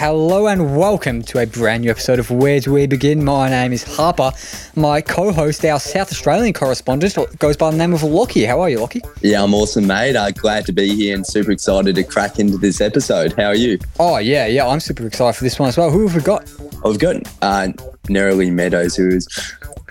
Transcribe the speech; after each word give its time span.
Hello 0.00 0.46
and 0.46 0.78
welcome 0.78 1.22
to 1.24 1.40
a 1.40 1.46
brand 1.46 1.82
new 1.82 1.90
episode 1.90 2.18
of 2.18 2.30
Where 2.30 2.58
Do 2.58 2.72
We 2.72 2.86
Begin? 2.86 3.22
My 3.22 3.50
name 3.50 3.70
is 3.74 3.82
Harper. 3.82 4.32
My 4.74 5.02
co-host, 5.02 5.62
our 5.66 5.78
South 5.78 6.10
Australian 6.10 6.54
correspondent, 6.54 7.14
goes 7.38 7.58
by 7.58 7.70
the 7.70 7.76
name 7.76 7.92
of 7.92 8.02
Lockie. 8.02 8.46
How 8.46 8.62
are 8.62 8.70
you, 8.70 8.80
Lockie? 8.80 9.02
Yeah, 9.20 9.42
I'm 9.42 9.52
awesome, 9.52 9.86
mate. 9.86 10.16
Uh, 10.16 10.30
glad 10.30 10.64
to 10.64 10.72
be 10.72 10.96
here 10.96 11.14
and 11.14 11.26
super 11.26 11.50
excited 11.50 11.96
to 11.96 12.02
crack 12.02 12.38
into 12.38 12.56
this 12.56 12.80
episode. 12.80 13.34
How 13.34 13.48
are 13.48 13.54
you? 13.54 13.78
Oh 13.98 14.16
yeah, 14.16 14.46
yeah, 14.46 14.66
I'm 14.66 14.80
super 14.80 15.06
excited 15.06 15.36
for 15.36 15.44
this 15.44 15.58
one 15.58 15.68
as 15.68 15.76
well. 15.76 15.90
Who 15.90 16.08
have 16.08 16.16
we 16.16 16.22
got? 16.22 16.50
I've 16.82 16.98
got 16.98 17.16
uh, 17.42 17.68
Neroli 18.04 18.50
Meadows, 18.50 18.96
who 18.96 19.08
is 19.08 19.28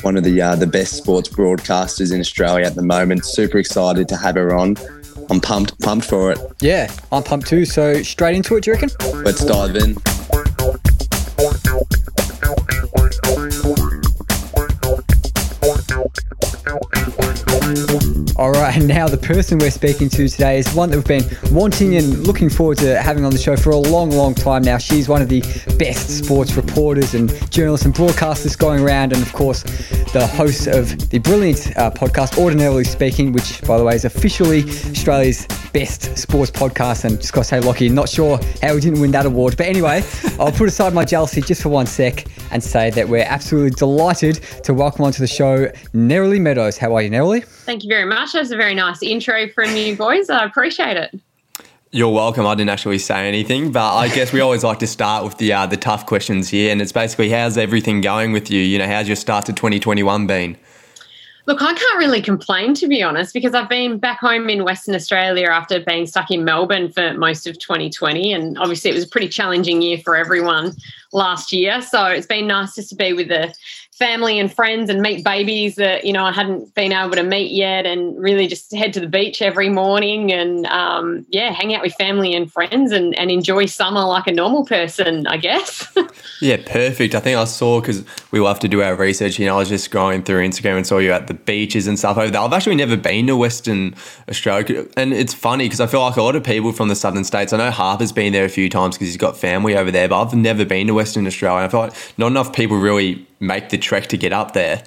one 0.02 0.18
of 0.18 0.24
the 0.24 0.42
uh, 0.42 0.56
the 0.56 0.66
best 0.66 0.94
sports 0.94 1.30
broadcasters 1.30 2.12
in 2.12 2.20
Australia 2.20 2.66
at 2.66 2.74
the 2.74 2.82
moment. 2.82 3.28
Super 3.28 3.60
excited 3.60 4.08
to 4.08 4.18
have 4.18 4.34
her 4.34 4.56
on. 4.56 4.76
I'm 5.30 5.40
pumped, 5.40 5.80
pumped 5.80 6.06
for 6.08 6.32
it. 6.32 6.40
Yeah, 6.60 6.92
I'm 7.12 7.24
pumped 7.24 7.48
too. 7.48 7.66
So 7.66 8.02
straight 8.02 8.36
into 8.36 8.56
it, 8.56 8.64
do 8.64 8.72
you 8.72 8.76
reckon? 8.76 8.90
Let's 9.24 9.46
dive 9.46 9.76
in. 9.76 9.96
All 18.40 18.52
right, 18.52 18.74
and 18.74 18.88
now 18.88 19.10
the 19.10 19.18
person 19.18 19.58
we're 19.58 19.70
speaking 19.70 20.08
to 20.12 20.30
today 20.30 20.60
is 20.60 20.74
one 20.74 20.90
that 20.92 20.96
we've 20.96 21.06
been 21.06 21.54
wanting 21.54 21.98
and 21.98 22.26
looking 22.26 22.50
forward 22.50 22.78
to 22.78 22.98
having 23.02 23.26
on 23.26 23.34
the 23.34 23.38
show 23.38 23.58
for 23.58 23.72
a 23.72 23.76
long, 23.76 24.12
long 24.12 24.34
time 24.34 24.62
now. 24.62 24.78
She's 24.78 25.10
one 25.10 25.22
of 25.22 25.28
the 25.28 25.42
best 25.78 26.24
sports 26.24 26.54
reporters 26.56 27.14
and 27.16 27.30
journalists 27.52 27.86
and 27.86 27.94
broadcasters 27.94 28.58
going 28.58 28.82
around, 28.82 29.12
and 29.12 29.22
of 29.22 29.34
course, 29.34 29.64
the 30.14 30.26
host 30.26 30.68
of 30.68 31.10
the 31.10 31.20
brilliant 31.20 31.76
uh, 31.76 31.92
podcast, 31.92 32.38
Ordinarily 32.38 32.86
Speaking, 32.86 33.34
which, 33.34 33.62
by 33.64 33.78
the 33.78 33.84
way, 33.84 33.96
is 33.96 34.06
officially 34.06 34.64
Australia's 34.64 35.46
best 35.74 36.18
sports 36.18 36.50
podcast. 36.50 37.04
And 37.04 37.20
just 37.20 37.34
got 37.34 37.42
to 37.42 37.48
say, 37.48 37.60
Lockie, 37.60 37.90
not 37.90 38.08
sure 38.08 38.40
how 38.62 38.74
we 38.74 38.80
didn't 38.80 39.02
win 39.02 39.12
that 39.12 39.26
award. 39.26 39.58
But 39.58 39.68
anyway, 39.68 40.02
I'll 40.40 40.54
put 40.54 40.70
aside 40.70 40.94
my 40.94 41.04
jealousy 41.04 41.42
just 41.42 41.62
for 41.62 41.70
one 41.70 41.86
sec 41.88 42.26
and 42.52 42.64
say 42.64 42.90
that 42.92 43.08
we're 43.08 43.26
absolutely 43.28 43.72
delighted 43.72 44.36
to 44.64 44.74
welcome 44.74 45.06
onto 45.06 45.20
the 45.20 45.28
show 45.28 45.68
Neroli 45.94 46.40
Meadows. 46.40 46.78
How 46.78 46.96
are 46.96 47.02
you, 47.02 47.10
Neroli? 47.10 47.44
Thank 47.44 47.84
you 47.84 47.90
very 47.90 48.06
much. 48.06 48.29
That 48.34 48.40
was 48.40 48.52
a 48.52 48.58
very 48.58 48.76
nice 48.76 49.02
intro 49.02 49.50
from 49.50 49.76
you 49.76 49.96
boys. 49.96 50.30
I 50.30 50.46
appreciate 50.46 50.98
it. 50.98 51.20
You're 51.92 52.14
welcome. 52.14 52.46
I 52.46 52.54
didn't 52.54 52.70
actually 52.70 53.00
say 53.00 53.28
anything, 53.28 53.72
but 53.72 53.96
I 53.96 54.10
guess 54.10 54.32
we 54.32 54.42
always 54.42 54.64
like 54.64 54.78
to 54.80 54.88
start 54.88 55.24
with 55.24 55.40
the 55.40 55.54
uh, 55.54 55.66
the 55.66 55.78
tough 55.78 56.06
questions 56.06 56.48
here, 56.48 56.72
and 56.72 56.82
it's 56.84 56.92
basically 56.92 57.32
how's 57.32 57.58
everything 57.58 58.02
going 58.02 58.32
with 58.32 58.52
you? 58.52 58.62
You 58.62 58.78
know, 58.78 58.86
how's 58.86 59.08
your 59.08 59.16
start 59.16 59.46
to 59.48 59.54
2021 59.54 60.28
been? 60.28 60.56
Look, 61.48 61.64
I 61.64 61.74
can't 61.74 61.98
really 61.98 62.22
complain 62.22 62.76
to 62.76 62.88
be 62.88 63.02
honest, 63.02 63.34
because 63.34 63.56
I've 63.56 63.70
been 63.70 63.98
back 63.98 64.20
home 64.20 64.50
in 64.50 64.64
Western 64.64 64.94
Australia 64.94 65.48
after 65.48 65.80
being 65.80 66.06
stuck 66.06 66.30
in 66.30 66.44
Melbourne 66.44 66.92
for 66.92 67.16
most 67.16 67.48
of 67.48 67.58
2020, 67.58 68.34
and 68.34 68.56
obviously 68.60 68.92
it 68.92 68.94
was 68.94 69.06
a 69.06 69.08
pretty 69.08 69.30
challenging 69.30 69.82
year 69.82 69.98
for 69.98 70.16
everyone 70.16 70.76
last 71.12 71.52
year. 71.52 71.82
So 71.82 72.06
it's 72.06 72.28
been 72.28 72.48
nice 72.48 72.76
just 72.76 72.90
to 72.90 72.96
be 72.96 73.14
with 73.14 73.30
the 73.30 73.54
family 74.00 74.40
and 74.40 74.52
friends 74.52 74.90
and 74.90 75.02
meet 75.02 75.26
babies 75.26 75.76
that 75.76 76.06
you 76.06 76.14
know 76.14 76.24
I 76.24 76.32
hadn't 76.32 76.74
been 76.74 76.94
able 76.94 77.12
to 77.12 77.24
meet 77.24 77.52
yet, 77.52 77.86
and 77.86 78.18
really 78.18 78.48
just 78.48 78.74
head 78.74 78.94
to 78.94 79.00
the 79.02 79.08
beach 79.08 79.42
every 79.42 79.70
morning 79.70 80.32
and 80.32 80.66
um, 80.68 81.26
yeah, 81.30 81.52
hang 81.52 81.76
out 81.76 81.84
with 81.84 81.94
family 81.96 82.34
and 82.34 82.52
friends 82.52 82.92
and, 82.94 83.18
and 83.20 83.30
enjoy 83.30 83.66
summer 83.66 84.02
like 84.06 84.26
a 84.26 84.32
normal 84.32 84.66
person, 84.66 85.28
I 85.28 85.38
guess. 85.38 85.86
yeah, 86.42 86.58
perfect. 86.66 87.14
I 87.14 87.20
think 87.20 87.38
I 87.38 87.44
saw 87.44 87.82
because 87.82 88.06
we 88.32 88.40
love 88.40 88.60
to 88.60 88.70
do 88.70 88.82
our 88.82 88.96
research. 88.96 89.38
You 89.38 89.46
know, 89.46 89.56
I 89.56 89.60
was 89.60 89.70
just 89.70 89.92
scrolling 89.92 90.26
through 90.26 90.48
Instagram 90.48 90.78
and 90.78 90.88
saw 90.88 90.98
you 91.00 91.12
at 91.12 91.28
the 91.28 91.34
beaches 91.34 91.86
and 91.86 92.00
stuff 92.00 92.18
over 92.18 92.32
there. 92.32 92.42
I've 92.42 92.54
actually 92.54 92.76
never 92.76 92.96
been 92.96 93.28
to 93.28 93.36
Western 93.36 93.94
Australia, 94.30 94.88
and 94.96 95.14
it's 95.14 95.34
funny 95.34 95.66
because 95.66 95.82
I 95.82 95.88
feel 95.88 96.00
like 96.00 96.16
a 96.16 96.24
lot 96.24 96.38
of 96.38 96.44
people 96.44 96.72
from 96.72 96.88
the 96.88 96.96
southern 96.96 97.26
states. 97.26 97.52
I 97.52 97.58
know 97.58 97.72
Harper's 97.72 98.14
been 98.14 98.32
there 98.32 98.46
a 98.46 98.50
few 98.50 98.70
times 98.70 98.96
because 98.96 99.10
he's 99.10 99.18
got 99.18 99.36
family 99.38 99.76
over 99.76 99.92
there, 99.92 100.08
but 100.08 100.22
I've 100.22 100.34
never 100.34 100.64
been 100.64 100.88
to 100.88 100.94
Western 101.00 101.26
Australia. 101.26 101.66
I 101.66 101.70
like 101.88 101.94
not 102.18 102.28
enough 102.28 102.52
people 102.52 102.78
really 102.78 103.26
make 103.40 103.70
the 103.70 103.78
trek 103.78 104.08
to 104.08 104.18
get 104.18 104.34
up 104.34 104.52
there. 104.52 104.84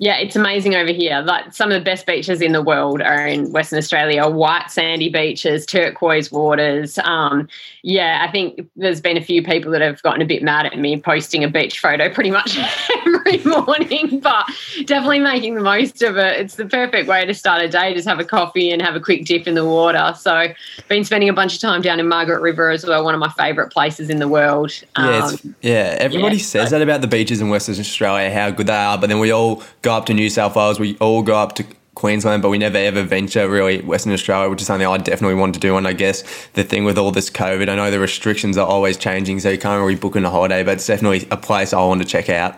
Yeah, 0.00 0.16
it's 0.18 0.36
amazing 0.36 0.76
over 0.76 0.92
here. 0.92 1.20
Like 1.22 1.52
some 1.52 1.72
of 1.72 1.74
the 1.74 1.84
best 1.84 2.06
beaches 2.06 2.40
in 2.40 2.52
the 2.52 2.62
world 2.62 3.02
are 3.02 3.26
in 3.26 3.50
Western 3.50 3.78
Australia. 3.78 4.28
White 4.28 4.70
sandy 4.70 5.08
beaches, 5.08 5.66
turquoise 5.66 6.30
waters. 6.30 6.98
Um, 6.98 7.48
yeah, 7.82 8.24
I 8.26 8.30
think 8.30 8.68
there's 8.76 9.00
been 9.00 9.16
a 9.16 9.20
few 9.20 9.42
people 9.42 9.72
that 9.72 9.80
have 9.80 10.00
gotten 10.02 10.22
a 10.22 10.24
bit 10.24 10.40
mad 10.40 10.66
at 10.66 10.78
me 10.78 11.00
posting 11.00 11.42
a 11.42 11.48
beach 11.48 11.80
photo 11.80 12.08
pretty 12.08 12.30
much 12.30 12.56
every 13.06 13.38
morning, 13.38 14.20
but 14.20 14.46
definitely 14.84 15.18
making 15.18 15.56
the 15.56 15.62
most 15.62 16.00
of 16.02 16.16
it. 16.16 16.38
It's 16.38 16.54
the 16.54 16.66
perfect 16.66 17.08
way 17.08 17.24
to 17.24 17.34
start 17.34 17.62
a 17.62 17.68
day. 17.68 17.92
Just 17.92 18.06
have 18.06 18.20
a 18.20 18.24
coffee 18.24 18.70
and 18.70 18.80
have 18.80 18.94
a 18.94 19.00
quick 19.00 19.24
dip 19.24 19.48
in 19.48 19.54
the 19.54 19.64
water. 19.64 20.14
So, 20.16 20.54
been 20.86 21.02
spending 21.02 21.28
a 21.28 21.32
bunch 21.32 21.54
of 21.54 21.60
time 21.60 21.82
down 21.82 21.98
in 21.98 22.06
Margaret 22.06 22.40
River 22.40 22.70
as 22.70 22.86
well, 22.86 23.02
one 23.04 23.14
of 23.14 23.20
my 23.20 23.30
favourite 23.30 23.72
places 23.72 24.10
in 24.10 24.18
the 24.18 24.28
world. 24.28 24.70
Yeah, 24.96 25.24
um, 25.24 25.54
yeah. 25.60 25.96
Everybody 25.98 26.36
yeah, 26.36 26.42
says 26.42 26.70
so. 26.70 26.78
that 26.78 26.82
about 26.82 27.00
the 27.00 27.08
beaches 27.08 27.40
in 27.40 27.48
Western 27.48 27.74
Australia, 27.80 28.30
how 28.30 28.50
good 28.50 28.68
they 28.68 28.74
are, 28.74 28.96
but 28.96 29.08
then 29.08 29.18
we 29.18 29.32
all 29.32 29.64
go 29.82 29.87
up 29.92 30.06
to 30.06 30.14
New 30.14 30.30
South 30.30 30.56
Wales, 30.56 30.78
we 30.78 30.96
all 30.98 31.22
go 31.22 31.36
up 31.36 31.54
to 31.56 31.66
Queensland, 31.94 32.42
but 32.42 32.50
we 32.50 32.58
never 32.58 32.78
ever 32.78 33.02
venture 33.02 33.48
really 33.48 33.80
Western 33.80 34.12
Australia, 34.12 34.48
which 34.48 34.60
is 34.60 34.68
something 34.68 34.86
I 34.86 34.98
definitely 34.98 35.34
want 35.34 35.54
to 35.54 35.60
do. 35.60 35.76
And 35.76 35.86
I 35.86 35.92
guess 35.92 36.22
the 36.52 36.62
thing 36.62 36.84
with 36.84 36.96
all 36.96 37.10
this 37.10 37.28
COVID, 37.28 37.68
I 37.68 37.74
know 37.74 37.90
the 37.90 37.98
restrictions 37.98 38.56
are 38.56 38.66
always 38.66 38.96
changing, 38.96 39.40
so 39.40 39.50
you 39.50 39.58
can't 39.58 39.80
really 39.80 39.96
book 39.98 40.14
in 40.14 40.24
a 40.24 40.30
holiday, 40.30 40.62
but 40.62 40.74
it's 40.74 40.86
definitely 40.86 41.26
a 41.30 41.36
place 41.36 41.72
I 41.72 41.84
want 41.84 42.00
to 42.00 42.06
check 42.06 42.28
out. 42.30 42.54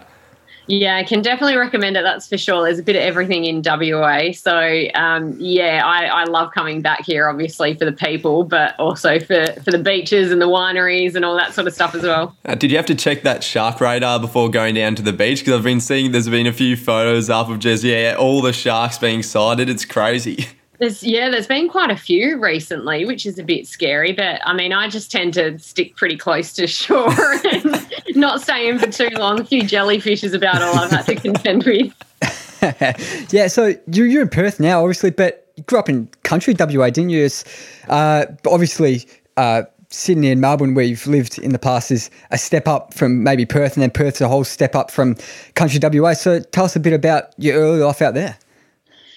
Yeah, 0.70 0.98
I 0.98 1.03
can 1.03 1.20
definitely 1.20 1.56
recommend 1.56 1.97
it. 1.97 2.04
That's 2.04 2.28
for 2.28 2.38
sure. 2.38 2.62
There's 2.62 2.78
a 2.78 2.82
bit 2.84 2.94
of 2.94 3.03
everything 3.03 3.44
in 3.44 3.60
WA. 3.60 4.31
So, 4.31 4.84
um, 4.94 5.34
yeah, 5.36 5.82
I, 5.84 6.04
I, 6.04 6.25
love 6.25 6.53
coming 6.53 6.81
back 6.81 7.04
here, 7.04 7.28
obviously, 7.28 7.75
for 7.75 7.84
the 7.84 7.92
people, 7.92 8.44
but 8.44 8.78
also 8.78 9.19
for, 9.19 9.47
for 9.64 9.72
the 9.72 9.80
beaches 9.82 10.30
and 10.30 10.41
the 10.41 10.47
wineries 10.47 11.16
and 11.16 11.25
all 11.25 11.36
that 11.36 11.54
sort 11.54 11.66
of 11.66 11.75
stuff 11.75 11.97
as 11.97 12.04
well. 12.04 12.36
Uh, 12.44 12.54
did 12.54 12.70
you 12.70 12.76
have 12.76 12.86
to 12.86 12.94
check 12.94 13.22
that 13.22 13.42
shark 13.42 13.80
radar 13.80 14.20
before 14.20 14.48
going 14.48 14.76
down 14.76 14.94
to 14.94 15.03
the 15.03 15.12
beach? 15.12 15.41
Because 15.41 15.54
I've 15.54 15.64
been 15.64 15.80
seeing 15.80 16.12
there's 16.12 16.28
been 16.28 16.47
a 16.47 16.53
few 16.53 16.76
photos 16.76 17.28
up 17.28 17.48
of 17.48 17.59
just, 17.59 17.82
yeah, 17.82 18.14
all 18.16 18.41
the 18.41 18.53
sharks 18.53 18.97
being 18.97 19.25
sighted. 19.25 19.69
It's 19.69 19.84
crazy. 19.84 20.47
There's, 20.78 21.03
yeah, 21.03 21.28
there's 21.28 21.47
been 21.47 21.69
quite 21.69 21.91
a 21.91 21.97
few 21.97 22.38
recently, 22.38 23.04
which 23.04 23.26
is 23.26 23.38
a 23.38 23.42
bit 23.42 23.66
scary. 23.66 24.12
But 24.12 24.41
I 24.47 24.54
mean, 24.54 24.72
I 24.72 24.88
just 24.88 25.12
tend 25.12 25.34
to 25.34 25.59
stick 25.59 25.94
pretty 25.94 26.16
close 26.16 26.54
to 26.54 26.66
shore 26.66 27.10
and 27.53 27.90
not 28.20 28.41
staying 28.41 28.78
for 28.78 28.91
too 28.91 29.10
long. 29.16 29.41
A 29.41 29.44
few 29.44 29.62
jellyfish 29.62 30.22
is 30.22 30.34
about 30.34 30.62
all 30.62 30.78
I've 30.78 30.91
had 30.91 31.06
to 31.06 31.14
contend 31.16 31.64
with. 31.64 31.92
yeah, 33.32 33.48
so 33.48 33.75
you're, 33.91 34.06
you're 34.06 34.22
in 34.22 34.28
Perth 34.28 34.60
now, 34.60 34.81
obviously, 34.81 35.10
but 35.10 35.50
you 35.56 35.64
grew 35.64 35.78
up 35.78 35.88
in 35.88 36.08
country 36.22 36.54
WA, 36.59 36.91
didn't 36.91 37.10
you? 37.10 37.28
Uh, 37.88 38.26
obviously, 38.47 39.06
uh, 39.36 39.62
Sydney 39.88 40.30
and 40.30 40.41
Melbourne, 40.41 40.75
where 40.75 40.84
you've 40.84 41.06
lived 41.06 41.38
in 41.38 41.53
the 41.53 41.59
past, 41.59 41.91
is 41.91 42.10
a 42.30 42.38
step 42.38 42.69
up 42.69 42.94
from 42.94 43.25
maybe 43.25 43.44
Perth, 43.44 43.75
and 43.75 43.82
then 43.82 43.91
Perth's 43.91 44.20
a 44.20 44.28
whole 44.28 44.44
step 44.44 44.76
up 44.76 44.91
from 44.91 45.16
country 45.54 45.80
WA. 45.82 46.12
So 46.12 46.41
tell 46.41 46.64
us 46.64 46.76
a 46.76 46.80
bit 46.80 46.92
about 46.92 47.34
your 47.38 47.56
early 47.56 47.80
life 47.80 48.00
out 48.00 48.14
there. 48.14 48.38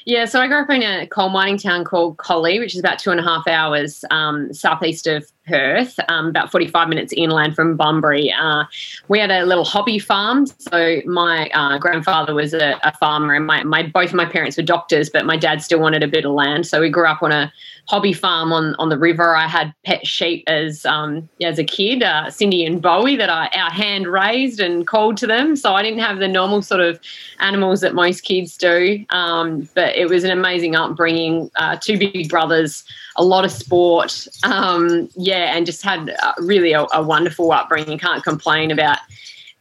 Yeah, 0.05 0.25
so 0.25 0.41
I 0.41 0.47
grew 0.47 0.57
up 0.57 0.69
in 0.69 0.83
a 0.83 1.07
coal 1.07 1.29
mining 1.29 1.57
town 1.57 1.85
called 1.85 2.17
Collie, 2.17 2.59
which 2.59 2.73
is 2.73 2.79
about 2.79 2.99
two 2.99 3.11
and 3.11 3.19
a 3.19 3.23
half 3.23 3.47
hours 3.47 4.03
um, 4.11 4.53
southeast 4.53 5.07
of 5.07 5.25
Perth, 5.47 5.97
um, 6.09 6.27
about 6.27 6.51
45 6.51 6.89
minutes 6.89 7.13
inland 7.15 7.55
from 7.55 7.77
Bunbury. 7.77 8.31
Uh, 8.31 8.65
we 9.07 9.19
had 9.19 9.31
a 9.31 9.45
little 9.45 9.63
hobby 9.63 9.99
farm. 9.99 10.45
So 10.45 11.01
my 11.05 11.49
uh, 11.49 11.77
grandfather 11.77 12.33
was 12.33 12.53
a, 12.53 12.79
a, 12.83 12.91
farmer, 12.97 13.33
and 13.33 13.45
my, 13.45 13.63
my 13.63 13.83
both 13.83 14.13
my 14.13 14.25
parents 14.25 14.57
were 14.57 14.63
doctors, 14.63 15.09
but 15.09 15.25
my 15.25 15.37
dad 15.37 15.61
still 15.61 15.79
wanted 15.79 16.03
a 16.03 16.07
bit 16.07 16.25
of 16.25 16.31
land. 16.31 16.67
So 16.67 16.81
we 16.81 16.89
grew 16.89 17.07
up 17.07 17.23
on 17.23 17.31
a 17.31 17.51
hobby 17.85 18.13
farm 18.13 18.53
on, 18.53 18.75
on 18.75 18.89
the 18.89 18.97
river. 18.97 19.35
I 19.35 19.47
had 19.47 19.73
pet 19.85 20.05
sheep 20.07 20.43
as 20.47 20.85
um, 20.85 21.27
as 21.41 21.59
a 21.59 21.63
kid, 21.63 22.03
uh, 22.03 22.29
Cindy 22.29 22.65
and 22.65 22.81
Bowie, 22.81 23.15
that 23.17 23.29
I 23.29 23.47
our 23.53 23.69
hand 23.69 24.07
raised 24.07 24.59
and 24.59 24.87
called 24.87 25.17
to 25.17 25.27
them. 25.27 25.55
So 25.55 25.73
I 25.73 25.83
didn't 25.83 25.99
have 25.99 26.19
the 26.19 26.27
normal 26.27 26.61
sort 26.61 26.81
of 26.81 26.99
animals 27.39 27.81
that 27.81 27.93
most 27.93 28.21
kids 28.21 28.57
do, 28.57 29.05
um, 29.09 29.67
but 29.75 29.95
it 29.95 30.09
was 30.09 30.23
an 30.23 30.31
amazing 30.31 30.75
upbringing. 30.75 31.51
Uh, 31.55 31.77
two 31.79 31.97
big 31.97 32.29
brothers, 32.29 32.83
a 33.17 33.23
lot 33.23 33.45
of 33.45 33.51
sport, 33.51 34.27
um, 34.43 35.09
yeah, 35.15 35.55
and 35.55 35.65
just 35.65 35.83
had 35.83 36.15
uh, 36.21 36.33
really 36.39 36.73
a, 36.73 36.85
a 36.93 37.03
wonderful 37.03 37.51
upbringing. 37.51 37.97
Can't 37.97 38.23
complain 38.23 38.71
about 38.71 38.99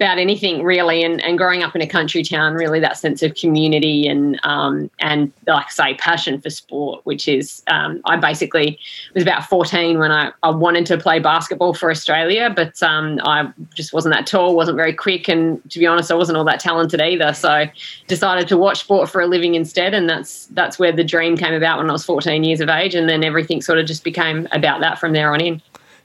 about 0.02 0.18
anything 0.18 0.64
really 0.64 1.04
and, 1.04 1.22
and 1.22 1.38
growing 1.38 1.62
up 1.62 1.76
in 1.76 1.80
a 1.80 1.86
country 1.86 2.24
town 2.24 2.54
really 2.54 2.80
that 2.80 2.98
sense 2.98 3.22
of 3.22 3.36
community 3.36 4.08
and 4.08 4.40
um, 4.42 4.90
and 4.98 5.32
like 5.46 5.70
say 5.70 5.94
passion 5.94 6.40
for 6.40 6.50
sport 6.50 7.00
which 7.04 7.28
is 7.28 7.62
um, 7.68 8.00
I 8.04 8.16
basically 8.16 8.80
was 9.14 9.22
about 9.22 9.44
14 9.44 10.00
when 10.00 10.10
I, 10.10 10.32
I 10.42 10.50
wanted 10.50 10.86
to 10.86 10.98
play 10.98 11.20
basketball 11.20 11.72
for 11.72 11.88
Australia 11.88 12.52
but 12.54 12.82
um, 12.82 13.20
I 13.22 13.52
just 13.74 13.92
wasn't 13.92 14.12
that 14.14 14.26
tall 14.26 14.56
wasn't 14.56 14.76
very 14.76 14.92
quick 14.92 15.28
and 15.28 15.62
to 15.70 15.78
be 15.78 15.86
honest 15.86 16.10
I 16.10 16.14
wasn't 16.14 16.36
all 16.36 16.44
that 16.46 16.58
talented 16.58 17.00
either. 17.00 17.32
So 17.32 17.66
decided 18.08 18.48
to 18.48 18.56
watch 18.56 18.80
sport 18.80 19.08
for 19.08 19.20
a 19.20 19.28
living 19.28 19.54
instead 19.54 19.94
and 19.94 20.10
that's 20.10 20.46
that's 20.46 20.80
where 20.80 20.90
the 20.90 21.04
dream 21.04 21.36
came 21.36 21.54
about 21.54 21.78
when 21.78 21.88
I 21.88 21.92
was 21.92 22.04
14 22.04 22.42
years 22.42 22.60
of 22.60 22.68
age 22.68 22.96
and 22.96 23.08
then 23.08 23.22
everything 23.22 23.62
sort 23.62 23.78
of 23.78 23.86
just 23.86 24.02
became 24.02 24.48
about 24.50 24.80
that 24.80 24.98
from 24.98 25.12
there 25.12 25.32
on 25.32 25.40
in 25.40 25.62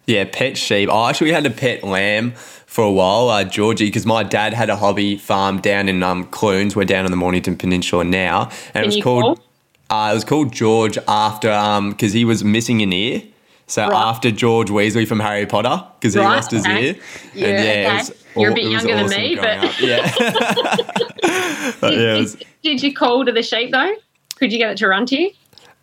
yeah 0.08 0.26
pet 0.32 0.58
sheep 0.58 0.90
I 0.90 1.10
actually 1.10 1.32
had 1.32 1.46
a 1.46 1.52
pet 1.52 1.84
lamb 1.84 2.32
for 2.66 2.84
a 2.84 2.92
while, 2.92 3.30
uh, 3.30 3.44
Georgie, 3.44 3.86
because 3.86 4.06
my 4.06 4.24
dad 4.24 4.54
had 4.54 4.70
a 4.70 4.76
hobby 4.76 5.18
farm 5.18 5.60
down 5.62 5.90
in 5.90 6.04
um, 6.04 6.26
Clunes. 6.26 6.76
We're 6.76 6.84
down 6.86 7.06
on 7.06 7.12
the 7.12 7.18
Mornington 7.18 7.56
Peninsula 7.58 8.04
now, 8.04 8.50
and 8.74 8.74
Can 8.74 8.84
it 8.84 8.86
was 8.88 9.02
called. 9.04 9.40
Uh, 9.90 10.10
it 10.12 10.16
was 10.16 10.26
called 10.26 10.52
George 10.54 10.98
after 11.08 11.50
um 11.52 11.92
because 11.92 12.12
he 12.14 12.26
was 12.26 12.44
missing 12.44 12.82
an 12.82 12.92
ear, 12.92 13.22
So 13.68 13.84
Right. 13.88 13.94
after 14.10 14.32
George 14.32 14.70
Weasley 14.70 15.08
from 15.08 15.20
Harry 15.22 15.46
Potter, 15.46 15.82
because 16.00 16.14
he 16.14 16.20
Right, 16.20 16.36
lost 16.36 16.52
his 16.52 16.66
okay. 16.66 16.88
ear. 16.90 16.96
Yeah, 17.34 17.48
And 17.48 17.58
okay. 17.58 17.94
was 17.98 18.12
You're 18.36 18.52
a 18.52 18.54
bit 18.54 18.66
younger 18.66 18.96
than 18.96 19.10
me, 19.10 19.36
but- 19.36 19.82
yeah. 19.82 20.14
But 21.82 21.94
yeah, 21.94 22.16
it 22.16 22.20
was, 22.20 22.36
did, 22.36 22.48
did 22.64 22.84
you 22.84 22.94
call 22.94 23.26
to 23.26 23.32
the 23.32 23.44
sheep 23.44 23.72
though? 23.72 23.94
Could 24.36 24.52
you 24.54 24.58
get 24.60 24.72
it 24.72 24.78
to 24.80 24.88
run 24.88 25.06
to 25.08 25.20
you? 25.22 25.32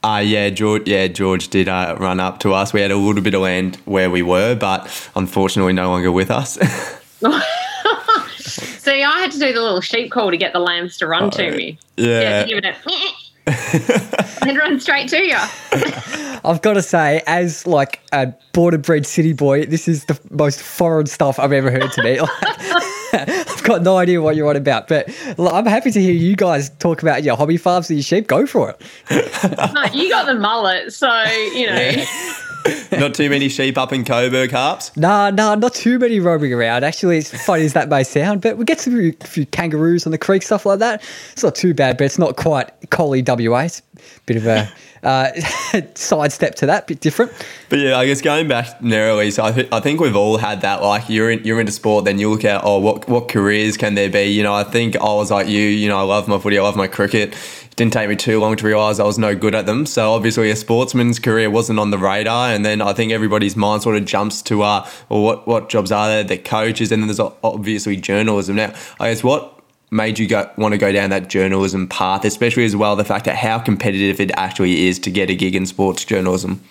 Uh, 0.05 0.19
yeah, 0.19 0.51
George. 0.51 0.87
Yeah, 0.87 1.07
George 1.09 1.49
did 1.49 1.67
uh, 1.67 1.97
run 1.99 2.21
up 2.21 2.41
to 2.41 2.53
us. 2.53 2.75
We 2.75 2.83
had 2.83 2.91
a 2.91 2.97
little 2.97 3.23
bit 3.23 3.33
of 3.33 3.41
land 3.41 3.77
where 3.87 4.11
we 4.11 4.21
were, 4.21 4.55
but 4.55 5.11
unfortunately, 5.17 5.73
no 5.73 5.89
longer 5.89 6.13
with 6.13 6.31
us. 6.31 6.59
See, 8.37 9.03
I 9.03 9.21
had 9.21 9.33
to 9.33 9.39
do 9.39 9.51
the 9.55 9.63
little 9.63 9.81
sheep 9.81 10.13
call 10.13 10.31
to 10.31 10.37
get 10.37 10.53
the 10.53 10.59
lambs 10.59 10.99
to 10.99 11.07
run 11.07 11.31
to 11.31 11.51
me. 11.53 11.79
yeah, 11.97 12.43
to 12.43 12.49
give 12.49 12.59
it 12.59 12.67
a 12.67 12.77
and 14.47 14.59
run 14.59 14.79
straight 14.79 15.09
to 15.09 15.23
you. 15.23 15.37
I've 16.45 16.61
got 16.61 16.75
to 16.75 16.83
say, 16.83 17.23
as 17.27 17.67
like 17.67 18.01
a 18.13 18.35
border 18.53 18.79
bred 18.79 19.07
city 19.07 19.33
boy, 19.33 19.65
this 19.65 19.89
is 19.89 20.05
the 20.05 20.19
most 20.31 20.63
foreign 20.63 21.07
stuff 21.07 21.39
I've 21.39 21.53
ever 21.53 21.71
heard 21.71 21.93
to 21.93 22.03
me. 22.03 22.21
Like, 22.21 22.31
I've 23.29 23.63
got 23.63 23.83
no 23.83 23.97
idea 23.97 24.21
what 24.21 24.35
you're 24.35 24.49
on 24.49 24.57
about, 24.57 24.89
but 24.89 25.09
I'm 25.39 25.67
happy 25.67 25.91
to 25.93 26.01
hear 26.01 26.13
you 26.13 26.35
guys 26.35 26.71
talk 26.79 27.03
about 27.03 27.23
your 27.23 27.37
hobby 27.37 27.57
farms 27.57 27.89
and 27.89 27.99
your 27.99 28.05
sheep. 28.05 28.27
Go 28.27 28.47
for 28.47 28.71
it. 28.71 28.81
No, 29.75 29.85
you 29.93 30.09
got 30.09 30.27
the 30.27 30.35
mullet, 30.35 30.93
so 30.93 31.09
you 31.55 31.67
know. 31.67 32.05
not 32.93 33.15
too 33.15 33.29
many 33.29 33.49
sheep 33.49 33.77
up 33.77 33.93
in 33.93 34.05
Coburg, 34.05 34.51
Harps. 34.51 34.97
Nah, 34.97 35.31
nah, 35.31 35.55
not 35.55 35.75
too 35.75 35.99
many 35.99 36.21
roaming 36.21 36.53
around. 36.53 36.85
Actually, 36.85 37.19
as 37.19 37.31
funny 37.45 37.65
as 37.65 37.73
that 37.75 37.89
may 37.89 38.03
sound, 38.05 38.41
but 38.41 38.57
we 38.57 38.65
get 38.65 38.81
some 38.81 39.13
few 39.13 39.47
kangaroos 39.47 40.07
on 40.07 40.13
the 40.13 40.19
creek, 40.19 40.43
stuff 40.43 40.67
like 40.67 40.79
that. 40.79 41.03
It's 41.33 41.43
not 41.43 41.55
too 41.55 41.75
bad, 41.75 41.99
but 41.99 42.05
it's 42.05 42.19
not 42.19 42.37
quite 42.37 42.71
Collie 42.91 43.23
WA. 43.27 43.61
It's 43.61 43.83
a 43.94 43.94
bit 44.27 44.37
of 44.37 44.47
a 44.47 44.73
uh, 45.05 45.31
sidestep 45.95 46.55
to 46.57 46.67
that, 46.67 46.87
bit 46.87 47.01
different. 47.01 47.33
But 47.69 47.79
yeah, 47.79 47.99
I 47.99 48.07
guess 48.07 48.21
going 48.21 48.49
back 48.49 48.81
Neroli, 48.83 49.31
so 49.31 49.45
I, 49.45 49.53
th- 49.53 49.69
I 49.71 49.81
think 49.81 50.01
we've 50.01 50.17
all 50.17 50.39
had 50.39 50.63
that. 50.63 50.83
Like 50.83 51.09
you're 51.09 51.31
in, 51.31 51.45
you're 51.45 51.61
into 51.61 51.73
sport, 51.73 52.05
then 52.05 52.19
you 52.19 52.31
look 52.31 52.45
at 52.45 52.63
oh, 52.65 52.79
what 52.79 53.09
what 53.09 53.29
careers 53.29 53.77
can 53.77 53.95
there 53.95 54.11
be? 54.11 54.25
You 54.25 54.43
know, 54.43 54.55
I 54.55 54.65
think 54.65 54.97
I 54.97 55.05
was 55.05 55.31
like 55.31 55.47
you. 55.47 55.61
You 55.61 55.89
know, 55.89 55.99
I 55.99 56.03
love 56.03 56.27
my 56.27 56.39
footy, 56.39 56.59
I 56.59 56.63
love 56.63 56.77
my 56.77 56.87
cricket. 56.87 57.35
It 57.35 57.77
didn't 57.77 57.93
take 57.93 58.09
me 58.09 58.17
too 58.17 58.41
long 58.41 58.57
to 58.57 58.67
realise 58.67 58.99
I 58.99 59.05
was 59.05 59.19
no 59.19 59.35
good 59.35 59.55
at 59.55 59.67
them. 59.67 59.85
So 59.85 60.13
obviously, 60.13 60.51
a 60.51 60.57
sportsman's 60.57 61.19
career 61.19 61.51
wasn't 61.51 61.79
on 61.79 61.91
the 61.91 61.99
radar. 61.99 62.51
And 62.51 62.65
then 62.65 62.81
I 62.81 62.93
think 62.93 63.13
everybody's 63.13 63.57
mind 63.57 63.83
sort 63.83 63.97
of 63.97 64.05
jumps 64.05 64.43
to 64.43 64.63
uh, 64.63 64.89
well, 65.09 65.23
what 65.23 65.47
what 65.47 65.69
jobs 65.69 65.93
are 65.93 66.09
there? 66.09 66.25
The 66.25 66.39
coaches, 66.39 66.91
and 66.91 67.03
then 67.03 67.09
there's 67.09 67.21
obviously 67.43 67.97
journalism. 67.97 68.57
Now, 68.57 68.73
I 68.99 69.11
guess 69.11 69.23
what 69.23 69.54
made 69.95 70.19
you 70.19 70.27
go 70.27 70.51
want 70.57 70.73
to 70.73 70.79
go 70.79 70.93
down 70.93 71.09
that 71.11 71.29
journalism 71.29 71.87
path, 71.87 72.25
especially 72.25 72.65
as 72.65 72.77
well 72.77 72.97
the 72.97 73.05
fact 73.05 73.25
that 73.25 73.37
how 73.37 73.59
competitive 73.59 74.21
it 74.21 74.33
actually 74.37 74.87
is 74.89 74.99
to 74.99 75.11
get 75.11 75.31
a 75.31 75.35
gig 75.35 75.55
in 75.55 75.65
sports 75.65 76.05
journalism. 76.05 76.63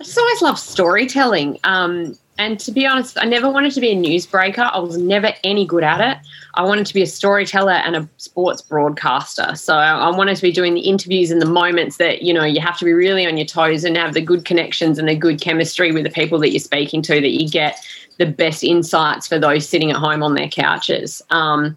I 0.00 0.04
just 0.04 0.16
always 0.16 0.42
loved 0.42 0.58
storytelling. 0.58 1.58
Um, 1.64 2.16
and 2.38 2.58
to 2.60 2.72
be 2.72 2.86
honest, 2.86 3.18
I 3.20 3.24
never 3.24 3.50
wanted 3.50 3.72
to 3.72 3.80
be 3.80 3.90
a 3.90 3.96
newsbreaker. 3.96 4.70
I 4.72 4.78
was 4.78 4.96
never 4.96 5.32
any 5.44 5.66
good 5.66 5.84
at 5.84 6.00
it. 6.00 6.18
I 6.54 6.62
wanted 6.62 6.86
to 6.86 6.94
be 6.94 7.02
a 7.02 7.06
storyteller 7.06 7.72
and 7.72 7.94
a 7.94 8.08
sports 8.16 8.62
broadcaster. 8.62 9.54
So 9.54 9.76
I, 9.76 10.10
wanted 10.16 10.36
to 10.36 10.42
be 10.42 10.50
doing 10.50 10.74
the 10.74 10.80
interviews 10.80 11.30
and 11.30 11.42
the 11.42 11.46
moments 11.46 11.98
that, 11.98 12.22
you 12.22 12.32
know, 12.32 12.44
you 12.44 12.60
have 12.60 12.78
to 12.78 12.84
be 12.84 12.92
really 12.92 13.26
on 13.26 13.36
your 13.36 13.46
toes 13.46 13.84
and 13.84 13.96
have 13.96 14.14
the 14.14 14.22
good 14.22 14.44
connections 14.44 14.98
and 14.98 15.08
the 15.08 15.14
good 15.14 15.40
chemistry 15.40 15.92
with 15.92 16.04
the 16.04 16.10
people 16.10 16.38
that 16.40 16.50
you're 16.50 16.60
speaking 16.60 17.02
to 17.02 17.20
that 17.20 17.30
you 17.30 17.48
get 17.48 17.84
the 18.18 18.26
best 18.26 18.64
insights 18.64 19.28
for 19.28 19.38
those 19.38 19.68
sitting 19.68 19.90
at 19.90 19.96
home 19.96 20.22
on 20.22 20.34
their 20.34 20.48
couches. 20.48 21.22
Um, 21.30 21.76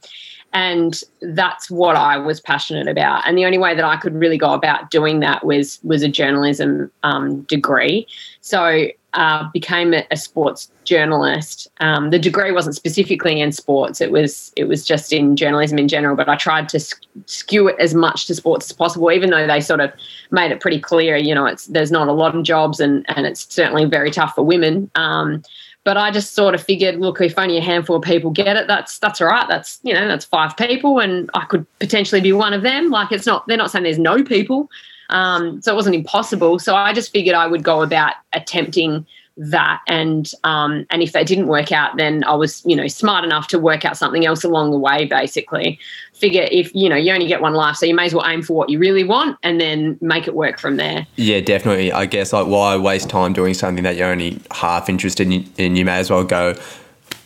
and 0.56 1.02
that's 1.22 1.70
what 1.70 1.98
I 1.98 2.18
was 2.18 2.40
passionate 2.40 2.88
about. 2.88 3.28
And 3.28 3.38
the 3.38 3.46
only 3.46 3.58
way 3.58 3.76
that 3.76 3.84
I 3.84 3.98
could 3.98 4.16
really 4.16 4.38
go 4.38 4.54
about 4.54 4.90
doing 4.90 5.20
that 5.20 5.46
was 5.46 5.80
was 5.84 6.02
a 6.02 6.08
journalism 6.08 6.90
um, 7.04 7.42
degree. 7.42 8.08
So 8.40 8.88
uh, 9.16 9.50
became 9.52 9.94
a, 9.94 10.06
a 10.12 10.18
sports 10.18 10.72
journalist. 10.86 11.68
Um, 11.82 12.10
the 12.10 12.20
degree 12.20 12.54
wasn't 12.54 12.76
specifically 12.76 13.42
in 13.42 13.52
sports; 13.52 14.00
it 14.00 14.12
was 14.12 14.54
it 14.56 14.70
was 14.70 14.86
just 14.86 15.12
in 15.12 15.36
journalism 15.36 15.78
in 15.78 15.90
general. 15.90 16.16
But 16.16 16.30
I 16.30 16.38
tried 16.38 16.70
to 16.70 16.80
sk- 16.80 17.04
skew 17.26 17.68
it 17.68 17.76
as 17.78 17.94
much 17.94 18.26
to 18.28 18.36
sports 18.36 18.72
as 18.72 18.78
possible, 18.78 19.12
even 19.12 19.32
though 19.32 19.46
they 19.46 19.60
sort 19.60 19.82
of 19.82 19.92
made 20.32 20.52
it 20.52 20.62
pretty 20.62 20.80
clear. 20.80 21.18
You 21.18 21.36
know, 21.36 21.46
it's 21.46 21.66
there's 21.68 21.92
not 21.92 22.08
a 22.08 22.14
lot 22.14 22.34
of 22.34 22.44
jobs, 22.44 22.80
and 22.80 23.06
and 23.10 23.26
it's 23.26 23.54
certainly 23.54 23.84
very 23.84 24.10
tough 24.10 24.36
for 24.36 24.44
women. 24.44 24.90
Um, 24.96 25.44
but 25.86 25.98
I 25.98 26.10
just 26.12 26.34
sort 26.34 26.56
of 26.56 26.64
figured, 26.64 27.00
look, 27.00 27.22
if 27.22 27.38
only 27.38 27.58
a 27.58 27.62
handful 27.62 27.96
of 27.96 28.02
people 28.02 28.32
get 28.32 28.58
it, 28.58 28.68
that's 28.68 28.98
that's 29.00 29.22
all 29.22 29.28
right. 29.28 29.48
That's 29.48 29.80
you 29.84 29.94
know, 29.94 30.08
that's 30.08 30.26
five 30.26 30.58
people, 30.58 31.00
and 31.00 31.30
I 31.34 31.46
could 31.46 31.66
potentially 31.80 32.20
be 32.20 32.34
one 32.34 32.54
of 32.54 32.64
them. 32.64 32.90
Like 32.90 33.12
it's 33.12 33.28
not, 33.28 33.48
they're 33.48 33.56
not 33.56 33.72
saying 33.72 33.84
there's 33.84 34.00
no 34.00 34.24
people, 34.24 34.70
um, 35.10 35.62
so 35.62 35.72
it 35.72 35.76
wasn't 35.76 35.96
impossible. 35.96 36.58
So 36.60 36.76
I 36.76 36.92
just 36.92 37.12
figured 37.14 37.36
I 37.36 37.48
would 37.48 37.64
go 37.64 37.84
about 37.84 38.16
attempting 38.34 39.06
that, 39.38 39.82
and 39.88 40.32
um, 40.44 40.86
and 40.90 41.02
if 41.02 41.12
that 41.12 41.28
didn't 41.28 41.48
work 41.48 41.72
out, 41.72 41.98
then 41.98 42.24
I 42.24 42.34
was 42.34 42.66
you 42.66 42.76
know 42.76 42.88
smart 42.88 43.24
enough 43.24 43.48
to 43.50 43.60
work 43.60 43.86
out 43.86 43.98
something 43.98 44.26
else 44.26 44.44
along 44.44 44.72
the 44.72 44.78
way. 44.78 45.06
Basically, 45.06 45.80
figure 46.14 46.48
if 46.52 46.74
you 46.74 46.90
know 46.90 46.96
you 46.96 47.14
only 47.14 47.28
get 47.28 47.42
one 47.42 47.54
life, 47.54 47.76
so 47.76 47.86
you 47.86 47.96
may 47.96 48.06
as 48.06 48.14
well 48.14 48.26
aim 48.26 48.42
for 48.42 48.54
what 48.54 48.70
you 48.70 48.80
really 48.80 49.04
want, 49.04 49.38
and 49.44 49.60
then 49.60 49.98
make 50.02 50.28
it 50.28 50.36
work 50.36 50.60
from 50.60 50.78
there. 50.78 51.06
Yeah, 51.16 51.42
definitely. 51.42 51.92
I 51.92 52.06
guess 52.06 52.34
like 52.34 52.48
why 52.48 52.78
waste 52.78 53.10
time 53.10 53.34
doing 53.34 53.54
something 53.54 53.84
that 53.84 53.96
you're 53.96 54.10
only 54.10 54.40
half 54.52 54.90
interested 54.90 55.32
in, 55.58 55.76
you 55.76 55.86
may 55.86 56.00
as 56.00 56.10
well 56.10 56.24
go 56.24 56.56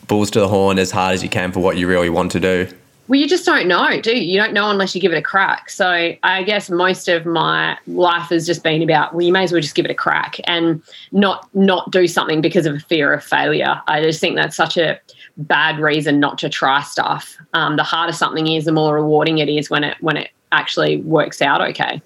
balls 0.08 0.32
to 0.32 0.40
the 0.40 0.48
horn 0.48 0.80
as 0.80 0.92
hard 0.92 1.14
as 1.14 1.24
you 1.24 1.30
can 1.30 1.52
for 1.52 1.60
what 1.60 1.78
you 1.78 1.88
really 1.88 2.10
want 2.10 2.32
to 2.32 2.40
do. 2.40 2.68
Well, 3.10 3.20
you 3.20 3.28
just 3.28 3.44
don't 3.44 3.68
know, 3.68 4.00
do 4.02 4.16
you? 4.16 4.22
You 4.22 4.40
don't 4.40 4.54
know 4.54 4.70
unless 4.70 4.94
you 4.94 5.02
give 5.02 5.12
it 5.12 5.18
a 5.18 5.22
crack. 5.22 5.72
So 5.72 6.14
I 6.22 6.44
guess 6.44 6.70
most 6.70 7.08
of 7.08 7.26
my 7.26 7.76
life 7.88 8.30
has 8.30 8.46
just 8.46 8.64
been 8.64 8.84
about, 8.84 9.16
well, 9.16 9.26
you 9.26 9.34
may 9.34 9.44
as 9.44 9.52
well 9.52 9.62
just 9.62 9.74
give 9.74 9.86
it 9.86 9.92
a 9.92 9.96
crack 9.96 10.40
and 10.44 10.80
not 11.12 11.50
not 11.56 11.90
do 11.90 12.08
something 12.08 12.40
because 12.40 12.68
of 12.68 12.76
a 12.76 12.80
fear 12.80 13.12
of 13.12 13.24
failure. 13.24 13.82
I 13.88 14.04
just 14.04 14.22
think 14.22 14.36
that's 14.36 14.56
such 14.56 14.78
a 14.78 15.00
bad 15.38 15.80
reason 15.80 16.20
not 16.20 16.38
to 16.38 16.50
try 16.50 16.84
stuff. 16.84 17.36
Um, 17.56 17.78
the 17.78 17.84
harder 17.84 18.14
something 18.14 18.46
is, 18.46 18.66
the 18.66 18.72
more 18.72 18.94
rewarding 18.94 19.40
it 19.40 19.50
is 19.50 19.72
when 19.72 19.84
it 19.84 19.98
when 20.02 20.16
it 20.16 20.30
actually 20.52 20.98
works 20.98 21.42
out 21.42 21.62
okay. 21.62 22.04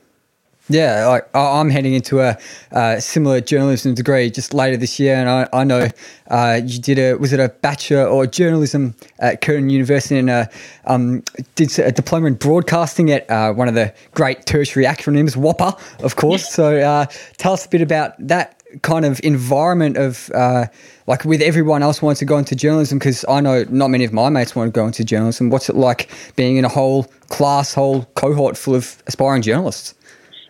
Yeah, 0.69 1.07
like 1.07 1.27
I- 1.35 1.59
I'm 1.59 1.69
heading 1.69 1.93
into 1.93 2.21
a 2.21 2.37
uh, 2.71 2.99
similar 2.99 3.41
journalism 3.41 3.95
degree 3.95 4.29
just 4.31 4.53
later 4.53 4.77
this 4.77 4.97
year, 4.97 5.15
and 5.15 5.29
I, 5.29 5.49
I 5.51 5.63
know 5.65 5.89
uh, 6.29 6.61
you 6.63 6.79
did 6.79 6.97
a 6.99 7.15
was 7.15 7.33
it 7.33 7.39
a 7.41 7.49
bachelor 7.49 8.05
or 8.05 8.25
journalism 8.25 8.95
at 9.19 9.41
Curtin 9.41 9.69
University, 9.69 10.17
and 10.17 10.29
uh, 10.29 10.45
um, 10.85 11.21
did 11.55 11.77
a 11.79 11.91
diploma 11.91 12.27
in 12.27 12.35
broadcasting 12.35 13.11
at 13.11 13.29
uh, 13.29 13.51
one 13.53 13.67
of 13.67 13.73
the 13.73 13.93
great 14.13 14.45
tertiary 14.45 14.85
acronyms, 14.85 15.35
WAAPA, 15.35 15.77
of 16.01 16.15
course. 16.15 16.47
So 16.49 16.77
uh, 16.77 17.07
tell 17.37 17.51
us 17.51 17.65
a 17.65 17.69
bit 17.69 17.81
about 17.81 18.13
that 18.25 18.61
kind 18.83 19.05
of 19.05 19.19
environment 19.21 19.97
of 19.97 20.31
uh, 20.33 20.67
like 21.07 21.25
with 21.25 21.41
everyone 21.41 21.83
else 21.83 22.01
wanting 22.01 22.19
to 22.19 22.25
go 22.25 22.37
into 22.37 22.55
journalism 22.55 22.99
because 22.99 23.25
I 23.27 23.41
know 23.41 23.65
not 23.69 23.89
many 23.89 24.05
of 24.05 24.13
my 24.13 24.29
mates 24.29 24.55
want 24.55 24.73
to 24.73 24.79
go 24.79 24.87
into 24.87 25.03
journalism. 25.03 25.49
What's 25.49 25.69
it 25.69 25.75
like 25.75 26.09
being 26.37 26.55
in 26.55 26.63
a 26.63 26.69
whole 26.69 27.03
class, 27.27 27.73
whole 27.73 28.05
cohort 28.15 28.57
full 28.57 28.75
of 28.75 29.03
aspiring 29.07 29.41
journalists? 29.41 29.93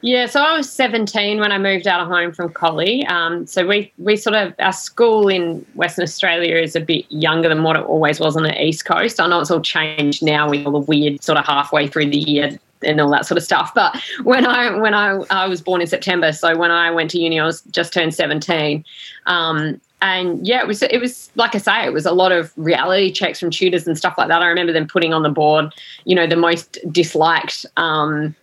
Yeah, 0.03 0.25
so 0.25 0.41
I 0.41 0.57
was 0.57 0.69
17 0.69 1.39
when 1.39 1.53
I 1.53 1.57
moved 1.57 1.87
out 1.87 2.01
of 2.01 2.09
home 2.09 2.33
from 2.33 2.51
Collie. 2.51 3.05
Um, 3.05 3.47
so 3.47 3.65
we, 3.65 3.89
we 3.97 4.17
sort 4.17 4.35
of, 4.35 4.53
our 4.59 4.73
school 4.73 5.29
in 5.29 5.65
Western 5.75 6.03
Australia 6.03 6.57
is 6.57 6.75
a 6.75 6.81
bit 6.81 7.05
younger 7.09 7.47
than 7.47 7.63
what 7.63 7.77
it 7.77 7.85
always 7.85 8.19
was 8.19 8.35
on 8.35 8.43
the 8.43 8.61
East 8.61 8.83
Coast. 8.83 9.21
I 9.21 9.27
know 9.27 9.39
it's 9.39 9.49
all 9.49 9.61
changed 9.61 10.21
now 10.21 10.49
with 10.49 10.65
all 10.65 10.73
the 10.73 10.79
weird 10.79 11.23
sort 11.23 11.37
of 11.37 11.45
halfway 11.45 11.87
through 11.87 12.09
the 12.09 12.17
year 12.17 12.59
and 12.81 12.99
all 12.99 13.09
that 13.11 13.25
sort 13.25 13.37
of 13.37 13.45
stuff. 13.45 13.71
But 13.73 13.95
when 14.23 14.45
I 14.45 14.77
when 14.77 14.93
I, 14.93 15.11
I 15.29 15.47
was 15.47 15.61
born 15.61 15.79
in 15.79 15.87
September, 15.87 16.33
so 16.33 16.57
when 16.57 16.69
I 16.69 16.91
went 16.91 17.09
to 17.11 17.17
uni, 17.17 17.39
I 17.39 17.45
was 17.45 17.61
just 17.71 17.93
turned 17.93 18.13
17. 18.13 18.83
Um, 19.25 19.79
and 20.01 20.45
yeah, 20.45 20.59
it 20.59 20.67
was 20.67 20.81
it 20.83 20.99
was 20.99 21.31
like 21.35 21.55
I 21.55 21.59
say, 21.59 21.85
it 21.85 21.93
was 21.93 22.05
a 22.05 22.11
lot 22.11 22.33
of 22.33 22.51
reality 22.57 23.09
checks 23.09 23.39
from 23.39 23.51
tutors 23.51 23.87
and 23.87 23.97
stuff 23.97 24.15
like 24.17 24.27
that. 24.27 24.41
I 24.41 24.47
remember 24.47 24.73
them 24.73 24.85
putting 24.85 25.13
on 25.13 25.23
the 25.23 25.29
board, 25.29 25.73
you 26.03 26.13
know, 26.13 26.27
the 26.27 26.35
most 26.35 26.77
disliked 26.91 27.65
um, 27.77 28.35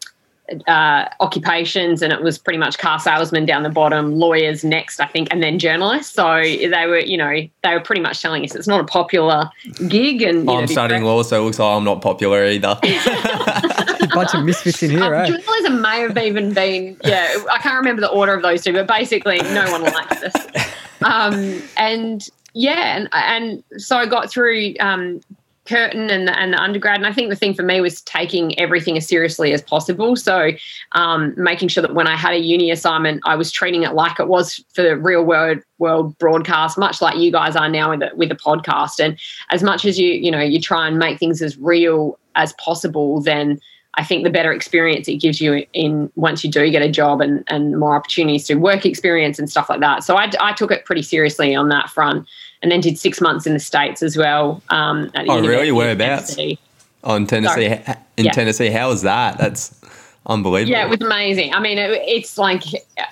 uh, 0.66 1.08
occupations, 1.20 2.02
and 2.02 2.12
it 2.12 2.22
was 2.22 2.38
pretty 2.38 2.58
much 2.58 2.78
car 2.78 2.98
salesman 2.98 3.46
down 3.46 3.62
the 3.62 3.68
bottom, 3.70 4.18
lawyers 4.18 4.64
next, 4.64 5.00
I 5.00 5.06
think, 5.06 5.28
and 5.30 5.42
then 5.42 5.58
journalists. 5.58 6.14
So 6.14 6.40
they 6.42 6.86
were, 6.86 6.98
you 7.00 7.16
know, 7.16 7.48
they 7.62 7.72
were 7.72 7.80
pretty 7.80 8.02
much 8.02 8.20
telling 8.20 8.44
us 8.44 8.54
it's 8.54 8.68
not 8.68 8.80
a 8.80 8.84
popular 8.84 9.50
gig. 9.88 10.22
And 10.22 10.38
you 10.40 10.44
know, 10.44 10.56
I'm 10.58 10.66
be 10.66 10.72
studying 10.72 11.04
law, 11.04 11.22
so 11.22 11.40
it 11.40 11.44
looks 11.44 11.58
like 11.58 11.76
I'm 11.76 11.84
not 11.84 12.02
popular 12.02 12.44
either. 12.46 12.78
a 12.82 14.08
bunch 14.12 14.34
of 14.34 14.44
misfits 14.44 14.82
in 14.82 14.90
here, 14.90 15.04
Um, 15.04 15.12
right? 15.12 15.28
journalism 15.30 15.80
may 15.80 16.00
have 16.00 16.18
even 16.18 16.52
been, 16.52 16.96
yeah, 17.04 17.36
I 17.52 17.58
can't 17.58 17.76
remember 17.76 18.00
the 18.00 18.10
order 18.10 18.34
of 18.34 18.42
those 18.42 18.62
two, 18.62 18.72
but 18.72 18.86
basically, 18.86 19.38
no 19.38 19.70
one 19.70 19.82
likes 19.82 20.20
this. 20.20 20.34
Um, 21.02 21.62
and 21.78 22.28
yeah, 22.52 22.96
and 22.96 23.08
and 23.12 23.64
so 23.80 23.96
I 23.96 24.04
got 24.04 24.30
through 24.30 24.74
um, 24.80 25.22
Curtin 25.66 26.10
and 26.10 26.26
the, 26.26 26.38
and 26.38 26.52
the 26.52 26.60
undergrad, 26.60 26.96
and 26.96 27.06
I 27.06 27.12
think 27.12 27.28
the 27.28 27.36
thing 27.36 27.54
for 27.54 27.62
me 27.62 27.80
was 27.80 28.00
taking 28.02 28.58
everything 28.58 28.96
as 28.96 29.06
seriously 29.06 29.52
as 29.52 29.62
possible. 29.62 30.16
So 30.16 30.50
um, 30.92 31.34
making 31.36 31.68
sure 31.68 31.82
that 31.82 31.94
when 31.94 32.06
I 32.06 32.16
had 32.16 32.32
a 32.32 32.38
uni 32.38 32.70
assignment, 32.70 33.20
I 33.24 33.36
was 33.36 33.52
treating 33.52 33.82
it 33.82 33.92
like 33.92 34.18
it 34.18 34.26
was 34.28 34.64
for 34.72 34.82
the 34.82 34.96
real 34.96 35.22
world 35.22 35.58
world 35.78 36.16
broadcast, 36.18 36.78
much 36.78 37.00
like 37.00 37.18
you 37.18 37.30
guys 37.30 37.56
are 37.56 37.68
now 37.68 37.90
with 37.90 38.00
the, 38.00 38.10
with 38.16 38.30
the 38.30 38.34
podcast. 38.34 39.04
And 39.04 39.18
as 39.50 39.62
much 39.62 39.84
as 39.84 39.98
you 39.98 40.12
you 40.12 40.30
know 40.30 40.40
you 40.40 40.60
try 40.60 40.88
and 40.88 40.98
make 40.98 41.18
things 41.18 41.42
as 41.42 41.58
real 41.58 42.18
as 42.36 42.52
possible, 42.54 43.20
then 43.20 43.60
I 43.94 44.04
think 44.04 44.24
the 44.24 44.30
better 44.30 44.52
experience 44.52 45.08
it 45.08 45.16
gives 45.16 45.40
you 45.40 45.66
in 45.72 46.10
once 46.14 46.44
you 46.44 46.50
do 46.50 46.70
get 46.70 46.82
a 46.82 46.90
job 46.90 47.20
and, 47.20 47.44
and 47.48 47.78
more 47.78 47.96
opportunities 47.96 48.46
to 48.46 48.54
work 48.54 48.86
experience 48.86 49.38
and 49.38 49.50
stuff 49.50 49.68
like 49.68 49.80
that. 49.80 50.04
So 50.04 50.16
I, 50.16 50.30
I 50.40 50.52
took 50.52 50.70
it 50.70 50.84
pretty 50.84 51.02
seriously 51.02 51.54
on 51.54 51.68
that 51.70 51.90
front 51.90 52.26
and 52.62 52.70
then 52.70 52.80
did 52.80 52.98
six 52.98 53.20
months 53.20 53.46
in 53.46 53.54
the 53.54 53.60
States 53.60 54.02
as 54.02 54.16
well. 54.16 54.62
Um, 54.68 55.10
oh, 55.14 55.40
really? 55.40 55.72
Whereabouts? 55.72 56.36
Oh, 57.04 57.14
in 57.14 57.26
Tennessee. 57.26 57.68
Sorry. 57.68 57.96
In 58.16 58.26
yeah. 58.26 58.32
Tennessee. 58.32 58.70
How 58.70 58.90
was 58.90 59.02
that? 59.02 59.38
That's 59.38 59.74
unbelievable. 60.26 60.72
Yeah, 60.72 60.84
it 60.84 60.90
was 60.90 61.00
amazing. 61.00 61.54
I 61.54 61.60
mean, 61.60 61.78
it, 61.78 61.90
it's 62.06 62.36
like 62.36 62.64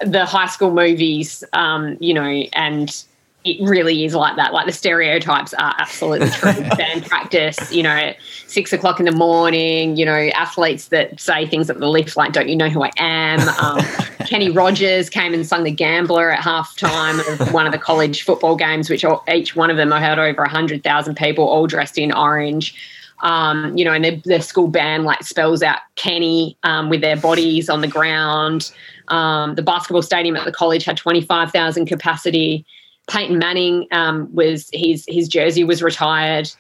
the 0.05 0.27
high 0.27 0.47
school 0.47 0.73
movies, 0.73 1.43
um, 1.55 1.97
you 2.01 2.13
know, 2.13 2.45
and 2.53 3.05
it 3.45 3.61
really 3.61 4.05
is 4.05 4.15
like 4.15 4.37
that. 4.37 4.53
Like 4.53 4.67
the 4.67 4.73
stereotypes 4.73 5.55
are 5.55 5.75
absolutely 5.79 6.29
true. 6.31 6.53
Band 6.77 7.07
practice, 7.07 7.73
you 7.73 7.83
know, 7.83 7.91
at 7.91 8.17
six 8.47 8.73
o'clock 8.73 8.99
in 8.99 9.07
the 9.07 9.13
morning, 9.13 9.97
you 9.97 10.05
know, 10.05 10.29
athletes 10.35 10.89
that 10.89 11.21
say 11.21 11.47
things 11.47 11.71
at 11.71 11.79
the 11.79 11.89
lift 11.89 12.17
like, 12.17 12.33
don't 12.33 12.49
you 12.49 12.57
know 12.57 12.69
who 12.69 12.83
I 12.83 12.91
am? 12.97 13.41
Um, 13.59 13.81
Kenny 14.27 14.51
Rogers 14.51 15.11
came 15.11 15.35
and 15.35 15.45
sung 15.45 15.65
The 15.65 15.71
Gambler 15.71 16.31
at 16.31 16.41
halftime 16.41 17.19
of 17.41 17.53
one 17.53 17.67
of 17.67 17.73
the 17.73 17.79
college 17.79 18.23
football 18.23 18.55
games, 18.57 18.89
which 18.89 19.05
all, 19.05 19.25
each 19.33 19.57
one 19.57 19.69
of 19.69 19.77
them 19.77 19.93
I 19.93 20.01
had 20.01 20.19
over 20.19 20.43
100,000 20.43 21.17
people 21.17 21.45
all 21.45 21.67
dressed 21.67 21.99
in 21.99 22.13
orange. 22.13 22.75
Um, 23.21 23.77
you 23.77 23.85
know, 23.85 23.93
and 23.93 24.05
their, 24.05 24.17
their, 24.25 24.41
school 24.41 24.69
band 24.69 25.05
like 25.05 25.25
spells 25.25 25.63
out 25.63 25.81
Kenny 25.97 26.57
um, 26.63 26.89
with 26.89 27.01
their 27.01 27.17
bodies 27.17 27.69
on 27.69 27.81
the 27.81 27.89
ground. 27.89 28.71
Um, 29.09 29.57
the 29.57 29.63
basketball 29.63 30.03
stadium 30.03 30.37
at 30.37 30.45
the 30.45 30.53
college 30.53 30.85
had 30.85 30.97
25,000 30.97 31.87
capacity. 31.87 32.65
Peyton 33.09 33.39
Manning 33.39 33.87
um, 33.93 34.29
was 34.35 34.69
his 34.73 35.05
his 35.09 35.29
jersey 35.29 35.65
was 35.65 35.83
retired 35.83 36.51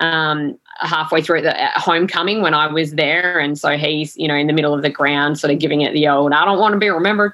um, 0.00 0.58
halfway 0.80 1.22
through 1.22 1.42
the 1.42 1.54
homecoming 1.74 2.42
when 2.42 2.54
I 2.54 2.66
was 2.66 2.92
there, 2.92 3.38
and 3.38 3.58
so 3.58 3.76
he's 3.76 4.16
you 4.16 4.28
know 4.28 4.34
in 4.34 4.46
the 4.46 4.52
middle 4.52 4.74
of 4.74 4.82
the 4.82 4.90
ground, 4.90 5.38
sort 5.38 5.52
of 5.52 5.58
giving 5.58 5.82
it 5.82 5.92
the 5.92 6.08
old. 6.08 6.32
I 6.32 6.44
don't 6.44 6.58
want 6.58 6.72
to 6.72 6.78
be 6.78 6.88
remembered 6.88 7.32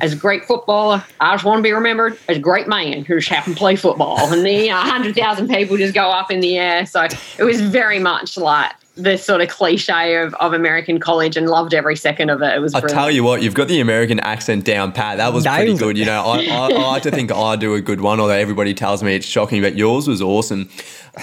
as 0.00 0.12
a 0.12 0.16
great 0.16 0.44
footballer. 0.44 1.04
I 1.20 1.34
just 1.34 1.44
want 1.44 1.58
to 1.58 1.62
be 1.62 1.72
remembered 1.72 2.18
as 2.28 2.36
a 2.36 2.40
great 2.40 2.68
man 2.68 3.04
who 3.04 3.16
just 3.16 3.28
happened 3.28 3.56
to 3.56 3.58
play 3.58 3.76
football. 3.76 4.32
And 4.32 4.44
the 4.44 4.52
you 4.52 4.68
know, 4.68 4.76
hundred 4.76 5.16
thousand 5.16 5.48
people 5.48 5.76
just 5.76 5.94
go 5.94 6.10
up 6.10 6.30
in 6.30 6.40
the 6.40 6.56
air. 6.56 6.86
So 6.86 7.02
it 7.38 7.42
was 7.44 7.60
very 7.60 7.98
much 7.98 8.36
like 8.36 8.72
the 8.98 9.16
sort 9.16 9.40
of 9.40 9.48
cliche 9.48 10.16
of, 10.16 10.34
of 10.34 10.52
American 10.52 10.98
college 10.98 11.36
and 11.36 11.48
loved 11.48 11.72
every 11.72 11.96
second 11.96 12.30
of 12.30 12.42
it. 12.42 12.54
It 12.54 12.60
was. 12.60 12.74
I 12.74 12.80
tell 12.80 13.10
you 13.10 13.24
what, 13.24 13.42
you've 13.42 13.54
got 13.54 13.68
the 13.68 13.80
American 13.80 14.20
accent 14.20 14.64
down 14.64 14.92
pat. 14.92 15.18
That 15.18 15.32
was 15.32 15.46
pretty 15.46 15.76
good. 15.76 15.96
You 15.96 16.04
know, 16.04 16.22
I, 16.22 16.38
I, 16.44 16.68
I 16.68 16.68
like 16.92 17.02
to 17.04 17.10
think 17.10 17.32
I 17.32 17.56
do 17.56 17.74
a 17.74 17.80
good 17.80 18.00
one, 18.00 18.20
although 18.20 18.34
everybody 18.34 18.74
tells 18.74 19.02
me 19.02 19.14
it's 19.14 19.26
shocking. 19.26 19.62
But 19.62 19.76
yours 19.76 20.08
was 20.08 20.20
awesome. 20.20 20.68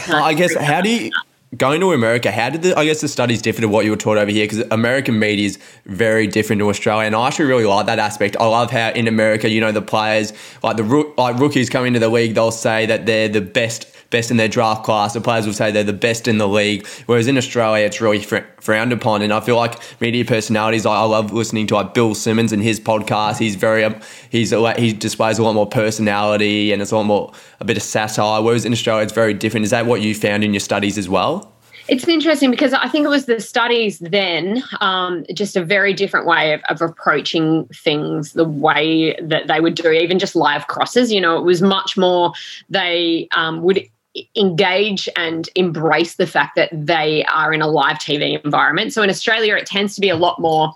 I 0.08 0.34
guess 0.34 0.55
how 0.55 0.82
do 0.82 0.89
you 0.89 1.12
going 1.58 1.79
to 1.79 1.94
America, 1.94 2.32
how 2.32 2.50
did 2.50 2.62
the 2.63 2.77
I 2.77 2.86
guess 2.86 3.01
the 3.01 3.08
studies 3.08 3.41
differ 3.41 3.62
to 3.62 3.67
what 3.67 3.86
you 3.86 3.91
were 3.91 3.98
taught 3.98 4.17
over 4.17 4.32
here? 4.32 4.46
Because 4.46 4.63
American 4.72 5.20
media 5.20 5.46
is 5.46 5.60
very 5.86 6.27
different 6.27 6.60
to 6.60 6.70
Australia, 6.70 7.05
and 7.05 7.15
I 7.15 7.27
actually 7.27 7.46
really 7.46 7.65
like 7.65 7.86
that 7.86 8.00
aspect. 8.00 8.36
I 8.39 8.46
love 8.46 8.72
how 8.72 8.89
in 8.89 9.08
America, 9.08 9.50
you 9.50 9.62
know, 9.62 9.72
the 9.72 9.82
players 9.82 10.34
like 10.63 10.77
the 10.77 11.13
like 11.17 11.39
rookies 11.39 11.70
coming 11.70 11.88
into 11.88 12.00
the 12.00 12.10
league, 12.10 12.36
they'll 12.36 12.51
say 12.51 12.86
that 12.86 13.05
they're 13.05 13.29
the 13.29 13.41
best 13.41 13.95
best 14.10 14.32
in 14.32 14.38
their 14.38 14.48
draft 14.48 14.84
class. 14.84 15.14
The 15.14 15.22
players 15.22 15.46
will 15.46 15.54
say 15.54 15.72
they're 15.72 15.84
the 15.84 15.94
best 15.94 16.28
in 16.28 16.38
the 16.38 16.48
league. 16.48 16.88
Whereas 17.06 17.28
in 17.28 17.38
Australia, 17.38 17.86
it's 17.86 18.02
really 18.02 18.22
fr- 18.22 18.38
frowned 18.60 18.94
upon. 18.94 19.22
And 19.22 19.34
I 19.34 19.40
feel 19.40 19.56
like 19.56 19.80
media 20.02 20.26
personalities, 20.26 20.86
I, 20.86 20.96
I 20.96 21.04
love 21.04 21.34
listening 21.34 21.68
to 21.68 21.76
like 21.76 21.94
Bill 21.94 22.16
Simmons 22.16 22.52
and 22.52 22.62
his 22.62 22.80
podcast. 22.80 23.38
He's 23.38 23.56
very, 23.56 23.84
um, 23.84 24.00
he's 24.30 24.52
a, 24.52 24.74
he 24.80 24.94
displays 24.94 25.40
a 25.40 25.44
lot 25.44 25.54
more 25.54 25.68
personality 25.68 26.72
and 26.72 26.82
it's 26.82 26.92
a 26.92 26.98
lot 26.98 27.04
more, 27.04 27.32
a 27.60 27.66
bit 27.66 27.78
of 27.78 27.84
satire. 27.84 28.42
Whereas 28.42 28.66
in 28.66 28.72
Australia, 28.72 29.04
it's 29.04 29.14
very 29.14 29.34
different. 29.34 29.64
Is 29.64 29.72
that 29.72 29.86
what 29.86 30.02
you 30.02 30.14
found 30.16 30.44
in 30.44 30.54
your 30.54 30.60
studies 30.60 30.98
as 30.98 31.10
well? 31.10 31.52
It's 31.88 32.08
interesting 32.08 32.50
because 32.50 32.74
I 32.74 32.88
think 32.88 33.06
it 33.06 33.10
was 33.10 33.26
the 33.26 33.40
studies 33.40 34.00
then, 34.00 34.64
um, 34.82 35.24
just 35.34 35.56
a 35.56 35.64
very 35.64 35.94
different 35.94 36.26
way 36.26 36.54
of, 36.54 36.62
of, 36.70 36.82
approaching 36.82 37.68
things, 37.68 38.34
the 38.34 38.44
way 38.44 39.16
that 39.22 39.48
they 39.48 39.60
would 39.60 39.76
do, 39.76 39.92
even 39.92 40.18
just 40.18 40.36
live 40.36 40.66
crosses. 40.66 41.12
You 41.12 41.22
know, 41.22 41.38
it 41.38 41.44
was 41.44 41.62
much 41.62 41.96
more, 41.96 42.34
they 42.70 43.28
um, 43.36 43.62
would 43.62 43.88
engage 44.36 45.10
and 45.15 45.50
embrace 45.55 46.15
the 46.15 46.27
fact 46.27 46.55
that 46.55 46.69
they 46.72 47.25
are 47.25 47.53
in 47.53 47.62
a 47.62 47.67
live 47.67 47.98
TV 47.98 48.41
environment. 48.43 48.93
So 48.93 49.01
in 49.01 49.10
Australia, 49.10 49.55
it 49.55 49.65
tends 49.65 49.95
to 49.95 50.01
be 50.01 50.10
a 50.10 50.15
lot 50.15 50.39
more 50.39 50.74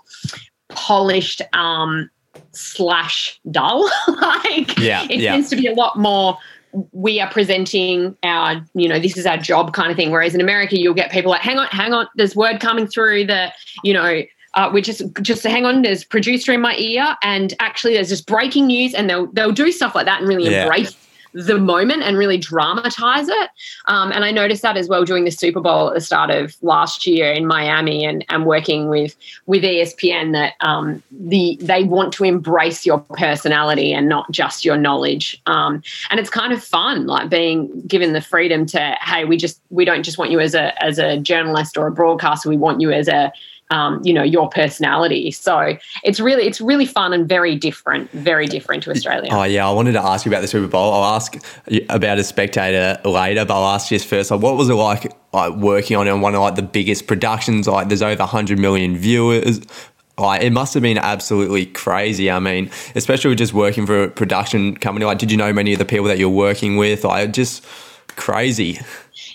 polished 0.68 1.42
um, 1.52 2.10
slash 2.52 3.40
dull. 3.50 3.90
like 4.08 4.78
yeah, 4.78 5.06
it 5.08 5.20
yeah. 5.20 5.32
tends 5.32 5.48
to 5.50 5.56
be 5.56 5.66
a 5.66 5.74
lot 5.74 5.98
more. 5.98 6.38
We 6.92 7.20
are 7.20 7.28
presenting 7.30 8.16
our, 8.22 8.64
you 8.74 8.88
know, 8.88 9.00
this 9.00 9.16
is 9.16 9.26
our 9.26 9.38
job 9.38 9.72
kind 9.72 9.90
of 9.90 9.96
thing. 9.96 10.10
Whereas 10.10 10.34
in 10.34 10.40
America, 10.40 10.78
you'll 10.78 10.94
get 10.94 11.10
people 11.10 11.30
like, 11.30 11.40
hang 11.40 11.58
on, 11.58 11.66
hang 11.68 11.92
on, 11.92 12.06
there's 12.14 12.36
word 12.36 12.60
coming 12.60 12.86
through 12.86 13.26
that, 13.26 13.54
you 13.82 13.92
know, 13.92 14.22
uh, 14.54 14.70
we 14.72 14.82
just 14.82 15.02
just 15.22 15.42
hang 15.44 15.64
on. 15.64 15.82
There's 15.82 16.02
producer 16.04 16.52
in 16.52 16.60
my 16.60 16.74
ear, 16.76 17.16
and 17.22 17.54
actually, 17.60 17.94
there's 17.94 18.08
just 18.08 18.26
breaking 18.26 18.66
news, 18.66 18.94
and 18.94 19.08
they'll 19.08 19.28
they'll 19.28 19.52
do 19.52 19.70
stuff 19.70 19.94
like 19.94 20.06
that 20.06 20.18
and 20.18 20.28
really 20.28 20.50
yeah. 20.50 20.62
embrace 20.62 20.96
the 21.32 21.58
moment 21.58 22.02
and 22.02 22.16
really 22.16 22.38
dramatize 22.38 23.28
it. 23.28 23.50
Um, 23.86 24.12
and 24.12 24.24
I 24.24 24.30
noticed 24.30 24.62
that 24.62 24.76
as 24.76 24.88
well 24.88 25.04
during 25.04 25.24
the 25.24 25.30
Super 25.30 25.60
Bowl 25.60 25.88
at 25.88 25.94
the 25.94 26.00
start 26.00 26.30
of 26.30 26.56
last 26.62 27.06
year 27.06 27.32
in 27.32 27.46
Miami 27.46 28.04
and, 28.04 28.24
and 28.28 28.46
working 28.46 28.88
with 28.88 29.16
with 29.46 29.62
ESPN 29.62 30.32
that 30.32 30.54
um, 30.60 31.02
the 31.10 31.56
they 31.60 31.84
want 31.84 32.12
to 32.14 32.24
embrace 32.24 32.84
your 32.84 33.00
personality 33.00 33.92
and 33.92 34.08
not 34.08 34.30
just 34.30 34.64
your 34.64 34.76
knowledge. 34.76 35.40
Um, 35.46 35.82
and 36.10 36.18
it's 36.18 36.30
kind 36.30 36.52
of 36.52 36.62
fun, 36.62 37.06
like 37.06 37.28
being 37.28 37.82
given 37.82 38.12
the 38.12 38.20
freedom 38.20 38.66
to, 38.66 38.96
hey, 39.00 39.24
we 39.24 39.36
just 39.36 39.60
we 39.70 39.84
don't 39.84 40.02
just 40.02 40.18
want 40.18 40.30
you 40.30 40.40
as 40.40 40.54
a 40.54 40.82
as 40.82 40.98
a 40.98 41.18
journalist 41.18 41.76
or 41.76 41.86
a 41.86 41.92
broadcaster, 41.92 42.48
we 42.48 42.56
want 42.56 42.80
you 42.80 42.90
as 42.90 43.08
a 43.08 43.32
um, 43.70 44.00
you 44.04 44.12
know 44.12 44.22
your 44.22 44.48
personality. 44.48 45.30
So 45.30 45.76
it's 46.02 46.20
really 46.20 46.44
it's 46.44 46.60
really 46.60 46.86
fun 46.86 47.12
and 47.12 47.28
very 47.28 47.56
different, 47.56 48.10
very 48.10 48.46
different 48.46 48.82
to 48.84 48.90
Australia. 48.90 49.30
Oh 49.32 49.44
yeah, 49.44 49.68
I 49.68 49.72
wanted 49.72 49.92
to 49.92 50.02
ask 50.02 50.26
you 50.26 50.30
about 50.30 50.42
the 50.42 50.48
Super 50.48 50.66
Bowl. 50.66 50.92
I'll 50.92 51.14
ask 51.14 51.36
about 51.88 52.18
a 52.18 52.24
spectator 52.24 53.00
later, 53.04 53.44
but 53.44 53.54
I'll 53.54 53.74
ask 53.74 53.90
you 53.90 53.98
first. 53.98 54.30
Like, 54.30 54.40
what 54.40 54.56
was 54.56 54.68
it 54.68 54.74
like, 54.74 55.12
like 55.32 55.54
working 55.54 55.96
on 55.96 56.06
it 56.06 56.10
on 56.10 56.20
one 56.20 56.34
of 56.34 56.40
like 56.40 56.56
the 56.56 56.62
biggest 56.62 57.06
productions? 57.06 57.66
Like, 57.66 57.88
there's 57.88 58.02
over 58.02 58.20
100 58.20 58.58
million 58.58 58.96
viewers. 58.96 59.60
Like, 60.18 60.42
it 60.42 60.50
must 60.50 60.74
have 60.74 60.82
been 60.82 60.98
absolutely 60.98 61.66
crazy. 61.66 62.30
I 62.30 62.40
mean, 62.40 62.70
especially 62.94 63.34
just 63.34 63.54
working 63.54 63.86
for 63.86 64.04
a 64.04 64.10
production 64.10 64.76
company. 64.76 65.06
Like, 65.06 65.18
did 65.18 65.30
you 65.30 65.36
know 65.36 65.52
many 65.52 65.72
of 65.72 65.78
the 65.78 65.84
people 65.84 66.06
that 66.06 66.18
you're 66.18 66.28
working 66.28 66.76
with? 66.76 67.04
Like, 67.04 67.32
just 67.32 67.64
crazy. 68.10 68.80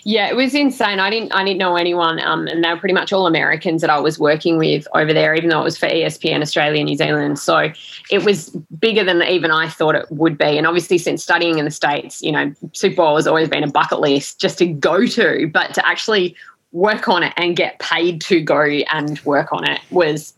Yeah, 0.04 0.28
it 0.28 0.36
was 0.36 0.54
insane. 0.54 1.00
I 1.00 1.10
didn't 1.10 1.32
I 1.32 1.44
didn't 1.44 1.58
know 1.58 1.76
anyone, 1.76 2.20
um, 2.20 2.46
and 2.46 2.62
they 2.62 2.68
were 2.68 2.78
pretty 2.78 2.94
much 2.94 3.12
all 3.12 3.26
Americans 3.26 3.80
that 3.80 3.90
I 3.90 3.98
was 3.98 4.18
working 4.18 4.56
with 4.56 4.86
over 4.94 5.12
there, 5.12 5.34
even 5.34 5.50
though 5.50 5.60
it 5.60 5.64
was 5.64 5.76
for 5.76 5.88
ESPN 5.88 6.42
Australia, 6.42 6.80
and 6.80 6.88
New 6.88 6.96
Zealand. 6.96 7.38
So 7.38 7.72
it 8.10 8.24
was 8.24 8.50
bigger 8.78 9.04
than 9.04 9.22
even 9.22 9.50
I 9.50 9.68
thought 9.68 9.94
it 9.94 10.06
would 10.10 10.38
be. 10.38 10.58
And 10.58 10.66
obviously, 10.66 10.98
since 10.98 11.22
studying 11.22 11.58
in 11.58 11.64
the 11.64 11.70
states, 11.70 12.22
you 12.22 12.32
know, 12.32 12.52
Super 12.72 12.96
Bowl 12.96 13.16
has 13.16 13.26
always 13.26 13.48
been 13.48 13.64
a 13.64 13.70
bucket 13.70 14.00
list 14.00 14.40
just 14.40 14.58
to 14.58 14.66
go 14.66 15.06
to, 15.06 15.50
but 15.52 15.74
to 15.74 15.86
actually 15.86 16.36
work 16.72 17.08
on 17.08 17.22
it 17.22 17.32
and 17.36 17.56
get 17.56 17.78
paid 17.78 18.20
to 18.20 18.40
go 18.40 18.60
and 18.60 19.20
work 19.24 19.52
on 19.52 19.68
it 19.68 19.80
was 19.90 20.34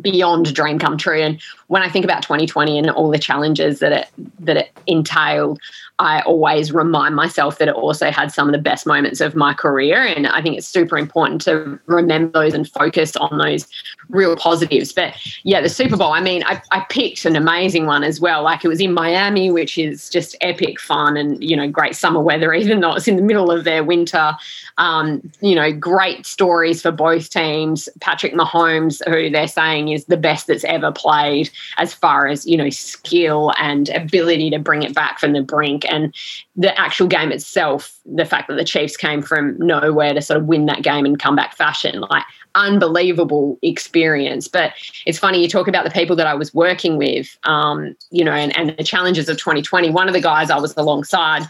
beyond 0.00 0.54
dream 0.54 0.78
come 0.78 0.96
true. 0.96 1.20
And 1.20 1.40
when 1.68 1.82
I 1.82 1.88
think 1.88 2.04
about 2.04 2.22
2020 2.22 2.78
and 2.78 2.90
all 2.90 3.10
the 3.10 3.18
challenges 3.18 3.80
that 3.80 3.92
it 3.92 4.08
that 4.40 4.56
it 4.56 4.70
entailed, 4.86 5.60
I 5.98 6.20
always 6.20 6.72
remind 6.72 7.16
myself 7.16 7.58
that 7.58 7.66
it 7.66 7.74
also 7.74 8.10
had 8.10 8.30
some 8.30 8.46
of 8.48 8.52
the 8.52 8.60
best 8.60 8.86
moments 8.86 9.20
of 9.20 9.34
my 9.34 9.52
career. 9.52 10.04
And 10.04 10.28
I 10.28 10.40
think 10.40 10.56
it's 10.56 10.66
super 10.66 10.96
important 10.96 11.40
to 11.42 11.78
remember 11.86 12.40
those 12.40 12.54
and 12.54 12.68
focus 12.68 13.16
on 13.16 13.38
those 13.38 13.66
real 14.08 14.36
positives. 14.36 14.92
But 14.92 15.14
yeah, 15.42 15.60
the 15.60 15.68
Super 15.68 15.96
Bowl, 15.96 16.12
I 16.12 16.20
mean, 16.20 16.44
I, 16.44 16.62
I 16.70 16.86
picked 16.88 17.24
an 17.24 17.34
amazing 17.34 17.86
one 17.86 18.04
as 18.04 18.20
well. 18.20 18.44
Like 18.44 18.64
it 18.64 18.68
was 18.68 18.80
in 18.80 18.94
Miami, 18.94 19.50
which 19.50 19.76
is 19.76 20.08
just 20.08 20.36
epic 20.40 20.78
fun 20.78 21.16
and, 21.16 21.42
you 21.42 21.56
know, 21.56 21.68
great 21.68 21.96
summer 21.96 22.20
weather, 22.20 22.54
even 22.54 22.80
though 22.80 22.94
it's 22.94 23.08
in 23.08 23.16
the 23.16 23.22
middle 23.22 23.50
of 23.50 23.64
their 23.64 23.82
winter. 23.82 24.36
Um, 24.76 25.28
you 25.40 25.56
know, 25.56 25.72
great 25.72 26.24
stories 26.26 26.80
for 26.80 26.92
both 26.92 27.30
teams. 27.30 27.88
Patrick 28.00 28.34
Mahomes, 28.34 29.02
who 29.08 29.30
they're 29.30 29.48
saying 29.48 29.88
is 29.88 30.04
the 30.04 30.16
best 30.16 30.46
that's 30.46 30.62
ever 30.62 30.92
played 30.92 31.50
as 31.76 31.92
far 31.92 32.28
as, 32.28 32.46
you 32.46 32.56
know, 32.56 32.70
skill 32.70 33.52
and 33.58 33.88
ability 33.88 34.50
to 34.50 34.60
bring 34.60 34.84
it 34.84 34.94
back 34.94 35.18
from 35.18 35.32
the 35.32 35.42
brink 35.42 35.87
and 35.90 36.14
the 36.56 36.78
actual 36.78 37.06
game 37.06 37.32
itself, 37.32 37.98
the 38.04 38.24
fact 38.24 38.48
that 38.48 38.56
the 38.56 38.64
Chiefs 38.64 38.96
came 38.96 39.22
from 39.22 39.56
nowhere 39.58 40.14
to 40.14 40.22
sort 40.22 40.40
of 40.40 40.46
win 40.46 40.66
that 40.66 40.82
game 40.82 41.04
and 41.04 41.18
come 41.18 41.36
back 41.36 41.56
fashion, 41.56 42.00
like 42.00 42.24
unbelievable 42.54 43.58
experience. 43.62 44.48
But 44.48 44.72
it's 45.06 45.18
funny 45.18 45.42
you 45.42 45.48
talk 45.48 45.68
about 45.68 45.84
the 45.84 45.90
people 45.90 46.16
that 46.16 46.26
I 46.26 46.34
was 46.34 46.52
working 46.52 46.96
with, 46.96 47.36
um, 47.44 47.94
you 48.10 48.24
know, 48.24 48.32
and, 48.32 48.56
and 48.56 48.76
the 48.76 48.84
challenges 48.84 49.28
of 49.28 49.38
2020. 49.38 49.90
One 49.90 50.08
of 50.08 50.14
the 50.14 50.20
guys 50.20 50.50
I 50.50 50.58
was 50.58 50.76
alongside 50.76 51.46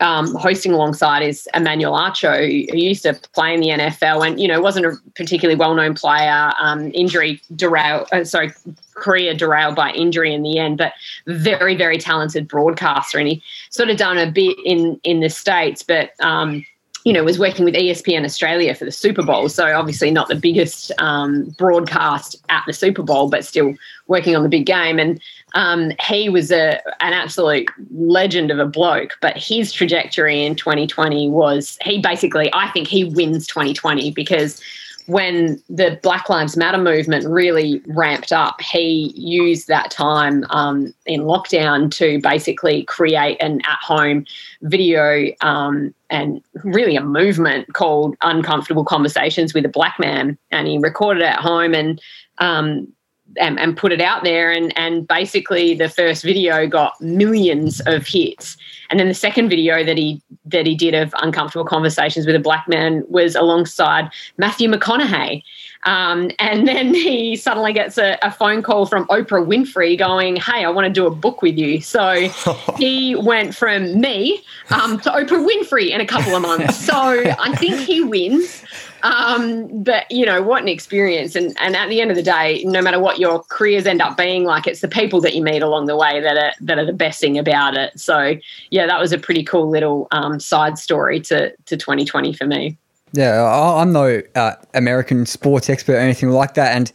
um, 0.00 0.34
hosting 0.34 0.72
alongside 0.72 1.22
is 1.22 1.48
Emmanuel 1.54 1.94
Acho, 1.94 2.70
who 2.70 2.76
used 2.76 3.02
to 3.02 3.14
play 3.32 3.54
in 3.54 3.60
the 3.60 3.68
NFL 3.68 4.26
and, 4.26 4.38
you 4.38 4.46
know, 4.46 4.60
wasn't 4.60 4.84
a 4.84 4.96
particularly 5.14 5.58
well 5.58 5.74
known 5.74 5.94
player. 5.94 6.52
Um, 6.60 6.90
injury 6.94 7.40
derailed, 7.54 8.08
uh, 8.12 8.24
sorry, 8.24 8.52
career 8.94 9.32
derailed 9.32 9.74
by 9.74 9.92
injury 9.92 10.34
in 10.34 10.42
the 10.42 10.58
end, 10.58 10.76
but 10.76 10.92
very, 11.26 11.74
very 11.74 11.96
talented 11.96 12.46
broadcaster. 12.46 13.18
And 13.18 13.28
he 13.28 13.42
sort 13.70 13.88
of 13.88 13.96
done 13.96 14.18
a 14.18 14.30
bit 14.30 14.58
in, 14.64 15.00
in 15.02 15.20
the 15.20 15.30
States, 15.30 15.82
but, 15.82 16.10
um, 16.20 16.64
you 17.06 17.12
know, 17.12 17.22
was 17.22 17.38
working 17.38 17.64
with 17.64 17.74
ESPN 17.74 18.24
Australia 18.24 18.74
for 18.74 18.84
the 18.84 18.90
Super 18.90 19.22
Bowl. 19.22 19.48
So 19.48 19.72
obviously 19.72 20.10
not 20.10 20.28
the 20.28 20.34
biggest 20.34 20.90
um, 20.98 21.54
broadcast 21.56 22.36
at 22.48 22.64
the 22.66 22.72
Super 22.72 23.02
Bowl, 23.02 23.30
but 23.30 23.44
still 23.44 23.74
working 24.08 24.34
on 24.34 24.42
the 24.42 24.48
big 24.48 24.66
game. 24.66 24.98
And 24.98 25.22
um, 25.56 25.90
he 26.00 26.28
was 26.28 26.52
a 26.52 26.80
an 27.02 27.14
absolute 27.14 27.68
legend 27.90 28.50
of 28.50 28.58
a 28.58 28.66
bloke. 28.66 29.16
But 29.20 29.36
his 29.36 29.72
trajectory 29.72 30.44
in 30.44 30.54
2020 30.54 31.28
was 31.30 31.78
he 31.82 32.00
basically, 32.00 32.50
I 32.52 32.70
think 32.70 32.86
he 32.86 33.04
wins 33.04 33.46
2020 33.48 34.12
because 34.12 34.60
when 35.06 35.62
the 35.70 35.98
Black 36.02 36.28
Lives 36.28 36.56
Matter 36.56 36.78
movement 36.78 37.26
really 37.26 37.80
ramped 37.86 38.32
up, 38.32 38.60
he 38.60 39.12
used 39.16 39.68
that 39.68 39.90
time 39.90 40.44
um, 40.50 40.92
in 41.06 41.22
lockdown 41.22 41.90
to 41.92 42.20
basically 42.20 42.82
create 42.84 43.40
an 43.40 43.60
at 43.66 43.78
home 43.80 44.26
video 44.62 45.32
um, 45.40 45.94
and 46.10 46.42
really 46.64 46.96
a 46.96 47.02
movement 47.02 47.72
called 47.72 48.16
Uncomfortable 48.20 48.84
Conversations 48.84 49.54
with 49.54 49.64
a 49.64 49.70
Black 49.70 49.98
Man. 50.00 50.36
And 50.50 50.66
he 50.66 50.78
recorded 50.78 51.22
at 51.22 51.38
home 51.38 51.72
and 51.72 52.00
um, 52.38 52.92
and, 53.38 53.58
and, 53.58 53.76
put 53.76 53.92
it 53.92 54.00
out 54.00 54.24
there 54.24 54.50
and 54.50 54.76
and 54.78 55.06
basically 55.06 55.74
the 55.74 55.88
first 55.88 56.22
video 56.22 56.66
got 56.66 56.98
millions 57.00 57.80
of 57.80 58.06
hits 58.06 58.56
and 58.90 58.98
then 58.98 59.08
the 59.08 59.14
second 59.14 59.48
video 59.48 59.84
that 59.84 59.98
he 59.98 60.20
that 60.44 60.66
he 60.66 60.74
did 60.74 60.94
of 60.94 61.14
uncomfortable 61.20 61.64
conversations 61.64 62.26
with 62.26 62.34
a 62.34 62.40
black 62.40 62.66
man 62.68 63.04
was 63.08 63.34
alongside 63.34 64.10
Matthew 64.38 64.70
McConaughey 64.70 65.42
um, 65.86 66.32
and 66.40 66.66
then 66.66 66.94
he 66.94 67.36
suddenly 67.36 67.72
gets 67.72 67.96
a, 67.96 68.18
a, 68.20 68.30
phone 68.32 68.60
call 68.60 68.86
from 68.86 69.06
Oprah 69.06 69.46
Winfrey 69.46 69.96
going, 69.96 70.34
Hey, 70.34 70.64
I 70.64 70.68
want 70.68 70.86
to 70.86 70.92
do 70.92 71.06
a 71.06 71.10
book 71.10 71.42
with 71.42 71.56
you. 71.56 71.80
So 71.80 72.28
he 72.76 73.14
went 73.14 73.54
from 73.54 74.00
me 74.00 74.42
um, 74.70 74.98
to 75.00 75.10
Oprah 75.10 75.46
Winfrey 75.46 75.90
in 75.90 76.00
a 76.00 76.06
couple 76.06 76.34
of 76.34 76.42
months. 76.42 76.76
So 76.76 76.94
I 76.96 77.54
think 77.56 77.76
he 77.78 78.02
wins. 78.02 78.64
Um, 79.06 79.68
but 79.84 80.10
you 80.10 80.26
know 80.26 80.42
what 80.42 80.62
an 80.62 80.68
experience, 80.68 81.36
and 81.36 81.56
and 81.60 81.76
at 81.76 81.88
the 81.88 82.00
end 82.00 82.10
of 82.10 82.16
the 82.16 82.22
day, 82.22 82.64
no 82.64 82.82
matter 82.82 82.98
what 82.98 83.20
your 83.20 83.42
careers 83.44 83.86
end 83.86 84.02
up 84.02 84.16
being 84.16 84.44
like, 84.44 84.66
it's 84.66 84.80
the 84.80 84.88
people 84.88 85.20
that 85.20 85.34
you 85.34 85.42
meet 85.42 85.62
along 85.62 85.86
the 85.86 85.96
way 85.96 86.20
that 86.20 86.36
are 86.36 86.52
that 86.60 86.78
are 86.78 86.84
the 86.84 86.92
best 86.92 87.20
thing 87.20 87.38
about 87.38 87.76
it. 87.76 87.98
So 87.98 88.34
yeah, 88.70 88.86
that 88.86 89.00
was 89.00 89.12
a 89.12 89.18
pretty 89.18 89.44
cool 89.44 89.68
little 89.70 90.08
um, 90.10 90.40
side 90.40 90.76
story 90.78 91.20
to 91.20 91.54
to 91.66 91.76
2020 91.76 92.32
for 92.32 92.46
me. 92.46 92.76
Yeah, 93.12 93.44
I'm 93.44 93.92
no 93.92 94.22
uh, 94.34 94.54
American 94.74 95.24
sports 95.24 95.70
expert 95.70 95.94
or 95.94 96.00
anything 96.00 96.30
like 96.30 96.54
that, 96.54 96.74
and 96.74 96.90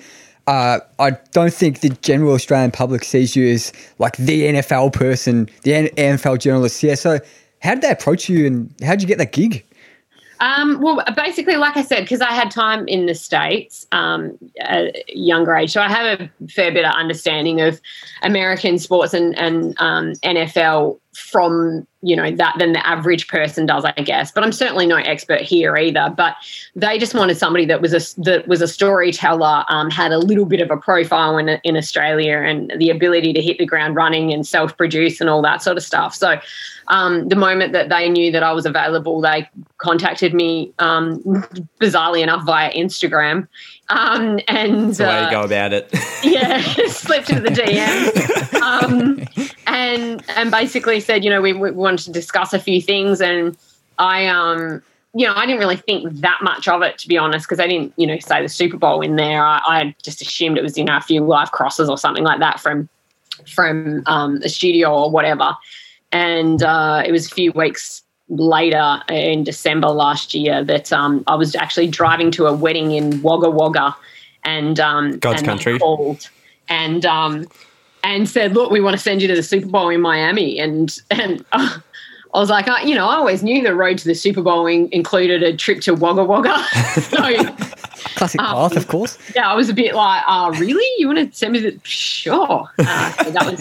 uh, 0.48 0.80
I 1.00 1.12
don't 1.32 1.54
think 1.54 1.80
the 1.80 1.90
general 2.02 2.34
Australian 2.34 2.72
public 2.72 3.06
sees 3.06 3.38
you 3.38 3.48
as 3.48 3.72
like 4.00 4.18
the 4.18 4.44
NFL 4.44 4.92
person, 4.92 5.50
the 5.64 5.90
NFL 5.92 6.40
journalist. 6.40 6.84
Yeah, 6.84 6.96
so 6.96 7.20
how 7.60 7.76
did 7.76 7.84
they 7.84 7.92
approach 7.92 8.28
you, 8.28 8.46
and 8.48 8.74
how 8.84 8.92
did 8.92 9.02
you 9.02 9.08
get 9.08 9.18
that 9.20 9.32
gig? 9.32 9.66
Um, 10.42 10.82
well, 10.82 11.04
basically, 11.16 11.56
like 11.56 11.78
I 11.78 11.84
said, 11.84 12.02
because 12.02 12.20
I 12.20 12.32
had 12.32 12.50
time 12.50 12.88
in 12.88 13.06
the 13.06 13.14
States 13.14 13.86
um, 13.92 14.38
at 14.60 14.96
a 14.96 15.04
younger 15.08 15.56
age. 15.56 15.72
So 15.72 15.82
I 15.82 15.88
have 15.88 16.20
a 16.20 16.48
fair 16.50 16.74
bit 16.74 16.84
of 16.84 16.94
understanding 16.96 17.62
of 17.62 17.80
American 18.24 18.80
sports 18.80 19.14
and, 19.14 19.38
and 19.38 19.76
um, 19.78 20.14
NFL 20.24 21.00
from 21.14 21.86
you 22.02 22.16
know 22.16 22.32
that 22.32 22.56
than 22.58 22.72
the 22.72 22.88
average 22.88 23.28
person 23.28 23.66
does 23.66 23.84
i 23.86 23.92
guess. 23.92 24.32
But 24.32 24.44
i'm 24.44 24.52
certainly 24.52 24.86
no 24.86 24.98
expert 24.98 25.42
here 25.42 25.76
either. 25.76 26.14
But 26.16 26.36
they 26.76 26.98
just 26.98 27.14
wanted 27.14 27.38
somebody 27.38 27.66
that 27.66 27.82
was 27.82 27.94
a 27.94 28.22
that 28.22 28.48
was 28.48 28.62
a 28.62 28.68
storyteller 28.68 29.66
um, 29.68 29.90
had 29.90 30.12
a 30.12 30.18
little 30.18 30.46
bit 30.46 30.62
of 30.62 30.72
a 30.72 30.78
profile 30.78 31.38
in, 31.38 31.50
in 31.50 31.76
australia 31.76 32.38
and 32.38 32.72
the 32.78 32.90
ability 32.90 33.34
to 33.34 33.42
hit 33.42 33.58
the 33.58 33.66
ground 33.66 33.96
running 33.96 34.34
and 34.34 34.48
self-produce 34.48 35.20
and 35.20 35.30
all 35.30 35.42
that 35.42 35.62
sort 35.62 35.78
of 35.78 35.84
stuff. 35.84 36.16
So 36.16 36.40
um, 36.88 37.28
the 37.28 37.36
moment 37.36 37.74
that 37.74 37.90
they 37.90 38.10
knew 38.10 38.32
that 38.32 38.44
i 38.44 38.52
was 38.52 38.66
available 38.66 39.22
they 39.22 39.50
contacted 39.78 40.34
me 40.34 40.74
um, 40.80 41.22
bizarrely 41.80 42.22
enough 42.22 42.46
via 42.46 42.72
instagram 42.74 43.48
um, 43.90 44.40
and 44.48 44.88
That's 44.90 44.98
the 45.00 45.04
way 45.04 45.18
uh, 45.18 45.26
to 45.26 45.32
go 45.32 45.42
about 45.42 45.74
it. 45.74 45.94
yeah, 46.24 46.62
slipped 46.88 47.30
into 47.30 47.42
the 47.42 47.50
DM, 47.50 48.62
um, 48.62 49.28
and 49.68 50.24
and 50.30 50.52
basically 50.52 51.00
said, 51.00 51.24
you 51.24 51.30
know, 51.30 51.42
we, 51.42 51.54
we 51.54 51.72
wanted 51.72 52.06
to 52.06 52.12
discuss 52.12 52.54
a 52.54 52.60
few 52.60 52.82
things, 52.82 53.22
and 53.22 53.58
I 53.98 54.28
um 54.28 54.82
you 55.14 55.28
know, 55.28 55.34
I 55.36 55.46
didn't 55.46 55.60
really 55.60 55.76
think 55.76 56.10
that 56.22 56.40
much 56.42 56.68
of 56.68 56.82
it, 56.84 56.98
to 57.00 57.08
be 57.08 57.18
honest, 57.18 57.46
because 57.46 57.60
I 57.60 57.68
didn't, 57.68 57.94
you 57.98 58.08
know, 58.08 58.18
say 58.20 58.42
the 58.42 58.48
Super 58.48 58.78
Bowl 58.78 59.02
in 59.02 59.18
there. 59.18 59.44
I, 59.44 59.60
I, 59.66 59.96
just 60.02 60.22
assumed 60.22 60.58
it 60.58 60.64
was, 60.64 60.78
you 60.78 60.86
know, 60.86 60.96
a 60.96 61.02
few 61.02 61.22
live 61.22 61.52
crosses 61.52 61.90
or 61.90 61.98
something 61.98 62.24
like 62.24 62.40
that 62.40 62.60
from 62.60 62.88
from 63.54 64.04
um, 64.06 64.38
a 64.44 64.50
studio 64.50 64.94
or 64.94 65.12
whatever. 65.12 65.56
And 66.12 66.64
uh, 66.64 67.04
it 67.06 67.12
was 67.12 67.28
a 67.28 67.30
few 67.30 67.52
weeks 67.54 68.01
later 68.32 69.02
in 69.10 69.44
December 69.44 69.90
last 69.90 70.34
year 70.34 70.64
that 70.64 70.92
um, 70.92 71.24
I 71.28 71.36
was 71.36 71.56
actually 71.56 71.88
driving 71.88 72.32
to 72.32 72.48
a 72.48 72.54
wedding 72.54 72.92
in 72.92 73.22
Wagga 73.22 73.50
Wagga, 73.50 73.96
and 74.44 74.80
um, 74.80 75.20
God's 75.20 75.42
and 75.42 75.48
country 75.48 75.78
called 75.78 76.30
and 76.70 77.06
um, 77.06 77.46
and 78.04 78.28
said, 78.28 78.54
"Look, 78.54 78.72
we 78.72 78.82
want 78.82 78.96
to 78.96 79.02
send 79.02 79.22
you 79.22 79.28
to 79.28 79.36
the 79.36 79.44
Super 79.44 79.68
Bowl 79.68 79.90
in 79.90 80.02
Miami," 80.02 80.60
and 80.60 80.98
and. 81.12 81.46
Uh, 81.52 81.80
I 82.34 82.40
was 82.40 82.50
like, 82.50 82.70
I, 82.70 82.84
you 82.84 82.96
know, 82.96 83.10
I 83.10 83.16
always 83.16 83.44
knew 83.44 83.62
the 83.62 83.76
road 83.76 83.98
to 83.98 84.08
the 84.08 84.16
Super 84.16 84.42
Bowl 84.42 84.66
in, 84.66 84.88
included 84.94 85.44
a 85.44 85.54
trip 85.54 85.82
to 85.82 85.94
Wagga 85.94 86.24
Wagga. 86.24 86.64
so, 87.02 87.18
Classic 88.16 88.40
um, 88.40 88.56
path, 88.56 88.78
of 88.78 88.88
course. 88.88 89.18
Yeah, 89.36 89.52
I 89.52 89.54
was 89.54 89.68
a 89.68 89.74
bit 89.74 89.94
like, 89.94 90.24
uh, 90.26 90.50
really? 90.58 90.88
You 90.98 91.08
want 91.08 91.20
to 91.30 91.38
send 91.38 91.52
me 91.52 91.60
the? 91.60 91.78
Sure. 91.84 92.70
Uh, 92.80 93.12
so 93.12 93.32
that 93.32 93.52
was 93.52 93.60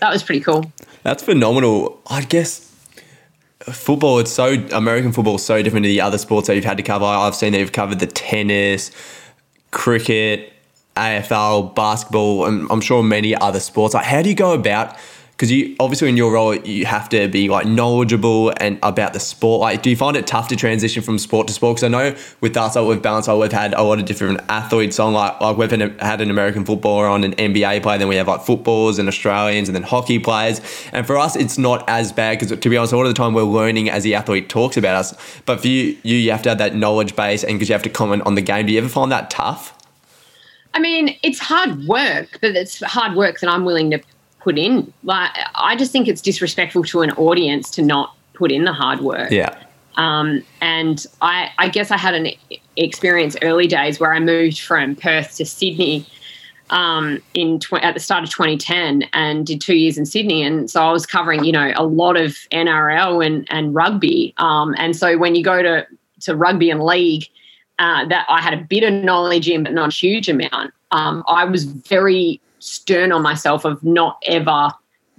that 0.00 0.10
was 0.10 0.22
pretty 0.22 0.42
cool. 0.42 0.70
That's 1.04 1.22
phenomenal. 1.22 1.98
I 2.06 2.22
guess 2.22 2.75
football 3.60 4.18
it's 4.18 4.32
so 4.32 4.52
American 4.72 5.12
football 5.12 5.36
is 5.36 5.44
so 5.44 5.62
different 5.62 5.84
to 5.84 5.88
the 5.88 6.00
other 6.00 6.18
sports 6.18 6.46
that 6.46 6.54
you've 6.56 6.64
had 6.64 6.76
to 6.76 6.82
cover. 6.82 7.04
I've 7.04 7.34
seen 7.34 7.52
that 7.52 7.58
you've 7.58 7.72
covered 7.72 7.98
the 7.98 8.06
tennis, 8.06 8.90
cricket, 9.70 10.52
AFL, 10.96 11.74
basketball, 11.74 12.46
and 12.46 12.66
I'm 12.70 12.80
sure 12.80 13.02
many 13.02 13.34
other 13.34 13.60
sports. 13.60 13.94
Like, 13.94 14.04
how 14.04 14.22
do 14.22 14.28
you 14.28 14.34
go 14.34 14.52
about 14.52 14.96
because 15.36 15.52
you 15.52 15.76
obviously 15.80 16.08
in 16.08 16.16
your 16.16 16.32
role 16.32 16.54
you 16.54 16.86
have 16.86 17.10
to 17.10 17.28
be 17.28 17.48
like 17.48 17.66
knowledgeable 17.66 18.54
and 18.56 18.78
about 18.82 19.12
the 19.12 19.20
sport. 19.20 19.60
Like, 19.60 19.82
do 19.82 19.90
you 19.90 19.96
find 19.96 20.16
it 20.16 20.26
tough 20.26 20.48
to 20.48 20.56
transition 20.56 21.02
from 21.02 21.18
sport 21.18 21.46
to 21.48 21.52
sport? 21.52 21.76
Because 21.76 21.84
I 21.84 21.88
know 21.88 22.16
with 22.40 22.56
us, 22.56 22.74
like 22.74 22.86
with 22.86 23.02
Balance, 23.02 23.28
we've 23.28 23.52
had 23.52 23.74
a 23.74 23.82
lot 23.82 23.98
of 23.98 24.06
different 24.06 24.40
athletes 24.48 24.98
on. 24.98 25.12
Like, 25.12 25.38
like 25.42 25.58
we've 25.58 25.70
had 25.70 26.22
an 26.22 26.30
American 26.30 26.64
footballer 26.64 27.06
on, 27.06 27.22
an 27.22 27.34
NBA 27.34 27.82
player, 27.82 27.98
then 27.98 28.08
we 28.08 28.16
have 28.16 28.28
like 28.28 28.42
footballers 28.42 28.98
and 28.98 29.08
Australians, 29.08 29.68
and 29.68 29.76
then 29.76 29.82
hockey 29.82 30.18
players. 30.18 30.60
And 30.92 31.06
for 31.06 31.18
us, 31.18 31.36
it's 31.36 31.58
not 31.58 31.84
as 31.86 32.12
bad 32.12 32.38
because 32.38 32.58
to 32.58 32.70
be 32.70 32.76
honest, 32.78 32.94
a 32.94 32.96
lot 32.96 33.04
of 33.04 33.10
the 33.10 33.14
time 33.14 33.34
we're 33.34 33.42
learning 33.42 33.90
as 33.90 34.04
the 34.04 34.14
athlete 34.14 34.48
talks 34.48 34.78
about 34.78 34.96
us. 34.96 35.14
But 35.44 35.60
for 35.60 35.68
you, 35.68 35.98
you, 36.02 36.16
you 36.16 36.30
have 36.30 36.42
to 36.42 36.48
have 36.48 36.58
that 36.58 36.74
knowledge 36.74 37.14
base, 37.14 37.44
and 37.44 37.54
because 37.54 37.68
you 37.68 37.74
have 37.74 37.82
to 37.82 37.90
comment 37.90 38.22
on 38.24 38.36
the 38.36 38.42
game. 38.42 38.66
Do 38.66 38.72
you 38.72 38.78
ever 38.78 38.88
find 38.88 39.12
that 39.12 39.28
tough? 39.28 39.74
I 40.72 40.78
mean, 40.78 41.18
it's 41.22 41.38
hard 41.38 41.86
work, 41.86 42.38
but 42.40 42.56
it's 42.56 42.82
hard 42.82 43.16
work 43.16 43.40
that 43.40 43.48
I'm 43.50 43.64
willing 43.64 43.90
to 43.90 44.00
put 44.46 44.58
in. 44.58 44.92
Like, 45.02 45.30
I 45.56 45.74
just 45.74 45.90
think 45.90 46.06
it's 46.06 46.22
disrespectful 46.22 46.84
to 46.84 47.02
an 47.02 47.10
audience 47.12 47.68
to 47.72 47.82
not 47.82 48.14
put 48.32 48.52
in 48.52 48.62
the 48.62 48.72
hard 48.72 49.00
work. 49.00 49.32
Yeah. 49.32 49.58
Um, 49.96 50.44
and 50.60 51.04
I, 51.20 51.50
I 51.58 51.68
guess 51.68 51.90
I 51.90 51.96
had 51.96 52.14
an 52.14 52.28
experience 52.76 53.36
early 53.42 53.66
days 53.66 53.98
where 53.98 54.14
I 54.14 54.20
moved 54.20 54.60
from 54.60 54.94
Perth 54.94 55.36
to 55.38 55.44
Sydney 55.44 56.06
um, 56.70 57.20
in 57.34 57.58
tw- 57.58 57.82
at 57.82 57.94
the 57.94 58.00
start 58.00 58.22
of 58.22 58.30
2010 58.30 59.02
and 59.12 59.44
did 59.44 59.60
two 59.60 59.74
years 59.74 59.98
in 59.98 60.06
Sydney. 60.06 60.44
And 60.44 60.70
so 60.70 60.80
I 60.80 60.92
was 60.92 61.06
covering, 61.06 61.42
you 61.42 61.50
know, 61.50 61.72
a 61.74 61.84
lot 61.84 62.16
of 62.16 62.36
NRL 62.52 63.26
and, 63.26 63.48
and 63.50 63.74
rugby. 63.74 64.32
Um, 64.36 64.76
and 64.78 64.94
so 64.94 65.18
when 65.18 65.34
you 65.34 65.42
go 65.42 65.60
to, 65.60 65.84
to 66.20 66.36
rugby 66.36 66.70
and 66.70 66.84
league, 66.84 67.24
uh, 67.80 68.06
that 68.06 68.26
I 68.28 68.40
had 68.40 68.54
a 68.54 68.62
bit 68.62 68.84
of 68.84 68.92
knowledge 69.02 69.48
in, 69.48 69.64
but 69.64 69.72
not 69.72 69.88
a 69.88 69.92
huge 69.92 70.28
amount. 70.28 70.72
Um, 70.92 71.24
I 71.26 71.44
was 71.44 71.64
very 71.64 72.40
stern 72.66 73.12
on 73.12 73.22
myself 73.22 73.64
of 73.64 73.82
not 73.84 74.22
ever 74.26 74.70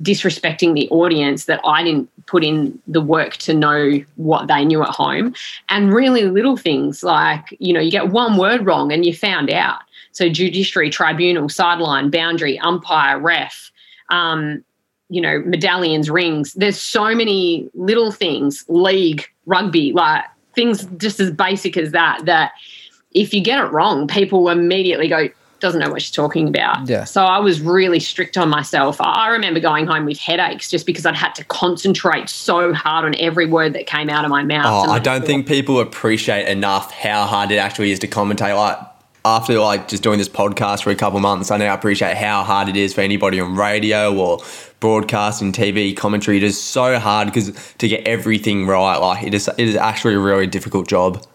disrespecting 0.01 0.73
the 0.73 0.87
audience 0.89 1.45
that 1.45 1.59
I 1.65 1.83
didn't 1.83 2.09
put 2.27 2.43
in 2.43 2.77
the 2.87 3.01
work 3.01 3.37
to 3.37 3.53
know 3.53 3.99
what 4.15 4.47
they 4.47 4.63
knew 4.63 4.83
at 4.83 4.89
home. 4.89 5.33
And 5.69 5.91
really 5.93 6.23
little 6.25 6.57
things 6.57 7.03
like, 7.03 7.45
you 7.59 7.73
know, 7.73 7.79
you 7.79 7.89
get 7.89 8.09
one 8.09 8.37
word 8.37 8.65
wrong 8.65 8.91
and 8.91 9.05
you 9.05 9.13
found 9.13 9.49
out. 9.49 9.79
So 10.11 10.29
judiciary, 10.29 10.89
tribunal, 10.89 11.49
sideline, 11.49 12.09
boundary, 12.09 12.59
umpire, 12.59 13.19
ref, 13.19 13.71
um, 14.09 14.63
you 15.09 15.21
know, 15.21 15.39
medallions, 15.39 16.09
rings. 16.09 16.53
There's 16.53 16.79
so 16.79 17.15
many 17.15 17.69
little 17.73 18.11
things, 18.11 18.65
league, 18.67 19.25
rugby, 19.45 19.93
like 19.93 20.25
things 20.53 20.85
just 20.97 21.19
as 21.19 21.31
basic 21.31 21.77
as 21.77 21.91
that, 21.91 22.25
that 22.25 22.51
if 23.13 23.33
you 23.33 23.41
get 23.41 23.63
it 23.63 23.71
wrong, 23.71 24.07
people 24.07 24.49
immediately 24.49 25.07
go, 25.07 25.29
doesn't 25.59 25.79
know 25.79 25.89
what 25.89 26.01
she's 26.01 26.11
talking 26.11 26.47
about. 26.47 26.87
Yeah. 26.87 27.03
So 27.03 27.23
I 27.23 27.39
was 27.39 27.61
really 27.61 27.99
strict 27.99 28.37
on 28.37 28.49
myself. 28.49 28.97
I 28.99 29.29
remember 29.29 29.59
going 29.59 29.87
home 29.87 30.05
with 30.05 30.19
headaches 30.19 30.69
just 30.69 30.85
because 30.85 31.05
I'd 31.05 31.15
had 31.15 31.33
to 31.35 31.43
concentrate 31.45 32.29
so 32.29 32.73
hard 32.73 33.05
on 33.05 33.15
every 33.19 33.45
word 33.45 33.73
that 33.73 33.87
came 33.87 34.09
out 34.09 34.25
of 34.25 34.29
my 34.29 34.43
mouth. 34.43 34.87
Oh, 34.87 34.91
I 34.91 34.99
don't 34.99 35.25
think 35.25 35.47
people 35.47 35.79
appreciate 35.79 36.47
enough 36.47 36.91
how 36.91 37.25
hard 37.25 37.51
it 37.51 37.57
actually 37.57 37.91
is 37.91 37.99
to 37.99 38.07
commentate. 38.07 38.55
Like 38.55 38.77
after 39.25 39.59
like 39.59 39.87
just 39.87 40.03
doing 40.03 40.17
this 40.17 40.29
podcast 40.29 40.83
for 40.83 40.89
a 40.89 40.95
couple 40.95 41.19
months, 41.19 41.51
I 41.51 41.57
now 41.57 41.73
appreciate 41.73 42.15
how 42.15 42.43
hard 42.43 42.69
it 42.69 42.75
is 42.75 42.93
for 42.93 43.01
anybody 43.01 43.39
on 43.39 43.55
radio 43.55 44.15
or 44.15 44.39
broadcasting, 44.79 45.51
TV, 45.51 45.95
commentary. 45.95 46.37
It 46.37 46.43
is 46.43 46.61
so 46.61 46.97
hard 46.99 47.27
because 47.27 47.51
to 47.79 47.87
get 47.87 48.07
everything 48.07 48.67
right, 48.67 48.97
like 48.97 49.25
it 49.25 49.33
is, 49.33 49.49
it 49.49 49.67
is 49.67 49.75
actually 49.75 50.13
a 50.13 50.19
really 50.19 50.47
difficult 50.47 50.87
job. 50.87 51.25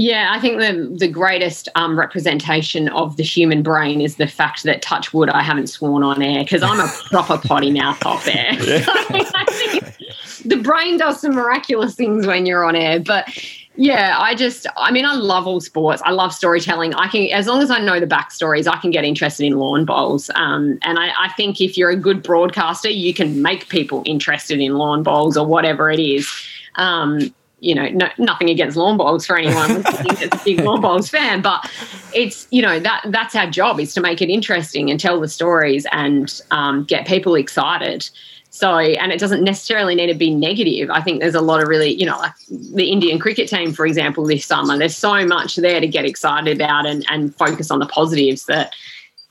Yeah, 0.00 0.32
I 0.32 0.40
think 0.40 0.60
the 0.60 0.96
the 0.96 1.08
greatest 1.08 1.68
um, 1.74 1.98
representation 1.98 2.88
of 2.88 3.18
the 3.18 3.22
human 3.22 3.62
brain 3.62 4.00
is 4.00 4.16
the 4.16 4.26
fact 4.26 4.62
that 4.62 4.80
touch 4.80 5.12
wood 5.12 5.28
I 5.28 5.42
haven't 5.42 5.66
sworn 5.66 6.02
on 6.02 6.22
air 6.22 6.42
because 6.42 6.62
I'm 6.62 6.80
a 6.80 6.90
proper 7.10 7.36
potty 7.36 7.70
mouth 7.70 8.02
off 8.06 8.26
air. 8.26 8.54
Yeah. 8.54 8.84
the 10.46 10.58
brain 10.62 10.96
does 10.96 11.20
some 11.20 11.34
miraculous 11.34 11.94
things 11.94 12.26
when 12.26 12.46
you're 12.46 12.64
on 12.64 12.76
air, 12.76 12.98
but 12.98 13.28
yeah, 13.76 14.16
I 14.18 14.34
just, 14.34 14.66
I 14.78 14.90
mean, 14.90 15.04
I 15.04 15.14
love 15.14 15.46
all 15.46 15.60
sports. 15.60 16.00
I 16.04 16.12
love 16.12 16.32
storytelling. 16.32 16.94
I 16.94 17.08
can, 17.08 17.30
as 17.32 17.46
long 17.46 17.62
as 17.62 17.70
I 17.70 17.78
know 17.78 18.00
the 18.00 18.06
backstories, 18.06 18.66
I 18.66 18.78
can 18.78 18.90
get 18.90 19.04
interested 19.04 19.44
in 19.44 19.56
lawn 19.56 19.84
bowls. 19.84 20.30
Um, 20.34 20.78
and 20.82 20.98
I, 20.98 21.12
I, 21.18 21.32
think 21.36 21.60
if 21.60 21.78
you're 21.78 21.90
a 21.90 21.96
good 21.96 22.22
broadcaster, 22.22 22.90
you 22.90 23.14
can 23.14 23.40
make 23.40 23.68
people 23.68 24.02
interested 24.04 24.60
in 24.60 24.74
lawn 24.74 25.02
bowls 25.02 25.36
or 25.36 25.46
whatever 25.46 25.90
it 25.90 26.00
is. 26.00 26.28
Um, 26.74 27.32
you 27.60 27.74
know, 27.74 27.88
no, 27.88 28.08
nothing 28.18 28.48
against 28.48 28.76
lawn 28.76 28.96
bowls 28.96 29.26
for 29.26 29.36
anyone 29.36 29.82
that's 29.82 30.22
a 30.22 30.44
big 30.44 30.60
lawn 30.60 30.80
bowls 30.80 31.08
fan, 31.08 31.42
but 31.42 31.70
it's 32.14 32.48
you 32.50 32.62
know 32.62 32.80
that 32.80 33.04
that's 33.08 33.36
our 33.36 33.48
job 33.48 33.78
is 33.78 33.94
to 33.94 34.00
make 34.00 34.20
it 34.20 34.30
interesting 34.30 34.90
and 34.90 34.98
tell 34.98 35.20
the 35.20 35.28
stories 35.28 35.86
and 35.92 36.40
um, 36.50 36.84
get 36.84 37.06
people 37.06 37.34
excited. 37.34 38.08
So, 38.52 38.78
and 38.78 39.12
it 39.12 39.20
doesn't 39.20 39.44
necessarily 39.44 39.94
need 39.94 40.08
to 40.08 40.14
be 40.14 40.34
negative. 40.34 40.90
I 40.90 41.00
think 41.00 41.20
there's 41.20 41.36
a 41.36 41.40
lot 41.40 41.62
of 41.62 41.68
really, 41.68 41.94
you 41.94 42.04
know, 42.04 42.18
like 42.18 42.32
the 42.48 42.90
Indian 42.90 43.20
cricket 43.20 43.48
team, 43.48 43.72
for 43.72 43.86
example, 43.86 44.26
this 44.26 44.44
summer, 44.44 44.76
there's 44.76 44.96
so 44.96 45.24
much 45.24 45.54
there 45.54 45.80
to 45.80 45.86
get 45.86 46.04
excited 46.04 46.56
about 46.56 46.84
and, 46.84 47.06
and 47.08 47.34
focus 47.36 47.70
on 47.70 47.78
the 47.78 47.86
positives 47.86 48.46
that, 48.46 48.74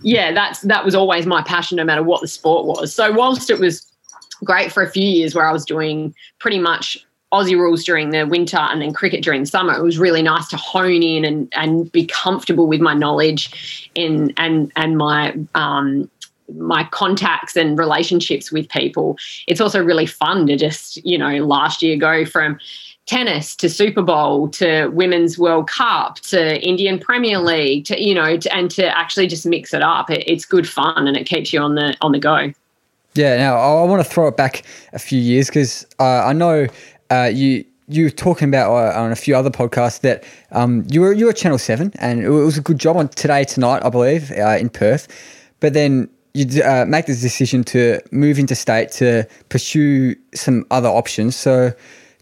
yeah, 0.01 0.31
that's, 0.31 0.61
that 0.61 0.85
was 0.85 0.95
always 0.95 1.25
my 1.25 1.43
passion 1.43 1.75
no 1.75 1.83
matter 1.83 2.01
what 2.01 2.21
the 2.21 2.29
sport 2.29 2.65
was. 2.65 2.93
So, 2.93 3.11
whilst 3.11 3.49
it 3.49 3.59
was 3.59 3.91
great 4.45 4.71
for 4.71 4.83
a 4.83 4.89
few 4.89 5.03
years 5.03 5.35
where 5.35 5.45
I 5.45 5.51
was 5.51 5.65
doing 5.65 6.15
pretty 6.39 6.59
much 6.59 7.05
Aussie 7.31 7.57
rules 7.57 7.83
during 7.83 8.09
the 8.09 8.25
winter 8.25 8.57
and 8.57 8.81
then 8.81 8.93
cricket 8.93 9.23
during 9.23 9.41
the 9.41 9.47
summer, 9.47 9.73
it 9.73 9.83
was 9.83 9.99
really 9.99 10.21
nice 10.21 10.47
to 10.47 10.57
hone 10.57 11.03
in 11.03 11.23
and, 11.23 11.47
and 11.53 11.91
be 11.91 12.05
comfortable 12.05 12.67
with 12.67 12.81
my 12.81 12.93
knowledge 12.93 13.89
in 13.95 14.33
and 14.37 14.71
and 14.75 14.97
my 14.97 15.35
um, 15.53 16.09
my 16.55 16.83
contacts 16.85 17.55
and 17.55 17.77
relationships 17.77 18.51
with 18.51 18.67
people. 18.69 19.17
It's 19.47 19.61
also 19.61 19.83
really 19.83 20.07
fun 20.07 20.47
to 20.47 20.55
just, 20.55 20.97
you 21.05 21.17
know, 21.17 21.45
last 21.45 21.83
year 21.83 21.95
go 21.95 22.25
from 22.25 22.59
tennis 23.05 23.55
to 23.57 23.69
Super 23.69 24.01
Bowl 24.01 24.47
to 24.49 24.87
Women's 24.87 25.37
World 25.37 25.67
Cup 25.67 26.15
to 26.21 26.59
Indian 26.67 26.99
Premier 26.99 27.39
League 27.39 27.85
to, 27.85 28.01
you 28.01 28.13
know, 28.13 28.37
to, 28.37 28.55
and 28.55 28.69
to 28.71 28.85
actually 28.97 29.27
just 29.27 29.45
mix 29.45 29.73
it 29.73 29.81
up. 29.81 30.09
It, 30.09 30.23
it's 30.27 30.45
good 30.45 30.67
fun 30.67 31.07
and 31.07 31.17
it 31.17 31.25
keeps 31.25 31.53
you 31.53 31.59
on 31.59 31.75
the 31.75 31.95
on 32.01 32.11
the 32.11 32.19
go. 32.19 32.53
Yeah. 33.15 33.37
Now 33.37 33.57
I 33.57 33.83
want 33.83 34.03
to 34.03 34.09
throw 34.09 34.27
it 34.27 34.37
back 34.37 34.63
a 34.93 34.99
few 34.99 35.19
years 35.19 35.47
because 35.47 35.85
uh, 35.99 36.23
I 36.25 36.33
know 36.33 36.67
uh, 37.09 37.29
you 37.33 37.65
you 37.87 38.03
were 38.03 38.11
talking 38.11 38.47
about 38.47 38.71
uh, 38.71 39.01
on 39.01 39.11
a 39.11 39.15
few 39.15 39.35
other 39.35 39.49
podcasts 39.49 40.01
that 40.01 40.23
um, 40.51 40.85
you 40.89 41.01
were 41.01 41.11
you 41.11 41.25
were 41.25 41.33
Channel 41.33 41.57
Seven, 41.57 41.91
and 41.99 42.21
it 42.21 42.29
was 42.29 42.57
a 42.57 42.61
good 42.61 42.77
job 42.77 42.95
on 42.97 43.09
today 43.09 43.43
tonight, 43.43 43.83
I 43.83 43.89
believe, 43.89 44.31
uh, 44.31 44.57
in 44.59 44.69
Perth. 44.69 45.07
But 45.59 45.73
then 45.73 46.09
you 46.33 46.63
uh, 46.63 46.85
make 46.87 47.07
the 47.07 47.15
decision 47.15 47.63
to 47.65 47.99
move 48.11 48.37
into 48.37 48.55
state 48.55 48.91
to 48.93 49.27
pursue 49.49 50.15
some 50.35 50.65
other 50.69 50.89
options. 50.89 51.35
So, 51.35 51.73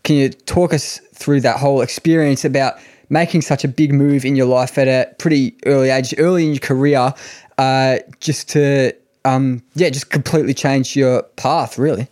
can 0.03 0.15
you 0.15 0.29
talk 0.29 0.73
us 0.73 0.99
through 1.13 1.41
that 1.41 1.59
whole 1.59 1.81
experience 1.81 2.45
about 2.45 2.75
making 3.09 3.41
such 3.41 3.63
a 3.63 3.67
big 3.67 3.93
move 3.93 4.25
in 4.25 4.35
your 4.35 4.47
life 4.47 4.77
at 4.77 4.87
a 4.87 5.13
pretty 5.15 5.55
early 5.65 5.89
age, 5.89 6.13
early 6.17 6.45
in 6.45 6.53
your 6.53 6.59
career, 6.59 7.13
uh, 7.57 7.97
just 8.19 8.49
to 8.49 8.93
um, 9.25 9.61
yeah, 9.75 9.89
just 9.89 10.09
completely 10.09 10.53
change 10.53 10.95
your 10.95 11.23
path, 11.35 11.77
really? 11.77 12.07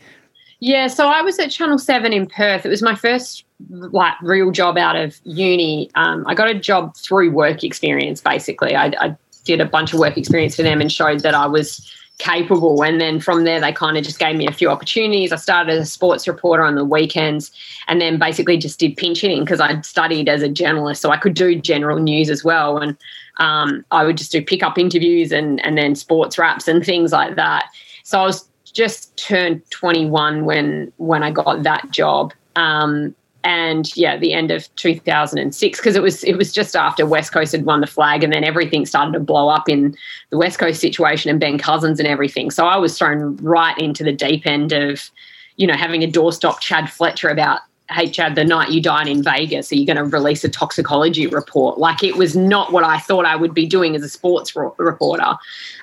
Yeah, 0.65 0.87
so 0.87 1.09
I 1.09 1.21
was 1.21 1.37
at 1.37 1.51
Channel 1.51 1.77
Seven 1.77 2.11
in 2.11 2.25
Perth. 2.25 2.65
It 2.65 2.69
was 2.69 2.81
my 2.81 2.95
first 2.95 3.45
like 3.69 4.15
real 4.23 4.49
job 4.49 4.79
out 4.79 4.95
of 4.95 5.15
uni. 5.23 5.91
Um, 5.93 6.25
I 6.25 6.33
got 6.33 6.49
a 6.49 6.55
job 6.55 6.97
through 6.97 7.29
work 7.29 7.63
experience. 7.63 8.19
Basically, 8.19 8.75
I, 8.75 8.87
I 8.99 9.15
did 9.43 9.61
a 9.61 9.65
bunch 9.67 9.93
of 9.93 9.99
work 9.99 10.17
experience 10.17 10.55
for 10.55 10.63
them 10.63 10.81
and 10.81 10.91
showed 10.91 11.19
that 11.19 11.35
I 11.35 11.45
was 11.45 11.87
capable. 12.17 12.83
And 12.83 12.99
then 12.99 13.19
from 13.19 13.43
there, 13.43 13.61
they 13.61 13.71
kind 13.71 13.95
of 13.95 14.03
just 14.03 14.17
gave 14.17 14.37
me 14.37 14.47
a 14.47 14.51
few 14.51 14.71
opportunities. 14.71 15.31
I 15.31 15.35
started 15.35 15.71
as 15.71 15.87
a 15.87 15.91
sports 15.91 16.27
reporter 16.27 16.63
on 16.63 16.73
the 16.73 16.83
weekends 16.83 17.51
and 17.87 18.01
then 18.01 18.17
basically 18.17 18.57
just 18.57 18.79
did 18.79 18.97
pinch 18.97 19.21
hitting 19.21 19.41
because 19.41 19.59
I'd 19.59 19.85
studied 19.85 20.27
as 20.27 20.41
a 20.41 20.49
journalist. 20.49 20.99
So 20.99 21.11
I 21.11 21.17
could 21.17 21.35
do 21.35 21.53
general 21.61 21.99
news 21.99 22.27
as 22.31 22.43
well. 22.43 22.79
And 22.79 22.97
um, 23.37 23.85
I 23.91 24.03
would 24.03 24.17
just 24.17 24.31
do 24.31 24.41
pick 24.43 24.63
up 24.63 24.79
interviews 24.79 25.31
and, 25.31 25.63
and 25.63 25.77
then 25.77 25.93
sports 25.93 26.39
wraps 26.39 26.67
and 26.67 26.83
things 26.83 27.11
like 27.11 27.35
that. 27.35 27.65
So 28.01 28.19
I 28.19 28.25
was 28.25 28.49
just 28.75 29.15
turned 29.17 29.61
21 29.71 30.45
when 30.45 30.91
when 30.97 31.23
I 31.23 31.31
got 31.31 31.63
that 31.63 31.89
job. 31.89 32.33
Um, 32.55 33.15
and 33.43 33.95
yeah, 33.95 34.17
the 34.17 34.33
end 34.33 34.49
of 34.49 34.73
2006 34.75 35.79
because 35.79 35.95
it 35.95 36.01
was 36.01 36.23
it 36.23 36.35
was 36.35 36.51
just 36.51 36.75
after 36.75 37.05
West 37.05 37.31
Coast 37.31 37.51
had 37.51 37.63
won 37.63 37.81
the 37.81 37.87
flag, 37.87 38.23
and 38.23 38.33
then 38.33 38.43
everything 38.43 38.85
started 38.85 39.13
to 39.13 39.19
blow 39.19 39.49
up 39.49 39.69
in 39.69 39.95
the 40.29 40.37
West 40.37 40.59
Coast 40.59 40.81
situation 40.81 41.29
and 41.31 41.39
Ben 41.39 41.57
Cousins 41.57 41.99
and 41.99 42.07
everything. 42.07 42.51
So 42.51 42.65
I 42.65 42.77
was 42.77 42.97
thrown 42.97 43.37
right 43.37 43.77
into 43.77 44.03
the 44.03 44.11
deep 44.11 44.45
end 44.45 44.73
of, 44.73 45.09
you 45.57 45.67
know, 45.67 45.75
having 45.75 46.03
a 46.03 46.07
doorstop 46.07 46.59
Chad 46.59 46.89
Fletcher 46.89 47.29
about 47.29 47.61
hey 47.89 48.09
chad 48.09 48.35
the 48.35 48.43
night 48.43 48.71
you 48.71 48.81
died 48.81 49.07
in 49.07 49.21
vegas 49.21 49.71
are 49.71 49.75
you 49.75 49.85
going 49.85 49.97
to 49.97 50.03
release 50.03 50.43
a 50.43 50.49
toxicology 50.49 51.27
report? 51.27 51.77
Like 51.77 52.03
it 52.03 52.15
was 52.15 52.35
not 52.35 52.71
what 52.71 52.83
i 52.83 52.97
thought 52.97 53.25
i 53.25 53.35
would 53.35 53.53
be 53.53 53.65
doing 53.65 53.95
as 53.95 54.03
a 54.03 54.09
sports 54.09 54.55
reporter. 54.55 55.35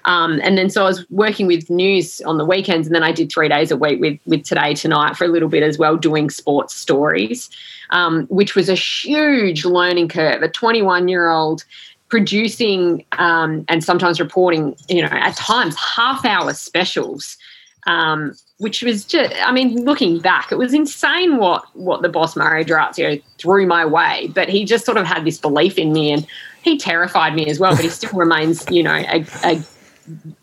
Um, 0.04 0.40
and 0.42 0.58
then 0.58 0.70
so 0.70 0.82
i 0.84 0.86
was 0.86 1.08
working 1.10 1.46
with 1.46 1.70
news 1.70 2.20
on 2.22 2.38
the 2.38 2.44
weekends 2.44 2.86
and 2.86 2.94
then 2.94 3.02
i 3.02 3.12
did 3.12 3.30
three 3.30 3.48
days 3.48 3.70
a 3.70 3.76
week 3.76 4.00
with 4.00 4.18
with 4.26 4.44
today 4.44 4.74
tonight 4.74 5.16
for 5.16 5.24
a 5.24 5.28
little 5.28 5.48
bit 5.48 5.62
as 5.62 5.78
well 5.78 5.96
doing 5.96 6.30
sports 6.30 6.74
stories 6.74 7.50
um, 7.92 8.26
which 8.26 8.56
was 8.56 8.68
a 8.68 8.74
huge 8.74 9.64
learning 9.64 10.08
curve. 10.08 10.42
A 10.42 10.48
21 10.48 11.08
year 11.08 11.28
old 11.28 11.64
producing 12.08 13.04
um, 13.12 13.64
and 13.68 13.82
sometimes 13.82 14.20
reporting 14.20 14.76
you 14.88 15.00
know 15.00 15.08
at 15.10 15.34
times 15.36 15.74
half 15.76 16.24
hour 16.26 16.52
specials 16.52 17.38
um, 17.86 18.34
which 18.58 18.82
was 18.82 19.04
just, 19.04 19.34
I 19.42 19.52
mean, 19.52 19.84
looking 19.84 20.20
back, 20.20 20.52
it 20.52 20.56
was 20.56 20.72
insane 20.72 21.36
what 21.36 21.64
what 21.74 22.02
the 22.02 22.08
boss 22.08 22.36
Mario 22.36 22.64
D'Orazio 22.64 23.18
threw 23.38 23.66
my 23.66 23.84
way. 23.84 24.30
But 24.34 24.48
he 24.48 24.64
just 24.64 24.84
sort 24.84 24.98
of 24.98 25.06
had 25.06 25.24
this 25.24 25.38
belief 25.38 25.78
in 25.78 25.92
me, 25.92 26.12
and 26.12 26.26
he 26.62 26.78
terrified 26.78 27.34
me 27.34 27.46
as 27.48 27.58
well. 27.58 27.74
But 27.74 27.84
he 27.84 27.90
still 27.90 28.12
remains, 28.14 28.64
you 28.70 28.82
know, 28.82 28.94
a, 28.94 29.26
a 29.44 29.62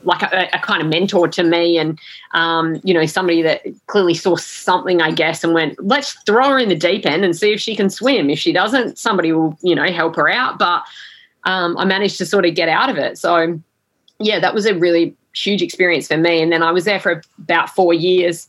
like 0.03 0.21
a, 0.21 0.49
a, 0.53 0.59
kind 0.59 0.81
of 0.81 0.87
mentor 0.87 1.27
to 1.29 1.43
me, 1.43 1.77
and 1.77 1.97
um, 2.33 2.79
you 2.83 2.93
know, 2.93 3.05
somebody 3.05 3.41
that 3.41 3.61
clearly 3.87 4.13
saw 4.13 4.35
something, 4.35 5.01
I 5.01 5.11
guess, 5.11 5.43
and 5.43 5.53
went, 5.53 5.81
let's 5.83 6.13
throw 6.25 6.49
her 6.49 6.59
in 6.59 6.69
the 6.69 6.75
deep 6.75 7.05
end 7.05 7.23
and 7.23 7.35
see 7.35 7.53
if 7.53 7.61
she 7.61 7.75
can 7.75 7.89
swim. 7.89 8.29
If 8.29 8.39
she 8.39 8.51
doesn't, 8.51 8.97
somebody 8.97 9.31
will, 9.31 9.57
you 9.61 9.75
know, 9.75 9.85
help 9.85 10.15
her 10.17 10.29
out. 10.29 10.59
But 10.59 10.83
um, 11.45 11.77
I 11.77 11.85
managed 11.85 12.17
to 12.17 12.25
sort 12.25 12.45
of 12.45 12.55
get 12.55 12.69
out 12.69 12.89
of 12.89 12.97
it. 12.97 13.17
So 13.17 13.59
yeah, 14.19 14.39
that 14.39 14.53
was 14.53 14.65
a 14.65 14.75
really 14.75 15.15
huge 15.35 15.61
experience 15.61 16.07
for 16.07 16.17
me. 16.17 16.41
And 16.41 16.51
then 16.51 16.63
I 16.63 16.71
was 16.71 16.85
there 16.85 16.99
for 16.99 17.21
about 17.37 17.69
four 17.69 17.93
years. 17.93 18.47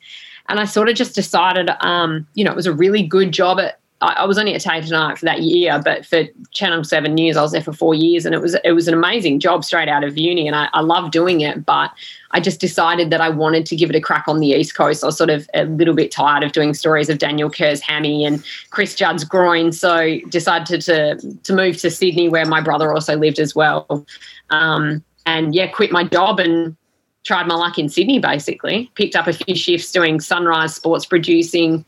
And 0.49 0.59
I 0.59 0.65
sort 0.65 0.89
of 0.89 0.97
just 0.97 1.15
decided, 1.15 1.71
um, 1.81 2.27
you 2.35 2.45
know, 2.45 2.51
it 2.51 2.57
was 2.57 2.67
a 2.67 2.73
really 2.73 3.03
good 3.03 3.33
job 3.33 3.61
at. 3.61 3.77
I, 4.03 4.25
was 4.25 4.39
only 4.39 4.55
at 4.55 4.63
Today 4.63 4.81
Tonight 4.81 5.19
for 5.19 5.27
that 5.27 5.43
year, 5.43 5.79
but 5.85 6.07
for 6.07 6.25
Channel 6.53 6.85
Seven 6.85 7.13
News, 7.15 7.37
I 7.37 7.43
was 7.43 7.53
there 7.53 7.61
for 7.61 7.75
four 7.75 7.95
years, 7.95 8.25
and 8.25 8.35
it 8.35 8.41
was 8.41 8.57
it 8.65 8.73
was 8.73 8.89
an 8.89 8.95
amazing 8.95 9.41
job 9.41 9.63
straight 9.63 9.91
out 9.91 10.05
of 10.05 10.17
uni, 10.17 10.47
and 10.47 10.57
I, 10.57 10.71
I 10.73 10.81
love 10.81 11.11
doing 11.11 11.43
it. 11.43 11.67
But 11.67 11.91
I 12.31 12.41
just 12.41 12.61
decided 12.61 13.11
that 13.11 13.21
I 13.21 13.29
wanted 13.29 13.67
to 13.67 13.77
give 13.77 13.91
it 13.91 13.97
a 13.97 14.01
crack 14.01 14.25
on 14.27 14.41
the 14.41 14.49
East 14.49 14.75
Coast. 14.75 15.05
I 15.05 15.09
was 15.09 15.19
sort 15.19 15.29
of 15.29 15.47
a 15.53 15.67
little 15.67 15.93
bit 15.93 16.11
tired 16.11 16.43
of 16.43 16.53
doing 16.53 16.73
stories 16.73 17.11
of 17.11 17.19
Daniel 17.19 17.51
Kerr's 17.51 17.83
hammy 17.83 18.25
and 18.25 18.43
Chris 18.71 18.95
Judd's 18.95 19.23
groin, 19.23 19.71
so 19.71 20.19
decided 20.31 20.81
to 20.81 21.19
to, 21.19 21.37
to 21.43 21.53
move 21.53 21.77
to 21.77 21.91
Sydney, 21.91 22.31
where 22.31 22.47
my 22.47 22.63
brother 22.63 22.95
also 22.95 23.19
lived 23.19 23.39
as 23.39 23.55
well. 23.55 24.07
Um, 24.49 25.05
and 25.31 25.55
yeah, 25.55 25.69
quit 25.69 25.93
my 25.93 26.05
job 26.05 26.41
and 26.41 26.77
tried 27.25 27.47
my 27.47 27.55
luck 27.55 27.79
in 27.79 27.89
Sydney 27.89 28.19
basically. 28.19 28.91
Picked 28.95 29.15
up 29.15 29.29
a 29.29 29.33
few 29.33 29.55
shifts 29.55 29.93
doing 29.93 30.21
sunrise 30.21 30.75
sports 30.75 31.07
producing 31.07 31.85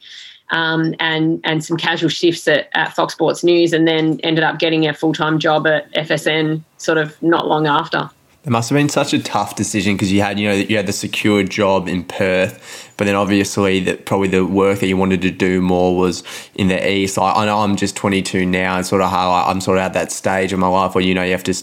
um, 0.51 0.95
and 1.01 1.41
and 1.43 1.65
some 1.65 1.77
casual 1.77 2.09
shifts 2.09 2.47
at, 2.47 2.69
at 2.75 2.95
Fox 2.95 3.15
Sports 3.15 3.43
News 3.43 3.73
and 3.73 3.89
then 3.89 4.21
ended 4.23 4.45
up 4.45 4.59
getting 4.59 4.87
a 4.87 4.95
full 4.95 5.13
time 5.13 5.39
job 5.39 5.67
at 5.67 5.93
FSN 5.95 6.63
sort 6.77 6.99
of 6.99 7.21
not 7.23 7.49
long 7.49 7.67
after. 7.67 8.09
It 8.45 8.51
must 8.51 8.71
have 8.71 8.77
been 8.77 8.89
such 8.89 9.13
a 9.13 9.23
tough 9.23 9.55
decision 9.55 9.95
because 9.95 10.13
you 10.13 10.21
had, 10.21 10.39
you 10.39 10.49
know, 10.49 10.55
you 10.55 10.77
had 10.77 10.87
the 10.87 10.93
secure 10.93 11.45
job 11.45 11.89
in 11.89 12.03
Perth, 12.03 12.92
but 12.97 13.05
then 13.05 13.15
obviously 13.15 13.81
that 13.81 14.07
probably 14.07 14.29
the 14.29 14.45
work 14.45 14.81
that 14.81 14.87
you 14.87 14.97
wanted 14.97 15.23
to 15.23 15.31
do 15.31 15.61
more 15.61 15.97
was 15.97 16.23
in 16.55 16.69
the 16.69 16.91
east. 16.91 17.19
I, 17.19 17.33
I 17.33 17.47
know 17.47 17.61
I'm 17.61 17.77
just 17.77 17.97
22 17.97 18.47
now, 18.47 18.77
and 18.77 18.87
sort 18.87 19.03
of 19.03 19.11
how 19.11 19.31
I'm 19.31 19.61
sort 19.61 19.79
of 19.79 19.83
at 19.83 19.93
that 19.95 20.13
stage 20.13 20.53
of 20.53 20.59
my 20.59 20.69
life 20.69 20.95
where 20.95 21.05
you 21.05 21.15
know 21.15 21.23
you 21.23 21.33
have 21.33 21.45
to 21.45 21.55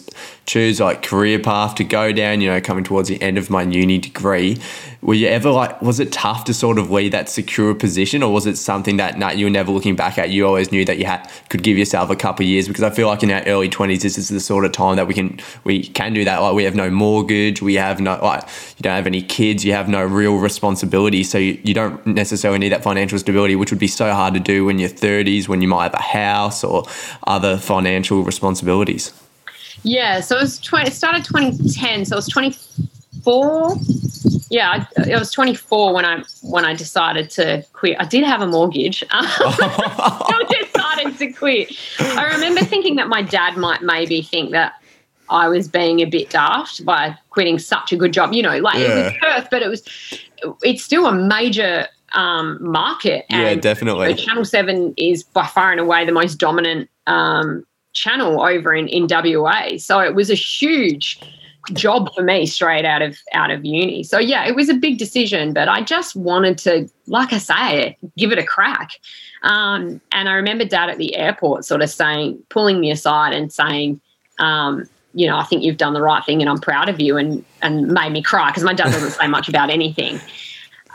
choose 0.50 0.80
like 0.80 1.04
career 1.04 1.38
path 1.38 1.76
to 1.76 1.84
go 1.84 2.12
down, 2.12 2.42
you 2.42 2.50
know, 2.50 2.60
coming 2.60 2.84
towards 2.84 3.08
the 3.08 3.22
end 3.22 3.38
of 3.38 3.52
my 3.52 3.62
uni 3.62 4.00
degree, 4.00 4.58
were 5.02 5.13
you 5.13 5.28
ever 5.28 5.52
like, 5.52 5.80
was 5.82 6.00
it 6.00 6.12
tough 6.12 6.44
to 6.46 6.54
sort 6.54 6.78
of 6.80 6.89
leave 6.89 7.12
that 7.12 7.30
secure 7.30 7.74
position 7.76 8.24
or 8.24 8.34
was 8.34 8.46
it 8.48 8.58
something 8.58 8.98
that 8.98 9.18
nah, 9.18 9.30
you 9.30 9.46
were 9.46 9.52
never 9.52 9.72
looking 9.72 9.96
back 9.96 10.18
at? 10.18 10.32
You 10.32 10.48
always 10.48 10.72
knew 10.72 10.84
that 10.86 10.98
you 10.98 11.06
had 11.06 11.30
could 11.50 11.63
give 11.63 11.78
yourself 11.78 12.10
a 12.10 12.15
couple 12.15 12.44
of 12.44 12.50
years 12.50 12.68
because 12.68 12.84
I 12.84 12.89
feel 12.89 13.08
like 13.08 13.22
in 13.22 13.32
our 13.32 13.44
early 13.44 13.70
20s, 13.70 14.02
this 14.02 14.18
is 14.18 14.30
the 14.30 14.39
sort 14.39 14.65
of 14.65 14.72
time 14.72 14.96
that 14.96 15.08
we 15.08 15.13
can, 15.13 15.39
we 15.63 15.84
can 15.84 16.13
do 16.13 16.26
that. 16.26 16.39
Like 16.39 16.56
we 16.56 16.63
have 16.63 16.76
no 16.76 16.89
mortgage, 16.89 17.62
we 17.62 17.76
have 17.76 18.00
no, 18.00 18.20
like, 18.22 18.44
you 18.78 18.82
don't 18.82 18.96
have 18.96 19.08
any 19.08 19.22
kids, 19.22 19.63
you 19.63 19.74
have 19.74 19.88
no 19.88 20.04
real 20.04 20.38
responsibility. 20.38 21.18
So 21.23 21.38
you, 21.38 21.60
you 21.63 21.73
don't 21.73 22.05
necessarily 22.05 22.60
need 22.60 22.69
that 22.69 22.84
financial 22.84 23.19
stability, 23.19 23.55
which 23.55 23.71
would 23.71 23.79
be 23.79 23.88
so 23.88 24.12
hard 24.13 24.34
to 24.34 24.39
do 24.39 24.69
in 24.69 24.79
your 24.79 24.89
30s 24.89 25.47
when 25.47 25.62
you 25.62 25.67
might 25.67 25.84
have 25.84 25.93
a 25.93 26.01
house 26.01 26.63
or 26.63 26.84
other 27.27 27.58
financial 27.58 28.23
responsibilities. 28.23 29.13
Yeah, 29.84 30.19
so 30.19 30.38
it 30.38 30.41
was 30.41 30.60
20, 30.60 30.88
it 30.88 30.93
started 30.93 31.23
2010, 31.23 32.05
so 32.05 32.15
it 32.15 32.17
was 32.17 32.27
24 32.27 33.75
yeah, 34.49 34.86
I, 34.97 35.12
I 35.12 35.19
was 35.19 35.32
24 35.32 35.93
when 35.93 36.05
I 36.05 36.23
when 36.41 36.65
I 36.65 36.73
decided 36.73 37.29
to 37.32 37.63
quit. 37.73 37.97
I 37.99 38.05
did 38.05 38.23
have 38.23 38.41
a 38.41 38.47
mortgage. 38.47 39.03
I 39.12 40.65
decided 40.73 41.17
to 41.19 41.32
quit. 41.32 41.71
I 41.99 42.34
remember 42.34 42.62
thinking 42.62 42.95
that 42.95 43.08
my 43.08 43.21
dad 43.21 43.58
might 43.58 43.84
maybe 43.84 44.21
think 44.21 44.51
that 44.51 44.73
I 45.29 45.47
was 45.47 45.67
being 45.67 45.99
a 45.99 46.05
bit 46.05 46.32
daft 46.32 46.84
by 46.84 47.15
quitting 47.29 47.60
such 47.60 47.91
a 47.91 47.95
good 47.95 48.12
job. 48.12 48.34
You 48.34 48.41
know, 48.41 48.58
like 48.58 48.79
yeah. 48.79 48.88
it 48.88 49.03
was 49.03 49.13
Perth, 49.21 49.47
but 49.51 49.62
it 49.62 49.69
was 49.69 49.84
it's 50.62 50.84
still 50.84 51.06
a 51.06 51.13
major 51.13 51.88
um, 52.13 52.58
market. 52.62 53.25
And, 53.30 53.41
yeah, 53.41 53.56
definitely. 53.56 54.10
You 54.10 54.15
know, 54.15 54.21
channel 54.21 54.45
Seven 54.45 54.93
is 54.97 55.23
by 55.23 55.45
far 55.45 55.71
and 55.71 55.80
away 55.80 56.06
the 56.06 56.12
most 56.12 56.36
dominant 56.36 56.89
um, 57.08 57.65
channel 57.93 58.41
over 58.41 58.73
in 58.73 58.88
in 58.88 59.08
WA. 59.10 59.78
So 59.78 59.99
it 59.99 60.15
was 60.15 60.30
a 60.30 60.36
huge 60.36 61.19
job 61.73 62.13
for 62.15 62.23
me 62.23 62.45
straight 62.45 62.86
out 62.86 63.02
of 63.02 63.17
out 63.34 63.52
of 63.52 63.65
uni. 63.65 64.04
So 64.04 64.17
yeah, 64.17 64.45
it 64.47 64.56
was 64.56 64.69
a 64.69 64.73
big 64.73 64.97
decision, 64.97 65.54
but 65.54 65.67
I 65.67 65.82
just 65.82 66.15
wanted 66.15 66.58
to, 66.60 66.89
like 67.08 67.34
I 67.34 67.38
say, 67.38 67.97
give 68.17 68.32
it 68.32 68.39
a 68.39 68.43
crack. 68.43 68.91
Um, 69.43 70.02
and 70.12 70.30
I 70.30 70.34
remember 70.34 70.65
Dad 70.65 70.89
at 70.89 70.97
the 70.97 71.15
airport 71.15 71.65
sort 71.65 71.82
of 71.82 71.89
saying, 71.89 72.41
pulling 72.49 72.80
me 72.80 72.91
aside 72.91 73.34
and 73.34 73.52
saying, 73.52 74.02
um, 74.39 74.89
you 75.19 75.27
know, 75.27 75.38
I 75.38 75.43
think 75.43 75.63
you've 75.63 75.77
done 75.77 75.93
the 75.93 76.01
right 76.01 76.23
thing, 76.25 76.41
and 76.41 76.49
I'm 76.49 76.60
proud 76.60 76.88
of 76.88 77.01
you, 77.01 77.17
and 77.17 77.43
and 77.62 77.88
made 77.88 78.12
me 78.12 78.21
cry 78.21 78.49
because 78.49 78.63
my 78.63 78.73
dad 78.73 78.91
doesn't 78.91 79.12
say 79.12 79.27
much 79.27 79.49
about 79.49 79.69
anything. 79.69 80.19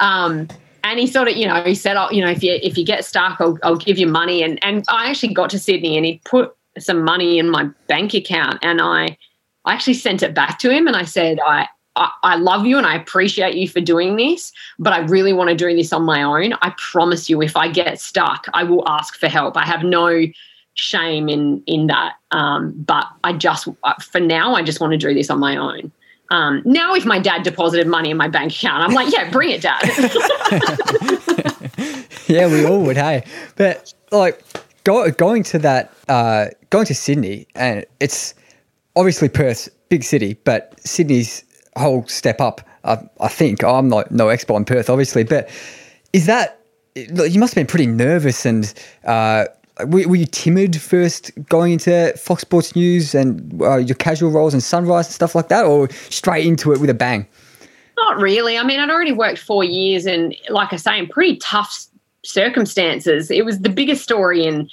Um, 0.00 0.48
and 0.82 0.98
he 0.98 1.06
sort 1.06 1.28
of, 1.28 1.36
you 1.36 1.46
know, 1.46 1.62
he 1.62 1.74
said, 1.74 1.96
oh, 1.96 2.10
you 2.10 2.22
know, 2.22 2.30
if 2.30 2.42
you 2.42 2.58
if 2.62 2.78
you 2.78 2.86
get 2.86 3.04
stuck, 3.04 3.40
I'll, 3.40 3.58
I'll 3.62 3.76
give 3.76 3.98
you 3.98 4.06
money. 4.06 4.42
And 4.42 4.58
and 4.64 4.84
I 4.88 5.10
actually 5.10 5.34
got 5.34 5.50
to 5.50 5.58
Sydney, 5.58 5.96
and 5.96 6.06
he 6.06 6.22
put 6.24 6.56
some 6.78 7.04
money 7.04 7.38
in 7.38 7.50
my 7.50 7.68
bank 7.86 8.14
account, 8.14 8.58
and 8.62 8.80
I 8.80 9.18
I 9.64 9.74
actually 9.74 9.94
sent 9.94 10.22
it 10.22 10.34
back 10.34 10.58
to 10.60 10.70
him 10.70 10.86
and 10.86 10.96
I 10.96 11.04
said, 11.04 11.38
I, 11.44 11.68
I, 11.96 12.10
I 12.22 12.36
love 12.36 12.66
you 12.66 12.76
and 12.76 12.86
I 12.86 12.96
appreciate 12.96 13.54
you 13.54 13.68
for 13.68 13.80
doing 13.80 14.16
this, 14.16 14.52
but 14.78 14.92
I 14.92 15.00
really 15.00 15.32
want 15.32 15.50
to 15.50 15.56
do 15.56 15.74
this 15.74 15.92
on 15.92 16.02
my 16.02 16.22
own. 16.22 16.54
I 16.60 16.74
promise 16.76 17.30
you, 17.30 17.40
if 17.40 17.56
I 17.56 17.68
get 17.68 18.00
stuck, 18.00 18.46
I 18.52 18.64
will 18.64 18.86
ask 18.86 19.18
for 19.18 19.28
help. 19.28 19.56
I 19.56 19.64
have 19.64 19.82
no 19.82 20.26
shame 20.74 21.28
in 21.28 21.62
in 21.66 21.86
that. 21.88 22.14
Um, 22.30 22.72
but 22.76 23.06
I 23.22 23.32
just, 23.32 23.68
uh, 23.82 23.94
for 23.94 24.20
now, 24.20 24.54
I 24.54 24.62
just 24.62 24.80
want 24.80 24.92
to 24.92 24.96
do 24.96 25.12
this 25.14 25.30
on 25.30 25.38
my 25.38 25.56
own. 25.56 25.92
Um, 26.30 26.62
now, 26.64 26.94
if 26.94 27.04
my 27.04 27.18
dad 27.18 27.42
deposited 27.42 27.86
money 27.86 28.10
in 28.10 28.16
my 28.16 28.28
bank 28.28 28.52
account, 28.52 28.82
I'm 28.82 28.92
like, 28.92 29.12
yeah, 29.12 29.30
bring 29.30 29.50
it, 29.50 29.62
dad. 29.62 29.82
yeah, 32.26 32.48
we 32.48 32.64
all 32.64 32.82
would, 32.82 32.96
hey. 32.96 33.24
But 33.56 33.92
like 34.10 34.42
go, 34.84 35.10
going 35.10 35.42
to 35.44 35.58
that, 35.60 35.92
uh, 36.08 36.46
going 36.70 36.86
to 36.86 36.94
Sydney, 36.94 37.46
and 37.54 37.84
it's 38.00 38.34
obviously 38.96 39.28
Perth, 39.28 39.68
big 39.88 40.02
city, 40.02 40.34
but 40.44 40.78
Sydney's 40.80 41.44
whole 41.76 42.06
step 42.06 42.40
up. 42.40 42.60
I, 42.84 42.98
I 43.20 43.28
think 43.28 43.64
I'm 43.64 43.88
not 43.88 44.10
no 44.10 44.28
expert 44.28 44.56
in 44.56 44.64
Perth, 44.64 44.90
obviously, 44.90 45.24
but 45.24 45.48
is 46.12 46.26
that 46.26 46.60
you 46.94 47.40
must 47.40 47.54
have 47.54 47.60
been 47.60 47.66
pretty 47.66 47.86
nervous 47.86 48.46
and 48.46 48.72
uh, 49.04 49.46
were, 49.80 50.08
were, 50.08 50.16
you 50.16 50.26
timid 50.26 50.80
first 50.80 51.32
going 51.48 51.72
into 51.72 52.12
Fox 52.16 52.42
Sports 52.42 52.76
News 52.76 53.14
and 53.14 53.60
uh, 53.62 53.76
your 53.76 53.96
casual 53.96 54.30
roles 54.30 54.54
and 54.54 54.62
Sunrise 54.62 55.06
and 55.06 55.14
stuff 55.14 55.34
like 55.34 55.48
that, 55.48 55.64
or 55.64 55.88
straight 56.10 56.46
into 56.46 56.72
it 56.72 56.80
with 56.80 56.90
a 56.90 56.94
bang? 56.94 57.26
Not 57.96 58.18
really. 58.18 58.58
I 58.58 58.64
mean, 58.64 58.80
I'd 58.80 58.90
already 58.90 59.12
worked 59.12 59.38
four 59.38 59.64
years, 59.64 60.06
and 60.06 60.34
like 60.48 60.72
I 60.72 60.76
say, 60.76 60.98
in 60.98 61.08
pretty 61.08 61.36
tough 61.36 61.86
circumstances. 62.24 63.30
It 63.30 63.44
was 63.44 63.60
the 63.60 63.68
biggest 63.68 64.02
story 64.02 64.44
in 64.44 64.68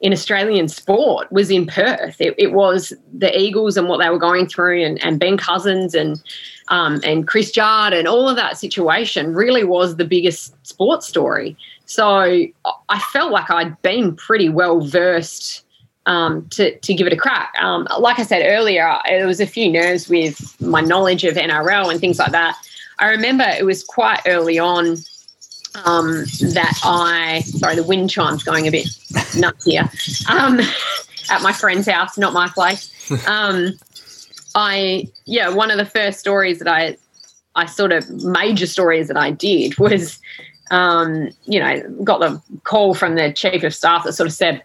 in 0.00 0.12
Australian 0.12 0.68
sport 0.68 1.32
was 1.32 1.50
in 1.50 1.66
Perth. 1.66 2.20
It, 2.20 2.34
it, 2.36 2.52
was 2.52 2.92
the 3.14 3.34
Eagles 3.34 3.78
and 3.78 3.88
what 3.88 3.96
they 3.96 4.10
were 4.10 4.18
going 4.18 4.46
through, 4.46 4.84
and, 4.84 5.02
and 5.02 5.18
Ben 5.18 5.38
Cousins 5.38 5.94
and 5.94 6.22
um, 6.68 7.00
and 7.02 7.26
Chris 7.26 7.50
Judd 7.50 7.92
and 7.92 8.06
all 8.06 8.28
of 8.28 8.36
that 8.36 8.58
situation 8.58 9.32
really 9.32 9.64
was 9.64 9.96
the 9.96 10.04
biggest 10.04 10.54
sports 10.66 11.06
story. 11.06 11.56
So 11.86 12.06
I 12.88 12.98
felt 13.12 13.32
like 13.32 13.50
I'd 13.50 13.80
been 13.82 14.14
pretty 14.16 14.48
well 14.48 14.80
versed 14.80 15.64
um, 16.06 16.48
to 16.50 16.76
to 16.78 16.94
give 16.94 17.06
it 17.06 17.12
a 17.12 17.16
crack. 17.16 17.54
Um, 17.60 17.86
like 17.98 18.18
I 18.18 18.22
said 18.22 18.42
earlier, 18.44 18.98
there 19.06 19.26
was 19.26 19.40
a 19.40 19.46
few 19.46 19.70
nerves 19.70 20.08
with 20.08 20.60
my 20.60 20.80
knowledge 20.80 21.24
of 21.24 21.36
NRL 21.36 21.90
and 21.90 22.00
things 22.00 22.18
like 22.18 22.32
that. 22.32 22.56
I 22.98 23.10
remember 23.10 23.44
it 23.44 23.64
was 23.64 23.84
quite 23.84 24.20
early 24.26 24.58
on 24.58 24.96
um, 25.84 26.24
that 26.54 26.78
I 26.84 27.40
sorry 27.40 27.76
the 27.76 27.82
wind 27.82 28.10
chime's 28.10 28.42
going 28.42 28.66
a 28.66 28.70
bit 28.70 28.88
nuts 29.36 29.64
here 29.64 29.90
um, 30.28 30.60
at 31.30 31.42
my 31.42 31.52
friend's 31.52 31.88
house, 31.88 32.16
not 32.18 32.32
my 32.32 32.48
place. 32.48 32.92
Um, 33.28 33.78
I 34.56 35.06
yeah, 35.26 35.48
one 35.50 35.70
of 35.70 35.78
the 35.78 35.84
first 35.84 36.18
stories 36.18 36.58
that 36.58 36.66
I 36.66 36.96
I 37.54 37.66
sort 37.66 37.92
of 37.92 38.10
major 38.24 38.66
stories 38.66 39.06
that 39.06 39.16
I 39.16 39.30
did 39.30 39.78
was 39.78 40.18
um, 40.70 41.28
you 41.44 41.60
know 41.60 41.80
got 42.04 42.20
the 42.20 42.40
call 42.64 42.94
from 42.94 43.14
the 43.14 43.32
chief 43.32 43.62
of 43.62 43.74
staff 43.74 44.04
that 44.04 44.12
sort 44.12 44.26
of 44.26 44.32
said 44.32 44.62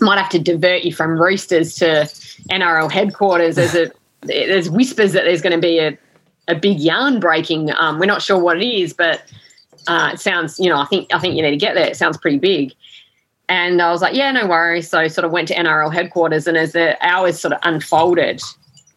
might 0.00 0.18
have 0.18 0.30
to 0.30 0.38
divert 0.38 0.82
you 0.82 0.92
from 0.92 1.20
Roosters 1.20 1.74
to 1.76 2.08
NRL 2.50 2.90
headquarters. 2.90 3.56
There's 3.56 3.74
a 3.74 3.90
there's 4.22 4.70
whispers 4.70 5.12
that 5.12 5.24
there's 5.24 5.42
going 5.42 5.54
to 5.54 5.60
be 5.60 5.78
a 5.78 5.96
a 6.48 6.54
big 6.54 6.80
yarn 6.80 7.20
breaking. 7.20 7.70
Um, 7.76 7.98
we're 7.98 8.06
not 8.06 8.22
sure 8.22 8.38
what 8.38 8.60
it 8.60 8.66
is, 8.66 8.92
but 8.92 9.22
uh, 9.86 10.10
it 10.12 10.20
sounds, 10.20 10.58
you 10.58 10.68
know, 10.68 10.78
I 10.78 10.86
think 10.86 11.12
I 11.12 11.18
think 11.18 11.36
you 11.36 11.42
need 11.42 11.50
to 11.50 11.56
get 11.56 11.74
there. 11.74 11.86
It 11.86 11.96
sounds 11.96 12.16
pretty 12.16 12.38
big. 12.38 12.72
And 13.48 13.82
I 13.82 13.90
was 13.90 14.00
like, 14.00 14.14
yeah, 14.14 14.32
no 14.32 14.46
worries. 14.46 14.88
So 14.88 15.06
sort 15.08 15.26
of 15.26 15.30
went 15.30 15.48
to 15.48 15.54
NRL 15.54 15.92
headquarters, 15.92 16.46
and 16.46 16.56
as 16.56 16.72
the 16.72 16.96
hours 17.06 17.38
sort 17.38 17.52
of 17.52 17.60
unfolded, 17.62 18.40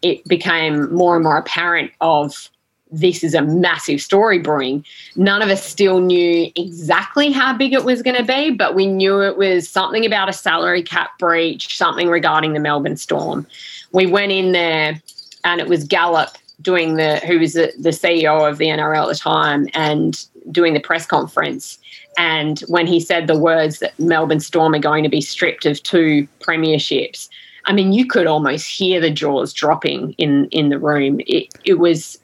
it 0.01 0.23
became 0.25 0.93
more 0.93 1.15
and 1.15 1.23
more 1.23 1.37
apparent 1.37 1.91
of 2.01 2.49
this 2.91 3.23
is 3.23 3.33
a 3.33 3.41
massive 3.41 4.01
story 4.01 4.39
brewing. 4.39 4.85
None 5.15 5.41
of 5.41 5.49
us 5.49 5.63
still 5.63 5.99
knew 5.99 6.51
exactly 6.55 7.31
how 7.31 7.55
big 7.55 7.73
it 7.73 7.83
was 7.83 8.01
going 8.01 8.15
to 8.15 8.23
be, 8.23 8.51
but 8.51 8.75
we 8.75 8.87
knew 8.87 9.21
it 9.21 9.37
was 9.37 9.67
something 9.67 10.05
about 10.05 10.29
a 10.29 10.33
salary 10.33 10.83
cap 10.83 11.17
breach, 11.19 11.77
something 11.77 12.09
regarding 12.09 12.53
the 12.53 12.59
Melbourne 12.59 12.97
Storm. 12.97 13.45
We 13.91 14.05
went 14.05 14.31
in 14.31 14.51
there, 14.51 15.01
and 15.43 15.59
it 15.59 15.67
was 15.67 15.83
Gallop 15.83 16.29
doing 16.61 16.95
the 16.95 17.17
who 17.17 17.39
was 17.39 17.53
the, 17.53 17.71
the 17.79 17.89
CEO 17.89 18.49
of 18.49 18.57
the 18.57 18.67
NRL 18.67 19.03
at 19.03 19.09
the 19.09 19.15
time, 19.15 19.67
and 19.73 20.25
doing 20.51 20.73
the 20.73 20.79
press 20.79 21.05
conference. 21.05 21.77
And 22.17 22.59
when 22.61 22.87
he 22.87 22.99
said 22.99 23.27
the 23.27 23.37
words 23.37 23.79
that 23.79 23.97
Melbourne 23.99 24.39
Storm 24.39 24.73
are 24.73 24.79
going 24.79 25.03
to 25.03 25.09
be 25.09 25.21
stripped 25.21 25.65
of 25.65 25.83
two 25.83 26.27
premierships, 26.39 27.29
I 27.65 27.73
mean, 27.73 27.93
you 27.93 28.07
could 28.07 28.27
almost 28.27 28.65
hear 28.65 28.99
the 28.99 29.11
jaws 29.11 29.53
dropping 29.53 30.13
in 30.13 30.47
in 30.49 30.69
the 30.69 30.79
room. 30.79 31.19
It 31.27 31.49
it 31.65 31.75
was 31.75 32.17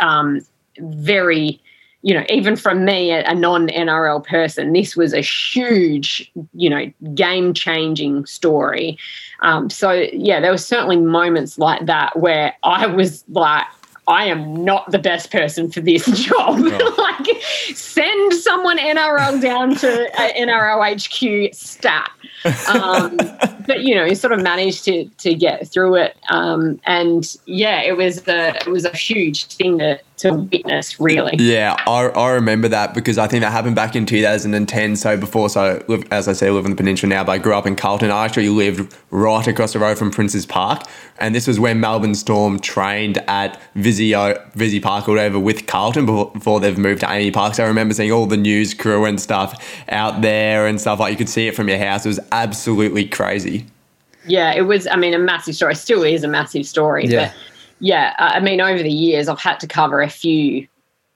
um, 0.00 0.40
very, 0.78 1.60
you 2.02 2.14
know, 2.14 2.24
even 2.28 2.56
from 2.56 2.84
me, 2.84 3.10
a, 3.10 3.34
non 3.34 3.68
NRL 3.68 4.24
person, 4.26 4.72
this 4.72 4.96
was 4.96 5.12
a 5.12 5.20
huge, 5.20 6.30
you 6.54 6.68
know, 6.68 6.90
game 7.14 7.54
changing 7.54 8.26
story. 8.26 8.98
Um, 9.40 9.70
so 9.70 9.92
yeah, 9.92 10.40
there 10.40 10.50
were 10.50 10.58
certainly 10.58 10.96
moments 10.96 11.58
like 11.58 11.86
that 11.86 12.18
where 12.18 12.54
I 12.62 12.86
was 12.86 13.24
like, 13.28 13.66
I 14.08 14.26
am 14.26 14.64
not 14.64 14.90
the 14.90 14.98
best 14.98 15.30
person 15.30 15.70
for 15.70 15.80
this 15.80 16.06
job. 16.24 16.58
like, 16.98 17.42
send 17.42 18.32
someone 18.34 18.78
NRL 18.78 19.40
down 19.40 19.76
to 19.76 20.20
uh, 20.20 20.32
NRL 20.32 21.48
HQ 21.48 21.54
stat. 21.54 22.10
Um, 22.68 23.16
but 23.66 23.82
you 23.82 23.94
know, 23.94 24.04
you 24.04 24.14
sort 24.14 24.32
of 24.32 24.42
managed 24.42 24.84
to 24.86 25.04
to 25.18 25.34
get 25.34 25.68
through 25.68 25.96
it. 25.96 26.16
Um, 26.28 26.80
and 26.84 27.36
yeah, 27.46 27.82
it 27.82 27.96
was 27.96 28.26
a 28.26 28.56
it 28.56 28.66
was 28.66 28.84
a 28.84 28.96
huge 28.96 29.46
thing 29.46 29.78
to 29.78 30.00
to 30.22 30.34
witness, 30.34 30.98
really. 30.98 31.36
Yeah, 31.38 31.76
I, 31.86 32.06
I 32.08 32.30
remember 32.30 32.68
that 32.68 32.94
because 32.94 33.18
I 33.18 33.26
think 33.26 33.42
that 33.42 33.52
happened 33.52 33.76
back 33.76 33.94
in 33.94 34.06
2010. 34.06 34.96
So 34.96 35.16
before, 35.16 35.48
so 35.48 35.84
as 36.10 36.28
I 36.28 36.32
say, 36.32 36.48
I 36.48 36.50
live 36.50 36.64
in 36.64 36.72
the 36.72 36.76
peninsula 36.76 37.10
now, 37.10 37.24
but 37.24 37.32
I 37.32 37.38
grew 37.38 37.54
up 37.54 37.66
in 37.66 37.76
Carlton. 37.76 38.10
I 38.10 38.24
actually 38.24 38.48
lived 38.48 38.96
right 39.10 39.46
across 39.46 39.72
the 39.74 39.78
road 39.78 39.98
from 39.98 40.10
Princes 40.10 40.46
Park, 40.46 40.82
and 41.18 41.34
this 41.34 41.46
was 41.46 41.60
when 41.60 41.80
Melbourne 41.80 42.14
Storm 42.14 42.58
trained 42.58 43.18
at 43.28 43.60
Visio, 43.74 44.42
Visy 44.54 44.80
Park 44.80 45.08
or 45.08 45.12
whatever 45.12 45.38
with 45.38 45.66
Carlton 45.66 46.06
before, 46.06 46.30
before 46.32 46.60
they've 46.60 46.78
moved 46.78 47.00
to 47.00 47.06
AAMI 47.06 47.32
Park. 47.32 47.54
So 47.54 47.64
I 47.64 47.68
remember 47.68 47.94
seeing 47.94 48.12
all 48.12 48.26
the 48.26 48.36
news 48.36 48.74
crew 48.74 49.04
and 49.04 49.20
stuff 49.20 49.82
out 49.88 50.22
there 50.22 50.66
and 50.66 50.80
stuff 50.80 50.98
like 51.00 51.12
you 51.12 51.18
could 51.18 51.28
see 51.28 51.46
it 51.48 51.54
from 51.54 51.68
your 51.68 51.78
house. 51.78 52.04
It 52.04 52.08
was 52.08 52.20
absolutely 52.32 53.06
crazy. 53.06 53.66
Yeah, 54.26 54.52
it 54.52 54.62
was. 54.62 54.86
I 54.86 54.96
mean, 54.96 55.14
a 55.14 55.18
massive 55.18 55.54
story. 55.54 55.74
Still 55.74 56.04
is 56.04 56.22
a 56.24 56.28
massive 56.28 56.66
story. 56.66 57.06
Yeah. 57.06 57.26
But 57.26 57.34
yeah, 57.82 58.14
I 58.18 58.38
mean, 58.38 58.60
over 58.60 58.80
the 58.80 58.92
years, 58.92 59.28
I've 59.28 59.40
had 59.40 59.58
to 59.58 59.66
cover 59.66 60.00
a 60.00 60.08
few 60.08 60.68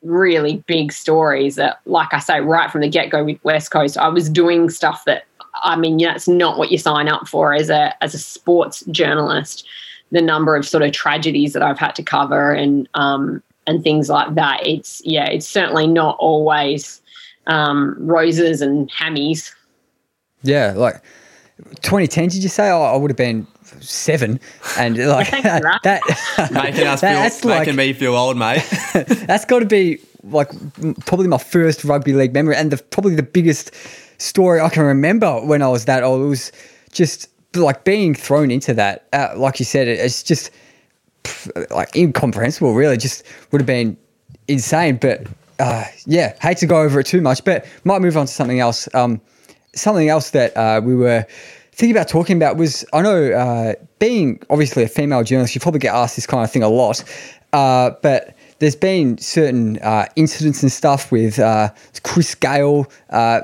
really 0.02 0.64
big 0.66 0.90
stories 0.90 1.54
that, 1.54 1.78
like 1.86 2.12
I 2.12 2.18
say, 2.18 2.40
right 2.40 2.72
from 2.72 2.80
the 2.80 2.88
get 2.88 3.08
go 3.08 3.24
with 3.24 3.42
West 3.44 3.70
Coast, 3.70 3.96
I 3.96 4.08
was 4.08 4.28
doing 4.28 4.68
stuff 4.68 5.04
that, 5.04 5.26
I 5.62 5.76
mean, 5.76 6.00
it's 6.00 6.26
not 6.26 6.58
what 6.58 6.72
you 6.72 6.78
sign 6.78 7.08
up 7.08 7.28
for 7.28 7.54
as 7.54 7.70
a 7.70 7.94
as 8.02 8.14
a 8.14 8.18
sports 8.18 8.84
journalist. 8.90 9.64
The 10.10 10.20
number 10.20 10.56
of 10.56 10.66
sort 10.66 10.82
of 10.82 10.90
tragedies 10.90 11.52
that 11.52 11.62
I've 11.62 11.78
had 11.78 11.94
to 11.96 12.02
cover 12.02 12.52
and 12.52 12.88
um, 12.94 13.44
and 13.68 13.84
things 13.84 14.08
like 14.08 14.34
that. 14.34 14.66
It's 14.66 15.00
yeah, 15.04 15.26
it's 15.26 15.46
certainly 15.46 15.86
not 15.86 16.16
always 16.18 17.00
um, 17.46 17.94
roses 18.00 18.60
and 18.60 18.90
hammies. 18.90 19.54
Yeah, 20.42 20.74
like 20.76 21.00
2010. 21.82 22.28
Did 22.30 22.42
you 22.42 22.48
say? 22.48 22.70
Oh, 22.70 22.82
I 22.82 22.96
would 22.96 23.10
have 23.10 23.16
been 23.16 23.46
seven, 23.86 24.40
and 24.78 24.96
like 25.08 25.28
thanks 25.28 25.48
that. 25.48 25.82
that 25.82 26.52
Making 26.52 26.86
us 26.86 27.00
that- 27.02 27.12
feel, 27.12 27.22
that's 27.22 27.44
making 27.44 27.76
like 27.76 27.76
me 27.76 27.92
feel 27.92 28.14
old, 28.14 28.36
mate. 28.36 28.64
that's 29.26 29.44
got 29.44 29.60
to 29.60 29.66
be 29.66 29.98
like 30.24 30.50
probably 31.06 31.28
my 31.28 31.38
first 31.38 31.84
rugby 31.84 32.12
league 32.12 32.34
memory, 32.34 32.56
and 32.56 32.70
the, 32.70 32.78
probably 32.78 33.14
the 33.14 33.22
biggest 33.22 33.70
story 34.18 34.60
I 34.60 34.68
can 34.68 34.82
remember 34.82 35.40
when 35.44 35.62
I 35.62 35.68
was 35.68 35.84
that 35.86 36.02
old. 36.02 36.22
It 36.22 36.28
was 36.28 36.52
just 36.92 37.28
like 37.54 37.84
being 37.84 38.14
thrown 38.14 38.50
into 38.50 38.74
that. 38.74 39.06
Uh, 39.12 39.32
like 39.36 39.58
you 39.58 39.64
said, 39.64 39.88
it, 39.88 39.98
it's 40.00 40.22
just 40.22 40.50
like 41.70 41.94
incomprehensible. 41.96 42.74
Really, 42.74 42.96
just 42.96 43.22
would 43.52 43.60
have 43.60 43.66
been 43.66 43.96
insane. 44.48 44.96
But 44.96 45.26
uh, 45.58 45.84
yeah, 46.06 46.34
hate 46.40 46.58
to 46.58 46.66
go 46.66 46.80
over 46.82 47.00
it 47.00 47.06
too 47.06 47.20
much, 47.20 47.44
but 47.44 47.64
might 47.84 48.00
move 48.02 48.16
on 48.16 48.26
to 48.26 48.32
something 48.32 48.60
else. 48.60 48.88
Um, 48.94 49.20
something 49.74 50.08
else 50.08 50.30
that 50.30 50.56
uh, 50.56 50.80
we 50.82 50.94
were 50.94 51.24
thinking 51.76 51.94
about 51.94 52.08
talking 52.08 52.36
about 52.36 52.56
was 52.56 52.86
I 52.94 53.02
know 53.02 53.32
uh, 53.32 53.74
being 53.98 54.42
obviously 54.48 54.82
a 54.82 54.88
female 54.88 55.22
journalist, 55.22 55.54
you 55.54 55.60
probably 55.60 55.80
get 55.80 55.94
asked 55.94 56.16
this 56.16 56.26
kind 56.26 56.42
of 56.42 56.50
thing 56.50 56.62
a 56.62 56.68
lot, 56.68 57.04
uh, 57.52 57.90
but 58.02 58.34
there's 58.58 58.74
been 58.74 59.18
certain 59.18 59.78
uh, 59.80 60.06
incidents 60.16 60.62
and 60.62 60.72
stuff 60.72 61.12
with 61.12 61.38
uh, 61.38 61.68
Chris 62.02 62.34
Gayle, 62.34 62.90
uh, 63.10 63.42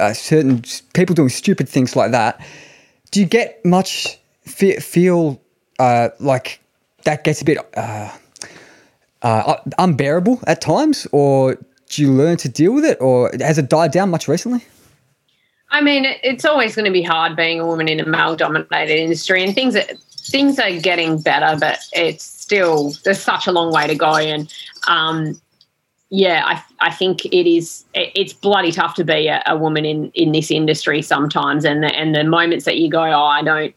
uh, 0.00 0.14
certain 0.14 0.62
people 0.94 1.14
doing 1.14 1.28
stupid 1.28 1.68
things 1.68 1.94
like 1.94 2.10
that. 2.12 2.44
Do 3.10 3.20
you 3.20 3.26
get 3.26 3.62
much 3.66 4.18
fe- 4.46 4.80
feel 4.80 5.38
like 5.78 6.60
that 7.04 7.24
gets 7.24 7.42
a 7.42 7.44
bit 7.44 7.58
unbearable 9.78 10.40
at 10.46 10.62
times, 10.62 11.06
or 11.12 11.58
do 11.90 12.00
you 12.00 12.10
learn 12.10 12.38
to 12.38 12.48
deal 12.48 12.72
with 12.72 12.86
it, 12.86 12.96
or 12.98 13.30
has 13.40 13.58
it 13.58 13.68
died 13.68 13.92
down 13.92 14.08
much 14.08 14.26
recently? 14.26 14.64
I 15.72 15.80
mean, 15.80 16.04
it's 16.22 16.44
always 16.44 16.76
going 16.76 16.84
to 16.84 16.92
be 16.92 17.02
hard 17.02 17.34
being 17.34 17.58
a 17.58 17.66
woman 17.66 17.88
in 17.88 17.98
a 17.98 18.06
male-dominated 18.06 18.94
industry, 18.94 19.42
and 19.42 19.54
things 19.54 19.74
are, 19.74 19.84
things 20.10 20.58
are 20.58 20.70
getting 20.78 21.20
better, 21.20 21.58
but 21.58 21.78
it's 21.92 22.22
still 22.22 22.92
there's 23.04 23.20
such 23.20 23.46
a 23.46 23.52
long 23.52 23.72
way 23.72 23.86
to 23.86 23.94
go. 23.94 24.14
And 24.16 24.52
um, 24.86 25.40
yeah, 26.10 26.42
I, 26.44 26.62
I 26.80 26.92
think 26.92 27.24
it 27.24 27.50
is 27.50 27.84
it- 27.94 28.12
it's 28.14 28.34
bloody 28.34 28.70
tough 28.70 28.94
to 28.96 29.04
be 29.04 29.28
a, 29.28 29.42
a 29.46 29.56
woman 29.56 29.86
in 29.86 30.10
in 30.14 30.32
this 30.32 30.50
industry 30.50 31.00
sometimes, 31.00 31.64
and 31.64 31.82
the, 31.82 31.94
and 31.94 32.14
the 32.14 32.24
moments 32.24 32.66
that 32.66 32.76
you 32.76 32.90
go, 32.90 33.02
oh, 33.02 33.24
I 33.24 33.42
don't 33.42 33.74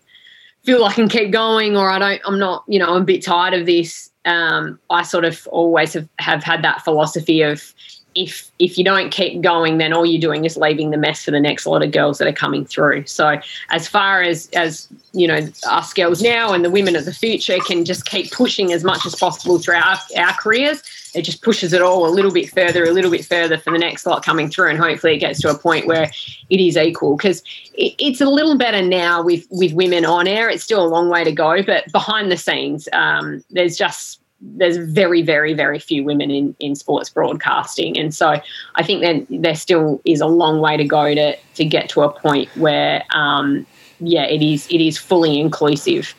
feel 0.65 0.83
I 0.83 0.91
can 0.93 1.07
keep 1.07 1.31
going, 1.31 1.77
or 1.77 1.89
I 1.89 1.99
don't, 1.99 2.21
I'm 2.25 2.39
not, 2.39 2.65
you 2.67 2.79
know, 2.79 2.93
I'm 2.93 3.03
a 3.03 3.05
bit 3.05 3.23
tired 3.23 3.53
of 3.53 3.65
this. 3.65 4.09
Um, 4.25 4.79
I 4.89 5.03
sort 5.03 5.23
of 5.23 5.47
always 5.51 5.93
have, 5.93 6.09
have 6.17 6.43
had 6.43 6.63
that 6.63 6.83
philosophy 6.83 7.43
of 7.43 7.73
if 8.15 8.49
if 8.59 8.77
you 8.77 8.83
don't 8.83 9.09
keep 9.09 9.41
going, 9.41 9.77
then 9.77 9.91
all 9.91 10.05
you're 10.05 10.21
doing 10.21 10.45
is 10.45 10.55
leaving 10.55 10.91
the 10.91 10.97
mess 10.97 11.25
for 11.25 11.31
the 11.31 11.39
next 11.39 11.65
lot 11.65 11.83
of 11.83 11.91
girls 11.91 12.17
that 12.17 12.27
are 12.27 12.33
coming 12.33 12.65
through. 12.65 13.05
So 13.05 13.39
as 13.69 13.87
far 13.87 14.21
as 14.21 14.49
as 14.53 14.87
you 15.11 15.27
know, 15.27 15.47
us 15.67 15.93
girls 15.93 16.21
now 16.21 16.53
and 16.53 16.63
the 16.63 16.69
women 16.69 16.95
of 16.95 17.05
the 17.05 17.13
future 17.13 17.57
can 17.59 17.83
just 17.83 18.05
keep 18.05 18.31
pushing 18.31 18.71
as 18.71 18.83
much 18.83 19.05
as 19.05 19.15
possible 19.15 19.59
throughout 19.59 19.99
our, 20.15 20.25
our 20.25 20.33
careers. 20.33 20.81
It 21.13 21.23
just 21.23 21.41
pushes 21.41 21.71
it 21.71 21.81
all 21.81 22.07
a 22.07 22.11
little 22.11 22.31
bit 22.31 22.49
further, 22.49 22.83
a 22.83 22.91
little 22.91 23.11
bit 23.11 23.25
further 23.25 23.57
for 23.57 23.71
the 23.71 23.79
next 23.79 24.05
lot 24.05 24.23
coming 24.23 24.49
through, 24.49 24.69
and 24.69 24.77
hopefully 24.77 25.15
it 25.15 25.19
gets 25.19 25.39
to 25.41 25.49
a 25.49 25.57
point 25.57 25.87
where 25.87 26.11
it 26.49 26.59
is 26.59 26.75
equal. 26.75 27.15
Because 27.15 27.41
it, 27.73 27.95
it's 27.99 28.21
a 28.21 28.29
little 28.29 28.57
better 28.57 28.81
now 28.81 29.21
with 29.21 29.45
with 29.49 29.73
women 29.73 30.05
on 30.05 30.27
air. 30.27 30.49
It's 30.49 30.63
still 30.63 30.85
a 30.85 30.87
long 30.87 31.09
way 31.09 31.23
to 31.23 31.31
go, 31.31 31.61
but 31.63 31.91
behind 31.91 32.31
the 32.31 32.37
scenes, 32.37 32.87
um, 32.93 33.43
there's 33.49 33.77
just 33.77 34.19
there's 34.57 34.77
very, 34.77 35.21
very, 35.21 35.53
very 35.53 35.79
few 35.79 36.03
women 36.03 36.31
in, 36.31 36.55
in 36.59 36.75
sports 36.75 37.09
broadcasting. 37.09 37.97
And 37.97 38.13
so 38.13 38.39
I 38.75 38.83
think 38.83 39.01
that 39.01 39.25
there 39.41 39.55
still 39.55 40.01
is 40.05 40.21
a 40.21 40.27
long 40.27 40.61
way 40.61 40.77
to 40.77 40.83
go 40.83 41.13
to, 41.13 41.35
to 41.55 41.65
get 41.65 41.89
to 41.89 42.01
a 42.01 42.09
point 42.09 42.49
where, 42.55 43.03
um, 43.13 43.65
yeah, 43.99 44.23
it 44.23 44.41
is 44.41 44.67
it 44.69 44.81
is 44.81 44.97
fully 44.97 45.39
inclusive. 45.39 46.13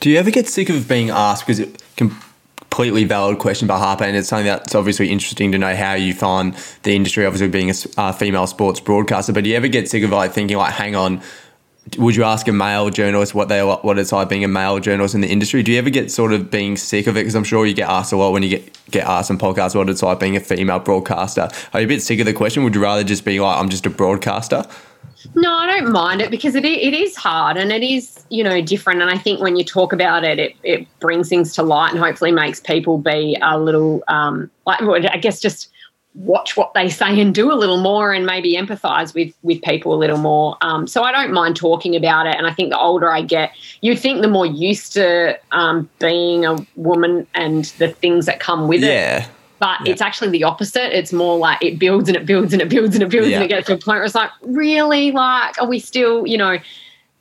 Do 0.00 0.10
you 0.10 0.18
ever 0.18 0.30
get 0.30 0.48
sick 0.48 0.70
of 0.70 0.88
being 0.88 1.10
asked? 1.10 1.46
Because 1.46 1.60
it 1.60 1.82
completely 1.96 3.04
valid 3.04 3.38
question 3.38 3.68
by 3.68 3.78
Harper, 3.78 4.04
and 4.04 4.16
it's 4.16 4.28
something 4.28 4.46
that's 4.46 4.74
obviously 4.74 5.10
interesting 5.10 5.52
to 5.52 5.58
know 5.58 5.74
how 5.74 5.94
you 5.94 6.14
find 6.14 6.54
the 6.84 6.94
industry. 6.94 7.26
Obviously, 7.26 7.48
being 7.48 7.70
a 7.70 7.74
uh, 8.00 8.12
female 8.12 8.46
sports 8.46 8.80
broadcaster, 8.80 9.32
but 9.32 9.44
do 9.44 9.50
you 9.50 9.56
ever 9.56 9.68
get 9.68 9.88
sick 9.88 10.02
of 10.04 10.10
like 10.10 10.32
thinking 10.32 10.56
like, 10.56 10.72
hang 10.72 10.96
on, 10.96 11.20
would 11.96 12.16
you 12.16 12.24
ask 12.24 12.48
a 12.48 12.52
male 12.52 12.90
journalist 12.90 13.34
what 13.34 13.48
they 13.48 13.62
what 13.62 13.98
it's 13.98 14.12
like 14.12 14.28
being 14.28 14.44
a 14.44 14.48
male 14.48 14.78
journalist 14.80 15.14
in 15.14 15.20
the 15.20 15.28
industry? 15.28 15.62
Do 15.62 15.72
you 15.72 15.78
ever 15.78 15.90
get 15.90 16.10
sort 16.10 16.32
of 16.32 16.50
being 16.50 16.76
sick 16.76 17.06
of 17.06 17.16
it? 17.16 17.20
Because 17.20 17.34
I'm 17.34 17.44
sure 17.44 17.66
you 17.66 17.74
get 17.74 17.88
asked 17.88 18.12
a 18.12 18.16
lot 18.16 18.32
when 18.32 18.42
you 18.42 18.50
get 18.50 18.90
get 18.90 19.06
asked 19.06 19.30
on 19.30 19.38
podcasts 19.38 19.74
what 19.74 19.88
it's 19.88 20.02
like 20.02 20.20
being 20.20 20.36
a 20.36 20.40
female 20.40 20.78
broadcaster. 20.78 21.48
Are 21.72 21.80
you 21.80 21.86
a 21.86 21.88
bit 21.88 22.02
sick 22.02 22.20
of 22.20 22.26
the 22.26 22.32
question? 22.32 22.64
Would 22.64 22.74
you 22.74 22.82
rather 22.82 23.04
just 23.04 23.24
be 23.24 23.40
like, 23.40 23.58
I'm 23.58 23.68
just 23.68 23.86
a 23.86 23.90
broadcaster? 23.90 24.64
No, 25.34 25.52
I 25.52 25.66
don't 25.66 25.92
mind 25.92 26.20
it 26.20 26.30
because 26.30 26.54
it, 26.54 26.64
it 26.64 26.94
is 26.94 27.16
hard 27.16 27.56
and 27.56 27.72
it 27.72 27.82
is, 27.82 28.24
you 28.30 28.42
know, 28.42 28.60
different. 28.60 29.02
And 29.02 29.10
I 29.10 29.18
think 29.18 29.40
when 29.40 29.56
you 29.56 29.64
talk 29.64 29.92
about 29.92 30.24
it, 30.24 30.38
it, 30.38 30.56
it 30.62 31.00
brings 31.00 31.28
things 31.28 31.52
to 31.54 31.62
light 31.62 31.90
and 31.90 31.98
hopefully 31.98 32.32
makes 32.32 32.60
people 32.60 32.98
be 32.98 33.36
a 33.42 33.58
little, 33.58 34.02
um, 34.08 34.50
like, 34.64 34.80
I 34.80 35.18
guess 35.18 35.40
just 35.40 35.70
watch 36.14 36.56
what 36.56 36.74
they 36.74 36.88
say 36.88 37.20
and 37.20 37.34
do 37.34 37.52
a 37.52 37.54
little 37.54 37.76
more 37.76 38.12
and 38.12 38.26
maybe 38.26 38.56
empathize 38.56 39.14
with 39.14 39.32
with 39.42 39.62
people 39.62 39.94
a 39.94 39.96
little 39.96 40.18
more. 40.18 40.56
Um, 40.62 40.86
so 40.86 41.02
I 41.04 41.12
don't 41.12 41.32
mind 41.32 41.54
talking 41.56 41.94
about 41.94 42.26
it. 42.26 42.34
And 42.36 42.46
I 42.46 42.52
think 42.52 42.70
the 42.70 42.78
older 42.78 43.10
I 43.10 43.22
get, 43.22 43.52
you'd 43.82 43.98
think 43.98 44.22
the 44.22 44.28
more 44.28 44.46
used 44.46 44.92
to 44.94 45.38
um, 45.52 45.88
being 46.00 46.44
a 46.44 46.56
woman 46.76 47.26
and 47.34 47.66
the 47.78 47.88
things 47.88 48.26
that 48.26 48.40
come 48.40 48.66
with 48.68 48.82
it 48.82 48.86
Yeah. 48.88 49.26
but 49.60 49.78
it's 49.86 50.00
actually 50.00 50.30
the 50.30 50.44
opposite. 50.44 50.96
It's 50.96 51.12
more 51.12 51.36
like 51.38 51.62
it 51.62 51.78
builds 51.78 52.08
and 52.08 52.16
it 52.16 52.26
builds 52.26 52.52
and 52.52 52.62
it 52.62 52.68
builds 52.68 52.94
and 52.94 53.02
it 53.02 53.10
builds 53.10 53.28
Yeah. 53.28 53.36
and 53.36 53.44
it 53.44 53.48
gets 53.48 53.66
to 53.68 53.74
a 53.74 53.76
point 53.76 53.98
where 53.98 54.04
it's 54.04 54.14
like, 54.14 54.30
really, 54.42 55.12
like, 55.12 55.60
are 55.60 55.68
we 55.68 55.78
still, 55.78 56.26
you 56.26 56.38
know, 56.38 56.58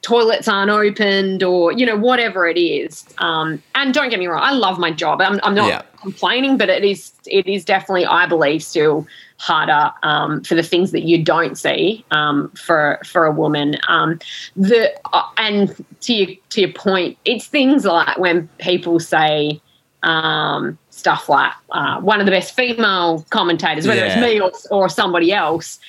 toilets 0.01 0.47
aren't 0.47 0.71
opened 0.71 1.43
or 1.43 1.71
you 1.71 1.85
know 1.85 1.97
whatever 1.97 2.47
it 2.47 2.57
is. 2.57 3.05
Um, 3.17 3.61
and 3.75 3.93
don't 3.93 4.09
get 4.09 4.19
me 4.19 4.27
wrong, 4.27 4.43
I 4.43 4.51
love 4.51 4.79
my 4.79 4.91
job. 4.91 5.21
I'm, 5.21 5.39
I'm 5.43 5.55
not 5.55 5.67
Yeah. 5.67 5.81
complaining, 6.01 6.57
but 6.57 6.69
it 6.69 6.83
is 6.85 7.11
it 7.25 7.47
is 7.47 7.65
definitely, 7.65 8.05
I 8.05 8.25
believe, 8.27 8.63
still 8.63 9.05
harder 9.39 9.91
um, 10.03 10.43
for 10.43 10.55
the 10.55 10.63
things 10.63 10.91
that 10.91 11.03
you 11.03 11.23
don't 11.23 11.57
see 11.57 12.05
um, 12.11 12.49
for 12.51 12.99
for 13.05 13.25
a 13.25 13.31
woman. 13.31 13.77
Um, 13.87 14.19
the 14.55 14.91
uh, 15.13 15.23
and 15.37 15.75
to 16.01 16.13
your 16.13 16.35
to 16.49 16.61
your 16.61 16.73
point, 16.73 17.17
it's 17.25 17.47
things 17.47 17.85
like 17.85 18.17
when 18.17 18.49
people 18.59 18.99
say 18.99 19.59
um, 20.03 20.77
stuff 20.91 21.27
like 21.27 21.51
uh, 21.71 21.99
one 22.01 22.19
of 22.19 22.25
the 22.25 22.31
best 22.31 22.55
female 22.55 23.25
commentators, 23.29 23.87
whether 23.87 24.01
Yeah. 24.05 24.07
it's 24.07 24.31
me 24.31 24.39
or, 24.39 24.51
or 24.71 24.89
somebody 24.89 25.33
else. 25.33 25.79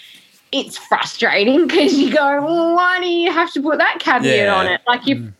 It's 0.53 0.79
frustrating 0.79 1.67
because 1.67 1.95
you 1.95 2.13
go, 2.13 2.45
well, 2.45 2.75
why 2.75 3.01
do 3.01 3.07
you 3.07 3.31
have 3.33 3.53
to 3.53 3.63
put 3.63 3.79
that 3.79 3.99
caveat 4.01 4.25
Yeah. 4.25 4.55
on 4.55 4.67
it? 4.67 4.81
Like 4.87 5.07
you, 5.07 5.17
mm. 5.17 5.33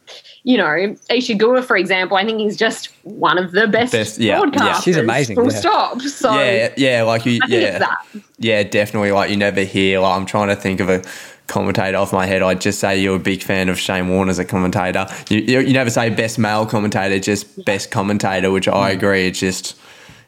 you 0.45 0.57
know, 0.57 0.97
Isa 1.13 1.35
Guha, 1.35 1.65
for 1.65 1.77
example, 1.77 2.17
I 2.17 2.25
think 2.25 2.41
he's 2.41 2.57
just 2.57 2.89
one 3.05 3.39
of 3.39 3.53
the 3.53 3.67
best, 3.67 3.93
Best- 3.93 4.19
yeah, 4.19 4.39
yeah. 4.39 4.45
broadcasters. 4.45 4.83
She's 4.85 4.97
amazing, 4.97 5.37
Full 5.37 5.51
yeah. 5.51 5.59
stop. 5.59 6.01
So 6.03 6.35
yeah, 6.35 6.75
yeah, 6.77 7.03
like 7.03 7.27
you, 7.27 7.41
yeah, 7.49 7.95
yeah, 8.39 8.63
definitely. 8.63 9.13
Like 9.13 9.31
you 9.31 9.37
never 9.37 9.63
hear. 9.63 10.01
Like 10.01 10.17
I'm 10.17 10.27
trying 10.27 10.49
to 10.49 10.57
think 10.57 10.81
of 10.81 10.89
a 10.89 11.03
commentator 11.49 11.97
off 11.97 12.13
my 12.13 12.27
head. 12.27 12.43
I'd 12.43 12.61
just 12.61 12.79
say 12.79 13.01
you're 13.01 13.17
a 13.17 13.21
big 13.21 13.43
fan 13.43 13.69
of 13.69 13.79
Shane 13.79 14.09
Warne 14.09 14.29
as 14.29 14.39
a 14.39 14.45
commentator. 14.45 15.07
You, 15.29 15.39
you, 15.41 15.61
you 15.61 15.73
never 15.73 15.91
say 15.91 16.11
best 16.11 16.39
male 16.39 16.67
commentator, 16.67 17.19
just 17.19 17.65
best 17.65 17.91
commentator, 17.91 18.51
which 18.53 18.69
I 18.69 18.93
mm. 18.93 18.97
agree. 18.97 19.27
It's 19.27 19.41
just 19.41 19.77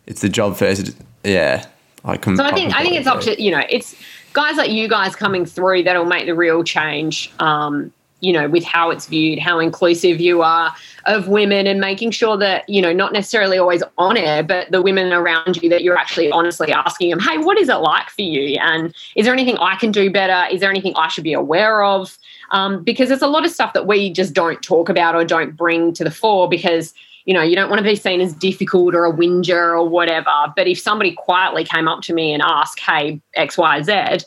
it's 0.06 0.22
the 0.22 0.28
job 0.28 0.56
first. 0.56 0.96
Yeah, 1.22 1.66
I 2.04 2.16
can. 2.16 2.36
So 2.36 2.44
I 2.44 2.52
think 2.52 2.74
I 2.74 2.82
think 2.82 2.96
it's 2.96 3.06
up 3.06 3.20
to 3.22 3.40
you 3.40 3.52
know 3.52 3.62
it's 3.68 3.94
guys 4.32 4.56
like 4.56 4.70
you 4.70 4.88
guys 4.88 5.16
coming 5.16 5.44
through 5.44 5.82
that'll 5.84 6.04
make 6.04 6.26
the 6.26 6.34
real 6.34 6.62
change. 6.64 7.32
Um, 7.38 7.92
you 8.20 8.34
know, 8.34 8.48
with 8.50 8.64
how 8.64 8.90
it's 8.90 9.06
viewed, 9.06 9.38
how 9.38 9.58
inclusive 9.58 10.20
you 10.20 10.42
are 10.42 10.74
of 11.06 11.28
women, 11.28 11.66
and 11.66 11.80
making 11.80 12.10
sure 12.10 12.36
that 12.36 12.68
you 12.68 12.82
know 12.82 12.92
not 12.92 13.14
necessarily 13.14 13.56
always 13.56 13.82
on 13.96 14.16
air, 14.16 14.42
but 14.42 14.70
the 14.70 14.82
women 14.82 15.12
around 15.12 15.56
you 15.62 15.70
that 15.70 15.82
you're 15.82 15.96
actually 15.96 16.30
honestly 16.30 16.70
asking 16.70 17.08
them, 17.08 17.18
hey, 17.18 17.38
what 17.38 17.58
is 17.58 17.70
it 17.70 17.76
like 17.76 18.10
for 18.10 18.22
you? 18.22 18.58
And 18.60 18.94
is 19.16 19.24
there 19.24 19.32
anything 19.32 19.56
I 19.56 19.76
can 19.76 19.90
do 19.90 20.10
better? 20.10 20.52
Is 20.52 20.60
there 20.60 20.68
anything 20.68 20.92
I 20.96 21.08
should 21.08 21.24
be 21.24 21.32
aware 21.32 21.82
of? 21.82 22.18
Um, 22.50 22.84
because 22.84 23.08
there's 23.08 23.22
a 23.22 23.26
lot 23.26 23.44
of 23.46 23.50
stuff 23.50 23.72
that 23.72 23.86
we 23.86 24.12
just 24.12 24.34
don't 24.34 24.62
talk 24.62 24.90
about 24.90 25.14
or 25.14 25.24
don't 25.24 25.56
bring 25.56 25.94
to 25.94 26.04
the 26.04 26.10
fore 26.10 26.48
because 26.48 26.92
you 27.24 27.34
know, 27.34 27.42
you 27.42 27.54
don't 27.54 27.68
want 27.68 27.78
to 27.78 27.84
be 27.84 27.96
seen 27.96 28.20
as 28.20 28.32
difficult 28.34 28.94
or 28.94 29.04
a 29.04 29.10
whinger 29.10 29.76
or 29.78 29.88
whatever. 29.88 30.30
But 30.56 30.66
if 30.66 30.78
somebody 30.78 31.12
quietly 31.12 31.64
came 31.64 31.88
up 31.88 32.02
to 32.02 32.14
me 32.14 32.32
and 32.32 32.42
asked, 32.42 32.80
hey, 32.80 33.20
X, 33.34 33.58
Y, 33.58 33.82
Z, 33.82 34.24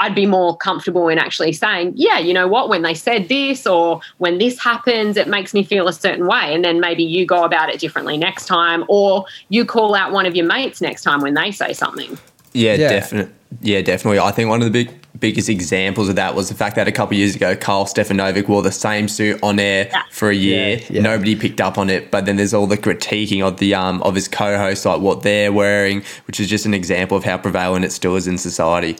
I'd 0.00 0.14
be 0.14 0.26
more 0.26 0.56
comfortable 0.56 1.08
in 1.08 1.18
actually 1.18 1.52
saying, 1.52 1.92
yeah, 1.96 2.18
you 2.18 2.34
know 2.34 2.46
what, 2.46 2.68
when 2.68 2.82
they 2.82 2.94
said 2.94 3.28
this 3.28 3.66
or 3.66 4.00
when 4.18 4.38
this 4.38 4.58
happens, 4.58 5.16
it 5.16 5.28
makes 5.28 5.54
me 5.54 5.64
feel 5.64 5.88
a 5.88 5.92
certain 5.92 6.26
way. 6.26 6.54
And 6.54 6.64
then 6.64 6.80
maybe 6.80 7.02
you 7.02 7.26
go 7.26 7.44
about 7.44 7.70
it 7.70 7.80
differently 7.80 8.16
next 8.16 8.46
time, 8.46 8.84
or 8.88 9.24
you 9.48 9.64
call 9.64 9.94
out 9.94 10.12
one 10.12 10.26
of 10.26 10.36
your 10.36 10.46
mates 10.46 10.80
next 10.80 11.02
time 11.02 11.20
when 11.20 11.34
they 11.34 11.50
say 11.50 11.72
something. 11.72 12.18
Yeah, 12.52 12.74
yeah. 12.74 12.88
definitely. 12.88 13.34
Yeah, 13.62 13.80
definitely. 13.80 14.18
I 14.18 14.32
think 14.32 14.48
one 14.48 14.60
of 14.60 14.70
the 14.70 14.84
big 14.84 14.92
biggest 15.18 15.48
examples 15.48 16.08
of 16.08 16.16
that 16.16 16.34
was 16.34 16.48
the 16.48 16.54
fact 16.54 16.76
that 16.76 16.88
a 16.88 16.92
couple 16.92 17.16
years 17.16 17.34
ago, 17.34 17.56
Karl 17.56 17.84
Stefanovic 17.86 18.48
wore 18.48 18.62
the 18.62 18.72
same 18.72 19.08
suit 19.08 19.38
on 19.42 19.58
air 19.58 19.88
yeah. 19.90 20.02
for 20.10 20.30
a 20.30 20.34
year. 20.34 20.78
Yeah, 20.78 20.86
yeah. 20.90 21.02
Nobody 21.02 21.36
picked 21.36 21.60
up 21.60 21.78
on 21.78 21.90
it, 21.90 22.10
but 22.10 22.26
then 22.26 22.36
there's 22.36 22.54
all 22.54 22.66
the 22.66 22.78
critiquing 22.78 23.46
of 23.46 23.58
the 23.58 23.74
um 23.74 24.02
of 24.02 24.14
his 24.14 24.28
co-hosts, 24.28 24.84
like 24.84 25.00
what 25.00 25.22
they're 25.22 25.52
wearing, 25.52 26.02
which 26.26 26.40
is 26.40 26.48
just 26.48 26.66
an 26.66 26.74
example 26.74 27.16
of 27.16 27.24
how 27.24 27.38
prevalent 27.38 27.84
it 27.84 27.92
still 27.92 28.16
is 28.16 28.26
in 28.26 28.38
society. 28.38 28.96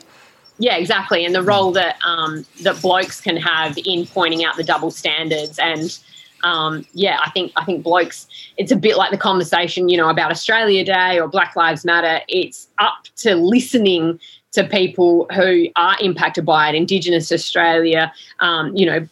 Yeah, 0.59 0.77
exactly, 0.77 1.25
and 1.25 1.35
the 1.35 1.43
role 1.43 1.73
that 1.73 1.99
um, 2.05 2.47
that 2.63 2.81
blokes 2.81 3.21
can 3.21 3.37
have 3.37 3.77
in 3.85 4.07
pointing 4.07 4.45
out 4.45 4.57
the 4.57 4.65
double 4.65 4.91
standards, 4.91 5.59
and 5.59 5.99
um, 6.45 6.87
yeah, 6.93 7.19
I 7.25 7.31
think 7.31 7.53
I 7.57 7.65
think 7.65 7.83
blokes. 7.83 8.27
It's 8.57 8.73
a 8.73 8.77
bit 8.77 8.97
like 8.97 9.11
the 9.11 9.19
conversation, 9.19 9.89
you 9.89 9.99
know, 9.99 10.09
about 10.09 10.31
Australia 10.31 10.85
Day 10.85 11.19
or 11.19 11.29
Black 11.29 11.57
Lives 11.57 11.85
Matter. 11.85 12.21
It's 12.29 12.69
up 12.79 13.05
to 13.17 13.35
listening 13.35 14.19
to 14.57 14.65
people 14.65 15.27
who 15.35 15.69
are 15.77 15.97
impacted 16.01 16.47
by 16.47 16.71
it, 16.71 16.75
Indigenous 16.75 17.31
Australia, 17.31 18.11
um, 18.41 18.75
you 18.75 18.87
know, 18.87 19.07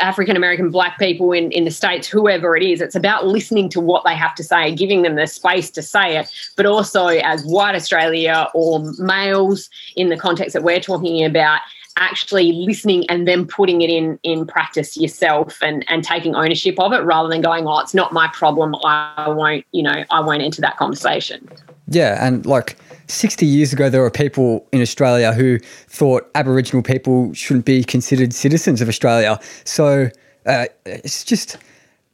African 0.00 0.36
American 0.36 0.70
black 0.70 0.98
people 0.98 1.30
in, 1.30 1.52
in 1.52 1.64
the 1.64 1.70
States, 1.70 2.08
whoever 2.08 2.56
it 2.56 2.64
is. 2.64 2.80
It's 2.80 2.96
about 2.96 3.24
listening 3.24 3.68
to 3.70 3.80
what 3.80 4.04
they 4.04 4.16
have 4.16 4.34
to 4.34 4.42
say, 4.42 4.74
giving 4.74 5.02
them 5.02 5.14
the 5.14 5.28
space 5.28 5.70
to 5.70 5.82
say 5.82 6.18
it, 6.18 6.30
but 6.56 6.66
also 6.66 7.06
as 7.06 7.44
white 7.44 7.76
Australia 7.76 8.48
or 8.54 8.82
males 8.98 9.70
in 9.94 10.08
the 10.08 10.16
context 10.16 10.52
that 10.54 10.64
we're 10.64 10.80
talking 10.80 11.24
about, 11.24 11.60
actually 11.96 12.50
listening 12.52 13.08
and 13.08 13.28
then 13.28 13.46
putting 13.46 13.82
it 13.82 13.90
in 13.90 14.18
in 14.24 14.46
practice 14.46 14.96
yourself 14.96 15.58
and 15.62 15.84
and 15.88 16.02
taking 16.02 16.34
ownership 16.34 16.78
of 16.78 16.92
it 16.92 16.98
rather 16.98 17.28
than 17.28 17.40
going 17.40 17.66
oh 17.66 17.80
it's 17.80 17.92
not 17.92 18.12
my 18.12 18.28
problem 18.28 18.72
i 18.84 19.28
won't 19.28 19.64
you 19.72 19.82
know 19.82 20.04
i 20.12 20.20
won't 20.20 20.40
enter 20.40 20.60
that 20.60 20.76
conversation 20.76 21.48
yeah 21.88 22.24
and 22.24 22.46
like 22.46 22.76
60 23.08 23.46
years 23.46 23.72
ago, 23.72 23.88
there 23.88 24.02
were 24.02 24.10
people 24.10 24.66
in 24.70 24.82
Australia 24.82 25.32
who 25.32 25.58
thought 25.58 26.30
Aboriginal 26.34 26.82
people 26.82 27.32
shouldn't 27.32 27.64
be 27.64 27.82
considered 27.82 28.34
citizens 28.34 28.80
of 28.80 28.88
Australia. 28.88 29.40
So 29.64 30.10
uh, 30.46 30.66
it's 30.84 31.24
just 31.24 31.56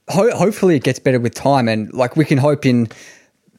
ho- 0.09 0.35
hopefully 0.37 0.77
it 0.77 0.85
gets 0.85 0.99
better 0.99 1.19
with 1.19 1.35
time. 1.35 1.69
And 1.69 1.93
like 1.93 2.17
we 2.17 2.25
can 2.25 2.39
hope 2.39 2.65
in 2.65 2.89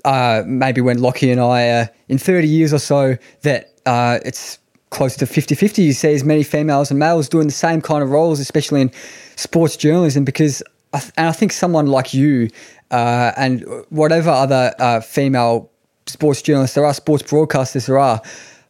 uh, 0.06 0.44
maybe 0.46 0.82
when 0.82 1.02
Lockie 1.02 1.32
and 1.32 1.42
I 1.42 1.68
are 1.70 1.90
in 2.08 2.18
30 2.18 2.48
years 2.48 2.74
or 2.74 2.80
so 2.80 3.18
that 3.42 3.74
uh, 3.86 4.20
it's 4.24 4.58
close 4.92 5.18
to 5.18 5.26
50 5.26 5.56
50. 5.56 5.82
You 5.84 5.94
see 5.94 6.14
as 6.14 6.24
many 6.24 6.44
females 6.44 6.90
and 6.90 7.00
males 7.00 7.28
doing 7.28 7.48
the 7.48 7.54
same 7.54 7.82
kind 7.82 8.02
of 8.02 8.12
roles, 8.12 8.40
especially 8.40 8.82
in 8.82 8.92
sports 9.36 9.76
journalism, 9.76 10.24
because 10.24 10.64
I 10.94 11.00
th- 11.00 11.12
and 11.18 11.28
I 11.28 11.34
think 11.34 11.52
someone 11.52 11.88
like 11.88 12.14
you 12.14 12.50
uh, 12.92 13.34
and 13.36 13.66
whatever 13.90 14.30
other 14.30 14.74
uh, 14.80 15.02
female 15.02 15.70
sports 16.08 16.42
journalists 16.42 16.76
there 16.76 16.86
are, 16.86 16.94
sports 16.94 17.24
broadcasters 17.24 17.88
there 17.88 17.98
are, 17.98 18.22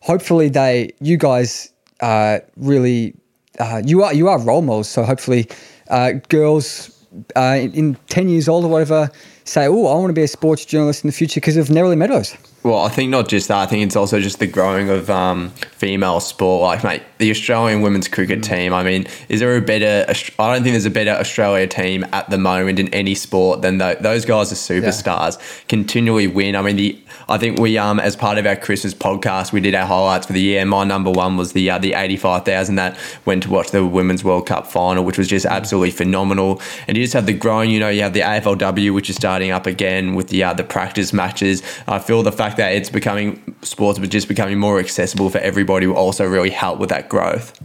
hopefully 0.02 0.50
they, 0.50 0.92
you 1.02 1.18
guys, 1.18 1.72
uh, 2.00 2.40
really, 2.58 3.16
uh, 3.60 3.82
you 3.86 4.04
are 4.04 4.14
you 4.14 4.28
are 4.28 4.40
role 4.40 4.62
models. 4.62 4.90
So 4.90 5.04
hopefully, 5.04 5.48
uh, 5.90 6.14
girls 6.30 7.06
uh, 7.36 7.58
in, 7.60 7.74
in 7.74 7.96
ten 8.10 8.30
years 8.30 8.48
old 8.48 8.66
or 8.66 8.68
whatever 8.70 9.10
say, 9.46 9.68
"Oh, 9.68 9.88
I 9.88 9.96
want 9.96 10.10
to 10.10 10.14
be 10.14 10.24
a 10.24 10.28
sports 10.28 10.66
journalist 10.66 11.04
in 11.04 11.08
the 11.08 11.14
future 11.14 11.40
because 11.40 11.58
of 11.58 11.68
Neroli 11.68 11.98
Meadows." 11.98 12.36
Well, 12.66 12.80
I 12.80 12.90
think 12.90 13.12
not 13.12 13.28
just 13.28 13.50
that. 13.50 13.60
I 13.60 13.68
think 13.68 13.86
it's 13.86 13.96
also 13.96 14.20
just 14.20 14.40
the 14.40 14.48
growing 14.48 14.90
of 14.90 15.08
um, 15.08 15.52
female 15.52 16.20
sport. 16.20 16.64
Like, 16.64 16.84
mate, 16.84 17.04
the 17.20 17.30
Australian 17.30 17.82
women's 17.82 18.08
cricket 18.08 18.40
mm. 18.40 18.44
team. 18.44 18.74
I 18.74 18.82
mean, 18.82 19.06
is 19.30 19.40
there 19.40 19.56
a 19.56 19.62
better? 19.62 20.04
I 20.40 20.52
don't 20.52 20.64
think 20.64 20.74
there's 20.74 20.88
a 20.88 20.90
better 20.90 21.12
Australia 21.12 21.68
team 21.68 22.08
at 22.12 22.28
the 22.32 22.40
moment 22.40 22.80
in 22.80 22.92
any 22.92 23.14
sport 23.14 23.62
than 23.62 23.78
the, 23.78 23.98
those 24.02 24.26
guys 24.26 24.52
are 24.52 24.56
superstars. 24.56 25.38
Yeah. 25.38 25.46
Continually 25.68 26.26
win. 26.26 26.56
I 26.56 26.64
mean, 26.64 26.78
the 26.78 27.00
I 27.28 27.38
think 27.38 27.60
we 27.60 27.78
um 27.78 28.00
as 28.00 28.16
part 28.16 28.38
of 28.38 28.46
our 28.46 28.56
Christmas 28.56 28.94
podcast, 28.94 29.52
we 29.52 29.60
did 29.60 29.76
our 29.76 29.86
highlights 29.86 30.26
for 30.28 30.34
the 30.34 30.42
year. 30.42 30.66
My 30.66 30.84
number 30.84 31.12
one 31.12 31.38
was 31.38 31.54
the 31.54 31.70
uh, 31.70 31.78
the 31.78 31.94
eighty 31.94 32.18
five 32.18 32.46
thousand 32.46 32.76
that 32.76 32.98
went 33.26 33.44
to 33.44 33.50
watch 33.50 33.72
the 33.72 33.86
Women's 33.86 34.24
World 34.24 34.48
Cup 34.48 34.68
final, 34.68 35.04
which 35.04 35.18
was 35.18 35.28
just 35.28 35.46
absolutely 35.46 35.92
phenomenal. 35.92 36.62
And 36.88 36.98
you 36.98 37.04
just 37.04 37.14
have 37.14 37.28
the 37.28 37.34
growing. 37.34 37.70
You 37.70 37.80
know, 37.80 37.90
you 37.90 38.02
have 38.02 38.14
the 38.14 38.22
AFLW, 38.22 38.94
which 38.94 39.10
is 39.10 39.16
starting 39.16 39.52
up 39.52 39.68
again 39.68 40.16
with 40.16 40.30
the 40.30 40.44
uh, 40.44 40.54
the 40.54 40.64
practice 40.64 41.14
matches. 41.14 41.62
I 41.88 42.00
feel 42.00 42.24
the 42.24 42.32
fact 42.32 42.55
that 42.58 42.74
it's 42.74 42.90
becoming 42.90 43.56
sports, 43.62 44.00
but 44.00 44.10
just 44.10 44.28
becoming 44.28 44.60
more 44.60 44.80
accessible 44.80 45.30
for 45.30 45.40
everybody 45.40 45.88
will 45.88 45.96
also 45.96 46.28
really 46.28 46.50
help 46.50 46.80
with 46.80 46.90
that 46.90 47.10
growth. 47.10 47.60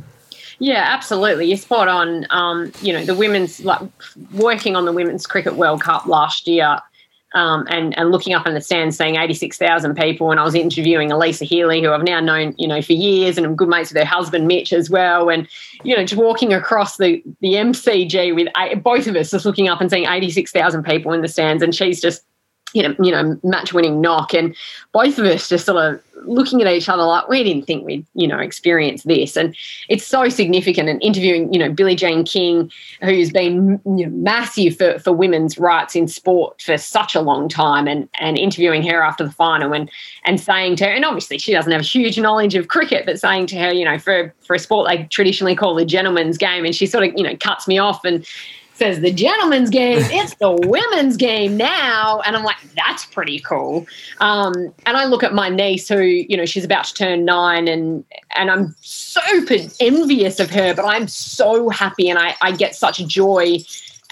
Yeah, 0.61 0.85
absolutely. 0.87 1.47
You're 1.47 1.57
spot 1.57 1.89
on. 1.89 2.27
Um, 2.31 2.71
you 2.83 2.93
know, 2.93 3.05
the 3.05 3.15
women's 3.15 3.65
like 3.65 3.81
working 4.33 4.77
on 4.77 4.85
the 4.85 4.93
Women's 4.93 5.27
Cricket 5.27 5.57
World 5.57 5.83
Cup 5.83 6.07
last 6.07 6.47
year. 6.47 6.79
Um, 7.33 7.65
and 7.71 7.97
and 7.97 8.11
looking 8.11 8.35
up 8.35 8.45
in 8.45 8.55
the 8.55 8.61
stands 8.61 8.99
seeing 8.99 9.15
86,000 9.15 9.95
people 9.95 10.33
and 10.33 10.41
I 10.41 10.43
was 10.43 10.57
interviewing 10.57 11.11
Alyssa 11.11 11.47
Healy 11.47 11.81
who 11.81 11.93
I've 11.93 12.03
now 12.03 12.19
known 12.19 12.57
you 12.59 12.67
know 12.67 12.83
for 12.83 12.93
years 12.93 13.37
and 13.37 13.47
I'm 13.47 13.55
good 13.55 13.69
mates 13.69 13.93
with 13.93 14.03
her 14.03 14.05
husband 14.05 14.49
Mitch 14.49 14.73
as 14.73 14.91
well 14.91 15.31
and 15.31 15.47
you 15.85 15.97
know 15.97 16.05
just 16.05 16.21
walking 16.21 16.53
across 16.53 16.97
the 16.97 17.23
the 17.41 17.53
MCG 17.53 18.35
with 18.35 18.49
eight, 18.59 18.83
both 18.83 19.07
of 19.07 19.15
us 19.15 19.31
just 19.31 19.45
looking 19.45 19.69
up 19.69 19.81
and 19.81 19.89
seeing 19.89 20.07
86,000 20.07 20.83
people 20.83 21.13
in 21.13 21.23
the 21.23 21.29
stands 21.29 21.63
and 21.63 21.73
she's 21.73 22.01
just 22.01 22.25
you 22.73 22.83
know, 22.83 22.95
you 23.03 23.11
know, 23.11 23.39
match 23.43 23.73
winning 23.73 24.01
knock. 24.01 24.35
And 24.35 24.55
both 24.93 25.19
of 25.19 25.25
us 25.25 25.49
just 25.49 25.67
sort 25.67 25.83
of 25.83 26.01
looking 26.27 26.61
at 26.63 26.73
each 26.73 26.89
other 26.89 27.03
like 27.03 27.29
we 27.29 27.43
didn't 27.43 27.65
think 27.65 27.85
we'd, 27.85 28.05
you 28.15 28.29
know, 28.29 28.39
experience 28.39 29.05
this. 29.05 29.37
And 29.37 29.57
it's 29.89 30.05
so 30.05 30.29
significant. 30.29 30.89
And 30.89 31.03
interviewing, 31.03 31.53
you 31.53 31.59
know, 31.59 31.71
Billie 31.71 31.95
Jean 31.95 32.25
King, 32.25 32.71
who's 33.03 33.31
been 33.31 33.81
you 33.85 34.07
know, 34.07 34.11
massive 34.11 34.77
for, 34.77 34.99
for 34.99 35.13
women's 35.13 35.59
rights 35.59 35.97
in 35.97 36.09
sport 36.09 36.61
for 36.61 36.77
such 36.77 37.15
a 37.15 37.21
long 37.21 37.49
time, 37.49 37.87
and 37.87 38.09
and 38.19 38.39
interviewing 38.39 38.87
her 38.89 39.03
after 39.03 39.25
the 39.25 39.33
final 39.33 39.73
and 39.73 39.91
and 40.25 40.41
saying 40.41 40.77
to 40.77 40.85
her, 40.85 40.91
and 40.91 41.05
obviously 41.05 41.39
she 41.39 41.53
doesn't 41.53 41.73
have 41.73 41.81
a 41.81 41.85
huge 41.85 42.19
knowledge 42.19 42.55
of 42.55 42.69
cricket, 42.69 43.07
but 43.07 43.19
saying 43.19 43.47
to 43.47 43.59
her, 43.59 43.73
you 43.73 43.85
know, 43.85 43.99
for 43.99 44.35
for 44.41 44.55
a 44.55 44.59
sport 44.59 44.89
they 44.89 45.05
traditionally 45.05 45.57
call 45.57 45.75
the 45.75 45.85
gentleman's 45.85 46.39
game, 46.39 46.65
and 46.65 46.75
she 46.75 46.87
sort 46.87 47.05
of, 47.05 47.13
you 47.17 47.23
know, 47.23 47.37
cuts 47.37 47.67
me 47.67 47.79
off 47.79 48.05
and 48.05 48.27
says 48.81 49.01
the 49.01 49.13
gentleman's 49.13 49.69
game, 49.69 49.99
it's 50.05 50.35
the 50.37 50.51
women's 50.51 51.19
game 51.19 51.57
now. 51.57 52.21
And 52.25 52.35
I'm 52.35 52.43
like, 52.43 52.57
that's 52.75 53.05
pretty 53.05 53.39
cool. 53.41 53.87
Um, 54.21 54.55
and 54.87 54.97
I 54.97 55.05
look 55.05 55.23
at 55.23 55.35
my 55.35 55.51
niece 55.51 55.87
who, 55.87 56.01
you 56.01 56.37
know, 56.37 56.47
she's 56.47 56.65
about 56.65 56.87
to 56.87 56.95
turn 56.95 57.25
nine 57.27 57.69
and 57.69 58.05
and 58.37 58.51
I'm 58.51 58.75
super 58.81 59.57
envious 59.81 60.41
of 60.41 60.51
her, 60.51 60.75
but 60.75 60.87
I'm 60.87 61.09
so 61.09 61.69
happy 61.69 62.09
and 62.09 62.19
I, 62.19 62.35
I 62.41 62.53
get 62.53 62.75
such 62.75 63.07
joy 63.07 63.59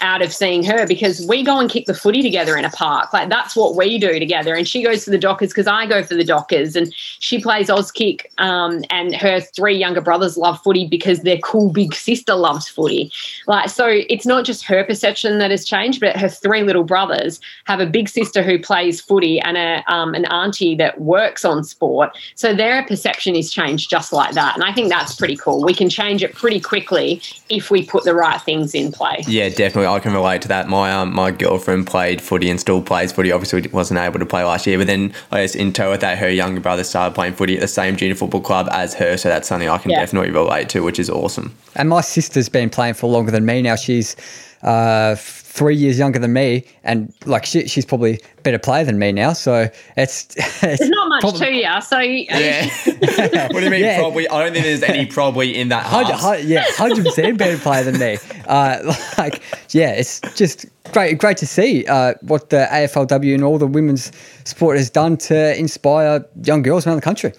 out 0.01 0.21
of 0.21 0.33
seeing 0.33 0.63
her 0.63 0.87
because 0.87 1.25
we 1.27 1.43
go 1.43 1.59
and 1.59 1.69
kick 1.69 1.85
the 1.85 1.93
footy 1.93 2.21
together 2.21 2.57
in 2.57 2.65
a 2.65 2.69
park. 2.69 3.11
Like 3.13 3.29
that's 3.29 3.55
what 3.55 3.75
we 3.75 3.97
do 3.97 4.19
together. 4.19 4.55
And 4.55 4.67
she 4.67 4.83
goes 4.83 5.03
for 5.05 5.11
the 5.11 5.17
Dockers 5.17 5.49
because 5.49 5.67
I 5.67 5.85
go 5.85 6.03
for 6.03 6.15
the 6.15 6.23
Dockers. 6.23 6.75
And 6.75 6.93
she 6.95 7.41
plays 7.41 7.69
Auskick. 7.69 8.25
Um, 8.37 8.83
and 8.89 9.15
her 9.15 9.39
three 9.39 9.77
younger 9.77 10.01
brothers 10.01 10.37
love 10.37 10.61
footy 10.61 10.87
because 10.87 11.21
their 11.21 11.37
cool 11.39 11.71
big 11.71 11.93
sister 11.93 12.35
loves 12.35 12.67
footy. 12.67 13.11
Like 13.47 13.69
so, 13.69 13.87
it's 13.87 14.25
not 14.25 14.45
just 14.45 14.63
her 14.65 14.83
perception 14.83 15.39
that 15.39 15.51
has 15.51 15.65
changed, 15.65 15.99
but 15.99 16.15
her 16.17 16.29
three 16.29 16.63
little 16.63 16.83
brothers 16.83 17.39
have 17.65 17.79
a 17.79 17.85
big 17.85 18.09
sister 18.09 18.43
who 18.43 18.59
plays 18.59 19.01
footy 19.01 19.39
and 19.39 19.57
a 19.57 19.83
um, 19.87 20.13
an 20.13 20.25
auntie 20.25 20.75
that 20.75 21.01
works 21.01 21.45
on 21.45 21.63
sport. 21.63 22.17
So 22.35 22.53
their 22.53 22.83
perception 22.85 23.35
is 23.35 23.51
changed 23.51 23.89
just 23.89 24.13
like 24.13 24.33
that. 24.35 24.55
And 24.55 24.63
I 24.63 24.73
think 24.73 24.89
that's 24.89 25.15
pretty 25.15 25.35
cool. 25.35 25.63
We 25.63 25.73
can 25.73 25.89
change 25.89 26.23
it 26.23 26.35
pretty 26.35 26.59
quickly 26.59 27.21
if 27.49 27.71
we 27.71 27.85
put 27.85 28.03
the 28.03 28.13
right 28.13 28.41
things 28.41 28.73
in 28.73 28.91
play. 28.91 29.23
Yeah, 29.27 29.49
definitely. 29.49 29.88
I 29.93 29.99
can 29.99 30.13
relate 30.13 30.41
to 30.43 30.47
that. 30.49 30.67
My 30.67 30.91
um, 30.93 31.13
my 31.13 31.31
girlfriend 31.31 31.87
played 31.87 32.21
footy 32.21 32.49
and 32.49 32.59
still 32.59 32.81
plays 32.81 33.11
footy. 33.11 33.31
Obviously, 33.31 33.67
wasn't 33.71 33.99
able 33.99 34.19
to 34.19 34.25
play 34.25 34.43
last 34.43 34.67
year, 34.67 34.77
but 34.77 34.87
then 34.87 35.13
I 35.31 35.41
guess 35.41 35.55
in 35.55 35.73
tow 35.73 35.91
with 35.91 36.01
that, 36.01 36.17
her 36.17 36.29
younger 36.29 36.61
brother 36.61 36.83
started 36.83 37.15
playing 37.15 37.33
footy 37.33 37.55
at 37.55 37.61
the 37.61 37.67
same 37.67 37.95
junior 37.95 38.15
football 38.15 38.41
club 38.41 38.67
as 38.71 38.93
her. 38.95 39.17
So 39.17 39.29
that's 39.29 39.47
something 39.47 39.69
I 39.69 39.77
can 39.77 39.91
yeah. 39.91 39.99
definitely 39.99 40.31
relate 40.31 40.69
to, 40.69 40.81
which 40.81 40.99
is 40.99 41.09
awesome. 41.09 41.55
And 41.75 41.89
my 41.89 42.01
sister's 42.01 42.49
been 42.49 42.69
playing 42.69 42.95
for 42.95 43.09
longer 43.09 43.31
than 43.31 43.45
me 43.45 43.61
now. 43.61 43.75
She's 43.75 44.15
uh, 44.63 45.15
three 45.59 45.75
years 45.75 45.99
younger 45.99 46.19
than 46.19 46.31
me, 46.31 46.63
and 46.85 47.13
like 47.25 47.45
she, 47.45 47.67
she's 47.67 47.85
probably 47.85 48.13
a 48.13 48.41
better 48.43 48.57
player 48.57 48.85
than 48.85 48.97
me 48.97 49.11
now. 49.11 49.33
So 49.33 49.69
it's, 49.97 50.25
it's 50.37 50.59
there's 50.61 50.89
not 50.89 51.09
much 51.09 51.19
probably, 51.19 51.39
to 51.39 51.53
you. 51.53 51.81
So 51.81 51.99
yeah, 51.99 52.69
what 53.47 53.59
do 53.59 53.65
you 53.65 53.69
mean? 53.69 53.81
Yeah. 53.81 53.99
Probably, 53.99 54.29
I 54.29 54.41
don't 54.41 54.53
think 54.53 54.63
there's 54.63 54.83
any 54.83 55.05
probably 55.05 55.57
in 55.57 55.67
that. 55.67 55.85
Hundred, 55.85 56.45
yeah, 56.45 56.63
hundred 56.69 57.05
percent 57.05 57.37
better 57.37 57.57
player 57.57 57.83
than 57.83 57.99
me. 57.99 58.17
Uh, 58.49 58.95
like 59.19 59.43
yeah, 59.69 59.91
it's 59.91 60.21
just 60.33 60.65
great, 60.91 61.19
great 61.19 61.37
to 61.37 61.45
see 61.45 61.85
uh, 61.85 62.15
what 62.21 62.49
the 62.49 62.67
AFLW 62.71 63.35
and 63.35 63.43
all 63.43 63.59
the 63.59 63.67
women's 63.67 64.11
sport 64.43 64.77
has 64.77 64.89
done 64.89 65.17
to 65.17 65.55
inspire 65.55 66.25
young 66.41 66.63
girls 66.63 66.87
around 66.87 66.95
the 66.95 67.01
country. 67.03 67.31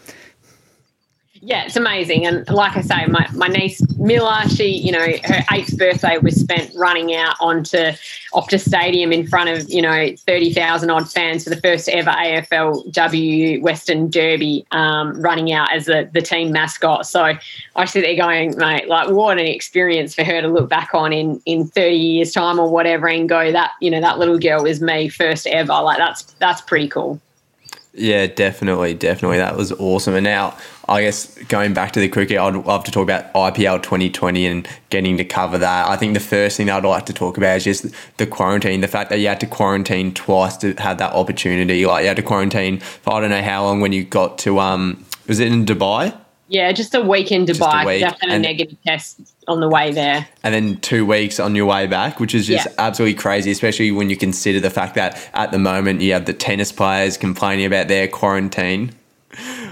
Yeah, 1.42 1.64
it's 1.64 1.76
amazing. 1.76 2.26
And 2.26 2.46
like 2.50 2.76
I 2.76 2.82
say, 2.82 3.06
my, 3.06 3.26
my 3.32 3.48
niece 3.48 3.80
Miller, 3.96 4.46
she, 4.48 4.76
you 4.76 4.92
know, 4.92 5.06
her 5.24 5.42
eighth 5.52 5.76
birthday 5.78 6.18
was 6.18 6.38
spent 6.38 6.70
running 6.74 7.14
out 7.14 7.34
onto 7.40 7.78
Optus 8.34 8.66
Stadium 8.66 9.10
in 9.10 9.26
front 9.26 9.48
of, 9.48 9.70
you 9.70 9.80
know, 9.80 10.14
30,000 10.18 10.90
odd 10.90 11.10
fans 11.10 11.44
for 11.44 11.50
the 11.50 11.56
first 11.56 11.88
ever 11.88 12.10
AFLW 12.10 13.62
Western 13.62 14.10
Derby, 14.10 14.66
um, 14.72 15.18
running 15.18 15.50
out 15.50 15.72
as 15.72 15.86
the, 15.86 16.10
the 16.12 16.20
team 16.20 16.52
mascot. 16.52 17.06
So 17.06 17.32
I 17.74 17.84
see 17.86 18.02
they're 18.02 18.16
going, 18.16 18.58
mate, 18.58 18.86
like 18.88 19.08
what 19.08 19.38
an 19.38 19.46
experience 19.46 20.14
for 20.14 20.24
her 20.24 20.42
to 20.42 20.48
look 20.48 20.68
back 20.68 20.90
on 20.92 21.10
in, 21.10 21.40
in 21.46 21.66
30 21.68 21.96
years' 21.96 22.32
time 22.32 22.58
or 22.58 22.68
whatever 22.68 23.08
and 23.08 23.26
go, 23.26 23.50
that, 23.50 23.72
you 23.80 23.90
know, 23.90 24.02
that 24.02 24.18
little 24.18 24.38
girl 24.38 24.64
was 24.64 24.82
me 24.82 25.08
first 25.08 25.46
ever. 25.46 25.72
Like 25.72 25.96
that's, 25.96 26.22
that's 26.34 26.60
pretty 26.60 26.88
cool. 26.88 27.18
Yeah, 27.92 28.26
definitely, 28.26 28.94
definitely. 28.94 29.38
That 29.38 29.56
was 29.56 29.72
awesome. 29.72 30.14
And 30.14 30.24
now, 30.24 30.56
I 30.90 31.02
guess 31.02 31.38
going 31.44 31.72
back 31.72 31.92
to 31.92 32.00
the 32.00 32.08
cricket, 32.08 32.38
I'd 32.38 32.56
love 32.56 32.82
to 32.82 32.90
talk 32.90 33.04
about 33.04 33.32
IPL 33.32 33.80
2020 33.80 34.44
and 34.44 34.68
getting 34.90 35.16
to 35.18 35.24
cover 35.24 35.56
that. 35.56 35.88
I 35.88 35.96
think 35.96 36.14
the 36.14 36.20
first 36.20 36.56
thing 36.56 36.68
I'd 36.68 36.84
like 36.84 37.06
to 37.06 37.12
talk 37.12 37.36
about 37.36 37.58
is 37.58 37.64
just 37.64 37.86
the 38.16 38.26
quarantine, 38.26 38.80
the 38.80 38.88
fact 38.88 39.08
that 39.10 39.20
you 39.20 39.28
had 39.28 39.38
to 39.40 39.46
quarantine 39.46 40.12
twice 40.12 40.56
to 40.58 40.74
have 40.74 40.98
that 40.98 41.12
opportunity. 41.12 41.86
Like 41.86 42.02
you 42.02 42.08
had 42.08 42.16
to 42.16 42.24
quarantine 42.24 42.80
for 42.80 43.14
I 43.14 43.20
don't 43.20 43.30
know 43.30 43.40
how 43.40 43.62
long 43.62 43.80
when 43.80 43.92
you 43.92 44.02
got 44.02 44.36
to 44.38 44.58
um 44.58 45.04
was 45.28 45.38
it 45.38 45.46
in 45.46 45.64
Dubai? 45.64 46.12
Yeah, 46.48 46.72
just 46.72 46.92
a 46.96 47.00
week 47.00 47.30
in 47.30 47.46
Dubai. 47.46 47.86
Week. 47.86 48.02
Had 48.02 48.16
a 48.24 48.32
and, 48.32 48.42
negative 48.42 48.76
test 48.84 49.20
on 49.46 49.60
the 49.60 49.68
way 49.68 49.92
there. 49.92 50.26
And 50.42 50.52
then 50.52 50.80
two 50.80 51.06
weeks 51.06 51.38
on 51.38 51.54
your 51.54 51.66
way 51.66 51.86
back, 51.86 52.18
which 52.18 52.34
is 52.34 52.48
just 52.48 52.66
yeah. 52.66 52.74
absolutely 52.78 53.14
crazy, 53.14 53.52
especially 53.52 53.92
when 53.92 54.10
you 54.10 54.16
consider 54.16 54.58
the 54.58 54.70
fact 54.70 54.96
that 54.96 55.30
at 55.34 55.52
the 55.52 55.60
moment 55.60 56.00
you 56.00 56.12
have 56.12 56.24
the 56.24 56.32
tennis 56.32 56.72
players 56.72 57.16
complaining 57.16 57.66
about 57.66 57.86
their 57.86 58.08
quarantine. 58.08 58.90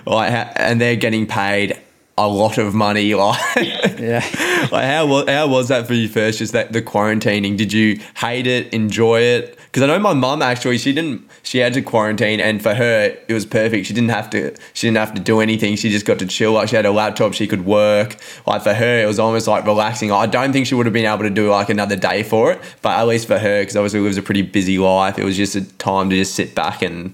Like, 0.08 0.52
and 0.56 0.80
they're 0.80 0.96
getting 0.96 1.26
paid 1.26 1.78
a 2.16 2.26
lot 2.26 2.58
of 2.58 2.74
money. 2.74 3.14
Like, 3.18 3.98
yeah, 3.98 4.24
like 4.72 4.84
how 4.84 5.26
how 5.26 5.48
was 5.48 5.68
that 5.68 5.86
for 5.86 5.94
you 5.94 6.08
first? 6.08 6.38
Just 6.38 6.52
that 6.52 6.72
the 6.72 6.80
quarantining. 6.82 7.56
Did 7.56 7.72
you 7.72 8.00
hate 8.16 8.46
it? 8.46 8.72
Enjoy 8.72 9.20
it? 9.20 9.58
Because 9.66 9.82
I 9.82 9.86
know 9.86 9.98
my 9.98 10.14
mum 10.14 10.40
actually, 10.40 10.78
she 10.78 10.92
didn't. 10.92 11.28
She 11.42 11.58
had 11.58 11.74
to 11.74 11.82
quarantine, 11.82 12.40
and 12.40 12.62
for 12.62 12.74
her, 12.74 13.16
it 13.26 13.32
was 13.32 13.44
perfect. 13.44 13.86
She 13.86 13.94
didn't 13.94 14.10
have 14.10 14.30
to. 14.30 14.54
She 14.72 14.86
didn't 14.86 14.98
have 14.98 15.14
to 15.14 15.20
do 15.20 15.40
anything. 15.40 15.76
She 15.76 15.90
just 15.90 16.06
got 16.06 16.18
to 16.20 16.26
chill. 16.26 16.52
Like 16.52 16.68
she 16.68 16.76
had 16.76 16.86
a 16.86 16.92
laptop, 16.92 17.34
she 17.34 17.46
could 17.46 17.66
work. 17.66 18.16
Like 18.46 18.62
for 18.62 18.74
her, 18.74 19.02
it 19.02 19.06
was 19.06 19.18
almost 19.18 19.46
like 19.46 19.66
relaxing. 19.66 20.10
I 20.12 20.26
don't 20.26 20.52
think 20.52 20.66
she 20.66 20.74
would 20.74 20.86
have 20.86 20.92
been 20.92 21.06
able 21.06 21.24
to 21.24 21.30
do 21.30 21.50
like 21.50 21.68
another 21.68 21.96
day 21.96 22.22
for 22.22 22.52
it, 22.52 22.60
but 22.82 22.98
at 22.98 23.06
least 23.06 23.26
for 23.26 23.38
her, 23.38 23.62
because 23.62 23.76
obviously 23.76 24.00
it 24.00 24.04
was 24.04 24.18
a 24.18 24.22
pretty 24.22 24.42
busy 24.42 24.78
life. 24.78 25.18
It 25.18 25.24
was 25.24 25.36
just 25.36 25.54
a 25.54 25.64
time 25.78 26.08
to 26.10 26.16
just 26.16 26.34
sit 26.34 26.54
back 26.54 26.82
and 26.82 27.12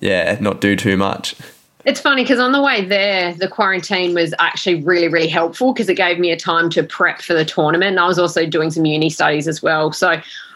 yeah, 0.00 0.38
not 0.40 0.60
do 0.60 0.76
too 0.76 0.96
much. 0.96 1.36
It's 1.90 2.00
funny 2.00 2.22
because 2.22 2.38
on 2.38 2.52
the 2.52 2.62
way 2.62 2.84
there, 2.84 3.34
the 3.34 3.48
quarantine 3.48 4.14
was 4.14 4.32
actually 4.38 4.80
really, 4.80 5.08
really 5.08 5.26
helpful 5.26 5.72
because 5.72 5.88
it 5.88 5.96
gave 5.96 6.20
me 6.20 6.30
a 6.30 6.36
time 6.36 6.70
to 6.70 6.84
prep 6.84 7.20
for 7.20 7.34
the 7.34 7.44
tournament. 7.44 7.90
And 7.90 7.98
I 7.98 8.06
was 8.06 8.16
also 8.16 8.46
doing 8.46 8.70
some 8.70 8.84
uni 8.84 9.10
studies 9.10 9.48
as 9.48 9.60
well. 9.60 9.90
So 9.90 10.10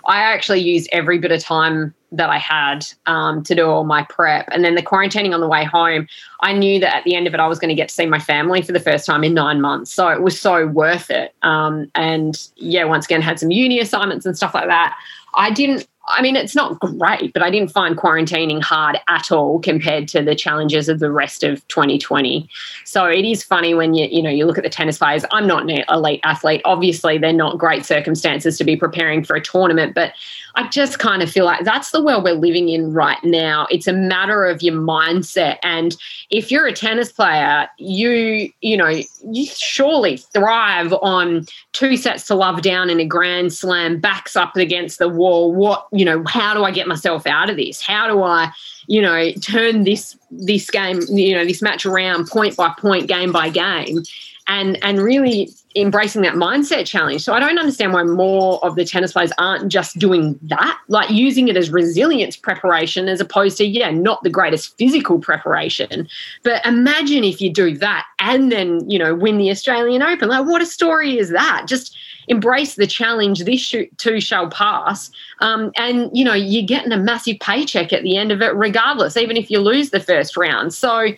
I 0.07 0.21
actually 0.21 0.61
used 0.61 0.89
every 0.93 1.19
bit 1.19 1.33
of 1.33 1.43
time 1.43 1.93
that 2.13 2.31
I 2.31 2.39
had 2.39 2.87
um, 3.07 3.43
to 3.43 3.55
do 3.57 3.67
all 3.67 3.83
my 3.83 4.05
prep. 4.05 4.49
And 4.53 4.65
then 4.65 4.77
the 4.77 4.83
quarantining 4.83 5.35
on 5.35 5.41
the 5.41 5.49
way 5.49 5.65
home, 5.65 6.07
I 6.43 6.53
knew 6.53 6.79
that 6.79 6.95
at 6.95 7.03
the 7.03 7.17
end 7.17 7.27
of 7.27 7.35
it, 7.35 7.41
I 7.41 7.49
was 7.49 7.59
going 7.59 7.71
to 7.71 7.75
get 7.75 7.89
to 7.89 7.95
see 7.97 8.07
my 8.07 8.21
family 8.21 8.63
for 8.63 8.71
the 8.71 8.79
first 8.79 9.05
time 9.05 9.25
in 9.25 9.35
nine 9.35 9.61
months. 9.61 9.93
So 9.93 10.07
it 10.11 10.23
was 10.23 10.41
so 10.41 10.69
worth 10.69 11.11
it. 11.11 11.35
Um, 11.43 11.91
and 11.97 12.41
yeah, 12.55 12.85
once 12.85 13.07
again, 13.07 13.23
had 13.23 13.41
some 13.41 13.51
uni 13.51 13.81
assignments 13.81 14.25
and 14.25 14.37
stuff 14.37 14.55
like 14.55 14.69
that. 14.69 14.97
I 15.35 15.51
didn't 15.51 15.89
I 16.09 16.21
mean, 16.21 16.37
it's 16.37 16.55
not 16.55 16.79
great, 16.81 17.33
but 17.33 17.43
I 17.43 17.51
didn't 17.51 17.71
find 17.71 17.97
quarantining 17.97 18.63
hard 18.63 18.99
at 19.09 19.33
all 19.33 19.59
compared 19.59 20.07
to 20.09 20.23
the 20.23 20.35
challenges 20.35 20.89
of 20.89 20.99
the 20.99 21.11
rest 21.11 21.43
of 21.43 21.67
2020. 21.69 22.49
So 22.85 23.07
it 23.07 23.25
is 23.25 23.43
funny 23.43 23.73
when 23.75 23.95
you, 23.95 24.07
you 24.11 24.23
know, 24.23 24.31
you 24.31 24.45
look 24.45 24.59
at 24.59 24.65
the 24.65 24.71
tennis 24.71 24.99
players. 24.99 25.25
I'm 25.33 25.47
not 25.47 25.63
an 25.63 25.83
elite 25.89 26.21
athlete. 26.23 26.61
Obviously, 26.67 27.17
they're 27.17 27.33
not 27.33 27.59
great 27.59 27.87
circumstances 27.87 28.59
to 28.59 28.65
be 28.65 28.77
preparing 28.77 29.25
for 29.25 29.35
a 29.35 29.41
tournament, 29.41 29.95
but 29.95 30.13
I 30.57 30.69
just 30.69 30.99
kind 30.99 31.23
of 31.23 31.31
feel 31.31 31.45
like 31.45 31.65
that's 31.65 31.91
the 31.91 32.03
world 32.03 32.25
we're 32.25 32.35
living 32.35 32.69
in 32.69 32.93
right 32.93 33.23
now. 33.25 33.67
It's 33.71 33.87
a 33.87 33.93
matter 33.93 34.45
of 34.45 34.63
your 34.63 34.75
mindset. 34.75 35.59
And 35.63 35.97
if 36.31 36.51
you're 36.51 36.67
a 36.67 36.73
tennis 36.73 37.11
player, 37.11 37.69
you, 37.79 38.53
you 38.61 38.77
know, 38.77 39.01
you 39.31 39.47
surely 39.47 40.19
thrive 40.19 40.93
on 40.95 41.47
two 41.73 41.97
sets 41.97 42.27
to 42.29 42.35
love 42.35 42.63
down 42.63 42.89
in 42.89 43.01
a 43.01 43.05
grand 43.05 43.53
slam, 43.53 43.99
backs 43.99 44.37
up 44.37 44.57
against 44.57 44.99
the 44.99 45.09
wall. 45.09 45.53
What, 45.53 45.89
you 45.93 46.05
know, 46.05 46.23
how 46.27 46.55
do 46.55 46.63
I 46.63 46.71
get 46.71 46.87
myself 46.87 47.27
out 47.27 47.51
of 47.51 47.57
this? 47.57 47.83
How 47.83 48.07
do 48.07 48.23
I, 48.23 48.53
you 48.87 49.03
know, 49.03 49.33
turn 49.43 49.85
this 49.85 50.17
this 50.31 50.71
game, 50.71 51.01
you 51.09 51.35
know, 51.35 51.45
this 51.45 51.63
match 51.63 51.85
around 51.85 52.29
point 52.29 52.57
by 52.57 52.73
point, 52.79 53.09
game 53.09 53.33
by 53.33 53.49
game? 53.51 54.03
and 54.47 54.83
and 54.83 54.99
really 54.99 55.51
embracing 55.77 56.23
that 56.23 56.35
mindset 56.35 56.87
challenge. 56.87 57.23
So 57.23 57.33
I 57.33 57.41
don't 57.41 57.59
understand 57.59 57.93
why 57.93 58.05
more 58.05 58.65
of 58.65 58.77
the 58.77 58.85
tennis 58.85 59.13
players 59.13 59.33
aren't 59.39 59.69
just 59.73 59.99
doing 59.99 60.39
that, 60.43 60.79
like 60.89 61.11
using 61.11 61.49
it 61.49 61.57
as 61.57 61.71
resilience 61.71 62.37
preparation 62.37 63.09
as 63.09 63.21
opposed 63.21 63.57
to, 63.59 63.67
yeah, 63.67 63.91
not 63.91 64.23
the 64.23 64.31
greatest 64.31 64.77
physical 64.79 65.19
preparation. 65.19 66.09
But 66.43 66.65
imagine 66.65 67.25
if 67.25 67.41
you 67.41 67.53
do 67.53 67.77
that 67.79 68.07
and 68.21 68.53
then, 68.53 68.89
you 68.89 68.99
know, 68.99 69.15
win 69.15 69.39
the 69.39 69.51
Australian 69.51 70.03
Open. 70.03 70.29
Like, 70.29 70.47
what 70.47 70.63
a 70.63 70.67
story 70.67 71.19
is 71.19 71.31
that? 71.31 71.65
Just 71.67 71.97
embrace 72.29 72.77
the 72.77 72.87
challenge. 72.87 73.41
This 73.41 73.75
too 73.97 74.21
shall 74.21 74.49
pass. 74.49 75.11
Um, 75.41 75.73
and, 75.77 76.09
you 76.17 76.25
know, 76.25 76.35
you're 76.35 76.63
getting 76.63 76.93
a 76.93 76.97
massive 76.97 77.39
paycheck 77.41 77.93
at 77.93 78.03
the 78.03 78.17
end 78.17 78.31
of 78.31 78.41
it, 78.41 78.55
regardless, 78.55 79.17
even 79.17 79.37
if 79.37 79.51
you 79.51 79.59
lose 79.59 79.91
the 79.91 80.01
first 80.01 80.37
round. 80.37 80.73
So, 80.73 81.09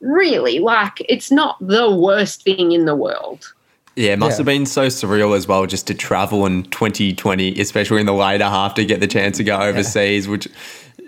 really, 0.00 0.58
like, 0.58 1.04
it's 1.08 1.30
not 1.30 1.56
the 1.60 1.90
worst 1.90 2.42
thing 2.42 2.72
in 2.72 2.84
the 2.84 2.94
world. 2.94 3.54
Yeah, 3.94 4.12
it 4.12 4.18
must 4.18 4.34
yeah. 4.34 4.36
have 4.38 4.46
been 4.46 4.66
so 4.66 4.86
surreal 4.86 5.36
as 5.36 5.46
well 5.46 5.66
just 5.66 5.86
to 5.88 5.94
travel 5.94 6.46
in 6.46 6.64
2020, 6.64 7.60
especially 7.60 8.00
in 8.00 8.06
the 8.06 8.14
later 8.14 8.44
half 8.44 8.74
to 8.74 8.84
get 8.84 9.00
the 9.00 9.06
chance 9.06 9.36
to 9.36 9.44
go 9.44 9.58
overseas, 9.58 10.26
yeah. 10.26 10.32
which 10.32 10.48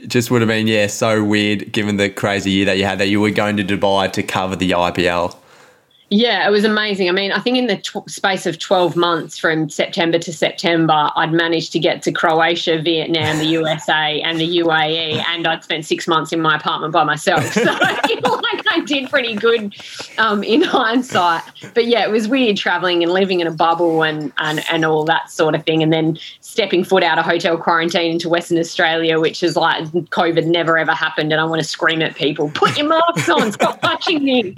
just 0.07 0.30
would 0.30 0.43
have 0.43 0.49
been, 0.49 0.66
yeah, 0.66 0.87
so 0.87 1.24
weird 1.24 1.72
given 1.72 1.97
the 1.97 2.11
crazy 2.11 2.51
year 2.51 2.66
that 2.66 2.76
you 2.76 2.85
had 2.85 2.99
that 2.99 3.09
you 3.09 3.20
were 3.20 3.30
going 3.30 3.57
to 3.57 3.64
Dubai 3.64 4.12
to 4.12 4.22
cover 4.22 4.55
the 4.55 4.72
IPL. 4.72 5.35
Yeah, 6.11 6.46
it 6.46 6.50
was 6.50 6.64
amazing. 6.64 7.09
I 7.09 7.12
mean, 7.12 7.32
I 7.32 7.40
think 7.40 7.57
in 7.57 7.66
the 7.66 7.78
tw- 7.78 8.09
space 8.09 8.44
of 8.46 8.59
12 8.59 8.94
months 8.94 9.38
from 9.38 9.70
September 9.70 10.18
to 10.18 10.32
September, 10.32 11.11
I'd 11.16 11.32
managed 11.32 11.72
to 11.72 11.78
get 11.78 12.02
to 12.02 12.12
Croatia, 12.12 12.80
Vietnam, 12.80 13.38
the 13.38 13.46
USA, 13.46 14.20
and 14.20 14.38
the 14.38 14.59
UAE, 14.59 15.24
and 15.26 15.46
I'd 15.46 15.64
spent 15.64 15.86
six 15.86 16.07
months 16.07 16.32
in 16.32 16.40
my 16.40 16.57
apartment 16.57 16.92
by 16.92 17.05
myself. 17.05 17.44
So 17.52 17.62
I 17.66 18.07
feel 18.07 18.36
like 18.36 18.64
I 18.70 18.80
did 18.84 19.09
pretty 19.09 19.34
good 19.34 19.74
um, 20.18 20.44
in 20.44 20.62
hindsight. 20.62 21.42
But 21.72 21.86
yeah, 21.86 22.05
it 22.05 22.11
was 22.11 22.28
weird 22.28 22.59
traveling 22.59 23.02
and 23.02 23.11
living 23.11 23.40
in 23.40 23.46
a 23.46 23.52
bubble 23.52 24.02
and, 24.02 24.30
and, 24.38 24.62
and 24.70 24.84
all 24.84 25.05
that 25.07 25.30
sort 25.30 25.55
of 25.55 25.64
thing. 25.64 25.82
And 25.82 25.92
then 25.92 26.18
stepping 26.40 26.84
foot 26.84 27.02
out 27.02 27.18
of 27.18 27.24
hotel 27.24 27.57
quarantine 27.57 28.12
into 28.12 28.28
Western 28.28 28.59
Australia, 28.59 29.18
which 29.18 29.42
is 29.42 29.57
like 29.57 29.84
COVID 29.86 30.46
never 30.46 30.76
ever 30.76 30.92
happened. 30.92 31.32
And 31.32 31.40
I 31.40 31.44
want 31.44 31.62
to 31.62 31.68
scream 31.68 32.02
at 32.02 32.14
people, 32.14 32.50
put 32.50 32.76
your 32.76 32.88
masks 32.88 33.28
on, 33.28 33.50
stop 33.52 33.80
touching 33.80 34.22
me. 34.22 34.55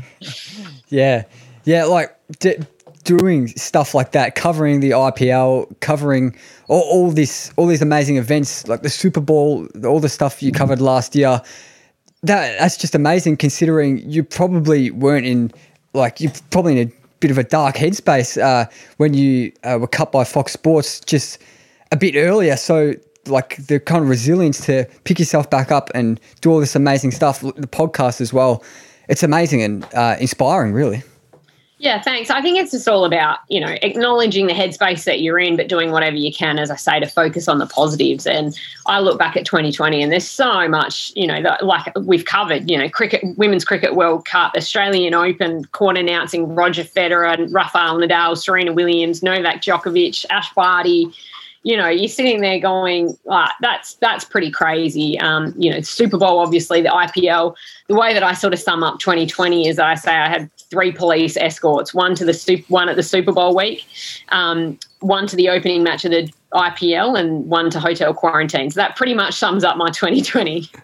Yeah. 0.89 1.25
Yeah, 1.65 1.85
like 1.85 2.17
d- 2.39 2.57
doing 3.05 3.49
stuff 3.49 3.95
like 3.95 4.13
that, 4.13 4.35
covering 4.35 4.81
the 4.81 4.91
IPL, 4.91 5.75
covering 5.81 6.37
all, 6.69 6.83
all 6.83 7.11
this, 7.11 7.53
all 7.57 7.67
these 7.67 7.83
amazing 7.83 8.17
events 8.17 8.67
like 8.69 8.83
the 8.83 8.91
Super 8.91 9.21
Bowl, 9.21 9.67
all 9.85 10.01
the 10.01 10.09
stuff 10.09 10.43
you 10.43 10.53
covered 10.53 10.81
last 10.81 11.15
year. 11.15 11.41
That 12.23 12.59
that's 12.59 12.77
just 12.77 12.95
amazing, 12.95 13.37
considering 13.37 13.99
you 14.11 14.25
probably 14.25 14.91
weren't 14.91 15.27
in 15.27 15.53
like 15.93 16.21
you're 16.21 16.33
probably 16.51 16.81
in 16.81 16.89
a 16.89 16.93
bit 17.21 17.31
of 17.31 17.39
a 17.39 17.45
dark 17.45 17.77
headspace 17.77 18.41
uh, 18.41 18.69
when 18.97 19.15
you 19.15 19.53
uh, 19.65 19.79
were 19.81 19.87
cut 19.87 20.13
by 20.13 20.25
Fox 20.25 20.53
Sports 20.53 21.01
just 21.01 21.39
a 21.93 21.97
bit 21.97 22.17
earlier. 22.17 22.57
So 22.57 22.95
like 23.27 23.57
the 23.67 23.81
kind 23.81 24.03
of 24.03 24.09
resilience 24.09 24.65
to 24.67 24.87
pick 25.05 25.19
yourself 25.19 25.51
back 25.51 25.71
up 25.71 25.91
and 25.95 26.21
do 26.41 26.51
all 26.51 26.61
this 26.61 26.77
amazing 26.77 27.11
stuff, 27.11 27.41
the 27.41 27.69
podcast 27.69 28.21
as 28.21 28.33
well. 28.33 28.63
It's 29.09 29.23
amazing 29.23 29.63
and 29.63 29.85
uh, 29.95 30.17
inspiring, 30.19 30.73
really. 30.73 31.03
Yeah, 31.79 32.01
thanks. 32.01 32.31
I 32.31 32.41
think 32.41 32.59
it's 32.59 32.71
just 32.71 32.89
all 32.89 33.05
about, 33.05 33.41
you 33.51 33.61
know, 33.61 33.77
acknowledging 33.83 34.47
the 34.47 34.55
headspace 34.55 35.05
that 35.05 35.21
you're 35.21 35.39
in, 35.39 35.57
but 35.57 35.69
doing 35.69 35.91
whatever 35.91 36.17
you 36.17 36.33
can, 36.33 36.59
as 36.59 36.71
I 36.71 36.77
say, 36.77 36.99
to 37.01 37.07
focus 37.07 37.49
on 37.49 37.59
the 37.59 37.67
positives. 37.67 38.27
And 38.27 38.59
I 38.87 39.01
look 39.01 39.19
back 39.19 39.37
at 39.37 39.45
2020 39.45 40.03
and 40.03 40.11
there's 40.11 40.27
so 40.27 40.69
much, 40.69 41.13
you 41.15 41.27
know, 41.27 41.43
that, 41.43 41.67
like 41.67 41.93
we've 42.01 42.25
covered, 42.25 42.71
you 42.71 42.79
know, 42.79 42.89
cricket, 42.89 43.37
Women's 43.37 43.65
Cricket 43.65 43.95
World 43.95 44.25
Cup, 44.25 44.55
Australian 44.57 45.13
Open, 45.13 45.67
court 45.67 45.99
announcing 45.99 46.55
Roger 46.55 46.83
Federer 46.83 47.47
Rafael 47.53 47.99
Nadal, 47.99 48.39
Serena 48.39 48.73
Williams, 48.73 49.23
Novak 49.23 49.61
Djokovic, 49.61 50.25
Ash 50.31 50.51
Barty, 50.55 51.13
you 51.67 51.77
know, 51.77 51.89
you're 51.89 52.09
sitting 52.09 52.43
there 52.43 52.61
going, 52.61 53.19
ah, 53.29 53.53
that's 53.61 53.95
that's 53.95 54.25
pretty 54.25 54.53
crazy. 54.53 55.19
Um, 55.19 55.53
you 55.59 55.69
know, 55.69 55.81
Super 55.81 56.17
Bowl, 56.17 56.39
obviously, 56.39 56.81
the 56.81 56.91
IPL. 56.91 57.57
The 57.89 57.97
way 57.97 58.15
that 58.15 58.23
I 58.23 58.35
sort 58.35 58.53
of 58.53 58.61
sum 58.61 58.85
up 58.85 59.01
2020 59.01 59.67
is 59.67 59.81
I 59.81 59.97
say 59.97 60.13
I 60.13 60.29
had 60.29 60.49
three 60.71 60.93
police 60.93 61.37
escorts, 61.37 61.93
one 61.93 62.15
to 62.15 62.25
the 62.25 62.33
super, 62.33 62.63
one 62.69 62.89
at 62.89 62.95
the 62.95 63.03
Super 63.03 63.33
Bowl 63.33 63.57
week, 63.57 63.85
um, 64.29 64.79
one 65.01 65.27
to 65.27 65.35
the 65.35 65.49
opening 65.49 65.83
match 65.83 66.05
of 66.05 66.13
the 66.13 66.33
IPL, 66.55 67.19
and 67.19 67.45
one 67.47 67.69
to 67.71 67.81
hotel 67.81 68.15
quarantine. 68.15 68.71
So 68.71 68.79
that 68.79 68.95
pretty 68.95 69.15
much 69.15 69.35
sums 69.35 69.65
up 69.65 69.77
my 69.77 69.91
2020. 69.91 70.71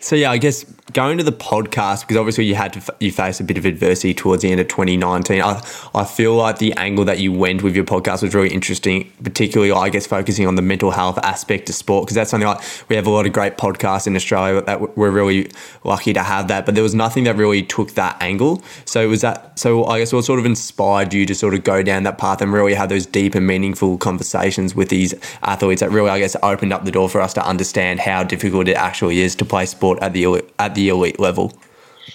So 0.00 0.14
yeah, 0.14 0.30
I 0.30 0.38
guess 0.38 0.64
going 0.92 1.18
to 1.18 1.24
the 1.24 1.32
podcast 1.32 2.02
because 2.02 2.16
obviously 2.16 2.44
you 2.44 2.54
had 2.54 2.72
to 2.72 2.94
you 3.00 3.12
face 3.12 3.40
a 3.40 3.44
bit 3.44 3.58
of 3.58 3.66
adversity 3.66 4.14
towards 4.14 4.42
the 4.42 4.50
end 4.50 4.60
of 4.60 4.68
2019. 4.68 5.42
I 5.42 5.60
I 5.92 6.04
feel 6.04 6.34
like 6.34 6.58
the 6.58 6.72
angle 6.74 7.04
that 7.04 7.18
you 7.18 7.32
went 7.32 7.62
with 7.62 7.74
your 7.74 7.84
podcast 7.84 8.22
was 8.22 8.32
really 8.32 8.48
interesting, 8.48 9.12
particularly 9.22 9.72
I 9.72 9.88
guess 9.88 10.06
focusing 10.06 10.46
on 10.46 10.54
the 10.54 10.62
mental 10.62 10.92
health 10.92 11.18
aspect 11.18 11.68
of 11.68 11.74
sport 11.74 12.06
because 12.06 12.14
that's 12.14 12.30
something 12.30 12.46
like 12.46 12.60
we 12.88 12.94
have 12.94 13.08
a 13.08 13.10
lot 13.10 13.26
of 13.26 13.32
great 13.32 13.56
podcasts 13.56 14.06
in 14.06 14.14
Australia 14.14 14.62
that 14.62 14.96
we're 14.96 15.10
really 15.10 15.50
lucky 15.82 16.12
to 16.12 16.22
have 16.22 16.46
that, 16.46 16.64
but 16.64 16.76
there 16.76 16.84
was 16.84 16.94
nothing 16.94 17.24
that 17.24 17.34
really 17.34 17.64
took 17.64 17.90
that 17.92 18.16
angle. 18.22 18.62
So 18.84 19.02
it 19.02 19.08
was 19.08 19.22
that 19.22 19.58
so 19.58 19.84
I 19.84 19.98
guess 19.98 20.12
what 20.12 20.24
sort 20.24 20.38
of 20.38 20.46
inspired 20.46 21.12
you 21.12 21.26
to 21.26 21.34
sort 21.34 21.54
of 21.54 21.64
go 21.64 21.82
down 21.82 22.04
that 22.04 22.18
path 22.18 22.40
and 22.40 22.52
really 22.52 22.74
have 22.74 22.88
those 22.88 23.04
deep 23.04 23.34
and 23.34 23.46
meaningful 23.46 23.98
conversations 23.98 24.76
with 24.76 24.90
these 24.90 25.12
athletes 25.42 25.80
that 25.80 25.90
really 25.90 26.10
I 26.10 26.20
guess 26.20 26.36
opened 26.44 26.72
up 26.72 26.84
the 26.84 26.92
door 26.92 27.08
for 27.08 27.20
us 27.20 27.34
to 27.34 27.44
understand 27.44 27.98
how 27.98 28.22
difficult 28.22 28.68
it 28.68 28.76
actually 28.76 29.18
is 29.20 29.34
to 29.36 29.44
play 29.44 29.66
sport 29.66 29.87
sport 29.88 30.02
at 30.02 30.12
the 30.12 30.44
at 30.58 30.74
the 30.74 30.88
elite 30.88 31.18
level. 31.18 31.52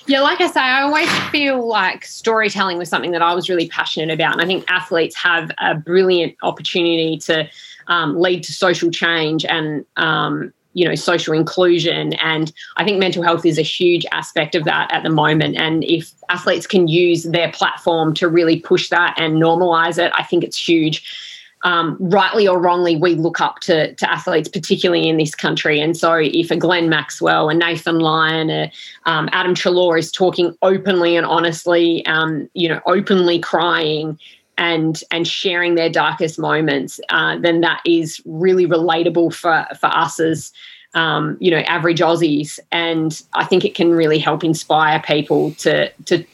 Yeah, 0.06 0.22
like 0.22 0.42
I 0.42 0.48
say, 0.48 0.60
I 0.60 0.82
always 0.82 1.10
feel 1.30 1.66
like 1.66 2.04
storytelling 2.06 2.78
was 2.78 2.90
something 2.90 3.12
that 3.12 3.22
I 3.22 3.34
was 3.34 3.50
really 3.50 3.70
passionate 3.70 4.14
about. 4.14 4.34
And 4.34 4.42
I 4.42 4.46
think 4.46 4.66
athletes 4.70 5.16
have 5.16 5.50
a 5.60 5.76
brilliant 5.76 6.36
opportunity 6.44 7.18
to 7.20 7.48
um, 7.88 8.20
lead 8.20 8.44
to 8.44 8.52
social 8.52 8.92
change 8.92 9.46
and, 9.46 9.86
um, 9.96 10.52
you 10.74 10.86
know, 10.86 10.96
social 10.96 11.34
inclusion. 11.34 12.14
And 12.16 12.52
I 12.76 12.84
think 12.84 13.00
mental 13.00 13.24
health 13.24 13.46
is 13.46 13.58
a 13.58 13.62
huge 13.62 14.06
aspect 14.12 14.56
of 14.56 14.66
that 14.66 14.92
at 14.92 15.04
the 15.04 15.10
moment. 15.10 15.56
And 15.56 15.86
if 15.86 16.12
athletes 16.28 16.68
can 16.68 16.88
use 16.90 17.24
their 17.24 17.52
platform 17.52 18.14
to 18.16 18.28
really 18.28 18.60
push 18.60 18.90
that 18.90 19.14
and 19.18 19.36
normalize 19.36 20.04
it, 20.04 20.12
I 20.18 20.24
think 20.24 20.44
it's 20.44 20.58
huge 20.58 21.33
um, 21.64 21.98
rightly 22.00 22.48
or 22.48 22.60
wrongly, 22.60 22.96
we 22.96 23.16
look 23.16 23.40
up 23.40 23.60
to, 23.62 23.94
to 23.96 24.12
athletes, 24.12 24.50
particularly 24.50 25.08
in 25.08 25.18
this 25.18 25.34
country. 25.34 25.80
And 25.80 25.96
so, 25.96 26.16
if 26.16 26.52
a 26.52 26.58
Glenn 26.58 26.90
Maxwell, 26.90 27.50
a 27.50 27.54
Nathan 27.54 28.00
Lyon, 28.00 28.50
a 28.50 28.72
um, 29.06 29.30
Adam 29.32 29.56
Treloar 29.56 29.98
is 29.98 30.12
talking 30.12 30.56
openly 30.62 31.16
and 31.16 31.26
honestly, 31.26 32.06
um, 32.06 32.50
you 32.54 32.68
know, 32.68 32.82
openly 32.86 33.40
crying 33.40 34.20
and 34.58 35.02
and 35.10 35.28
sharing 35.28 35.76
their 35.76 35.90
darkest 35.90 36.38
moments, 36.38 37.00
uh, 37.10 37.38
then 37.40 37.62
that 37.62 37.82
is 37.86 38.22
really 38.26 38.68
relatable 38.68 39.34
for 39.34 39.66
for 39.80 39.88
us 39.88 40.20
as 40.20 40.52
um, 40.94 41.38
you 41.40 41.50
know 41.50 41.60
average 41.60 42.00
Aussies, 42.00 42.60
and 42.72 43.22
I 43.34 43.46
think 43.46 43.66
it 43.66 43.74
can 43.74 43.92
really 43.92 44.20
help 44.20 44.44
inspire 44.44 45.02
people 45.02 45.52
to 45.56 45.90
to 46.06 46.26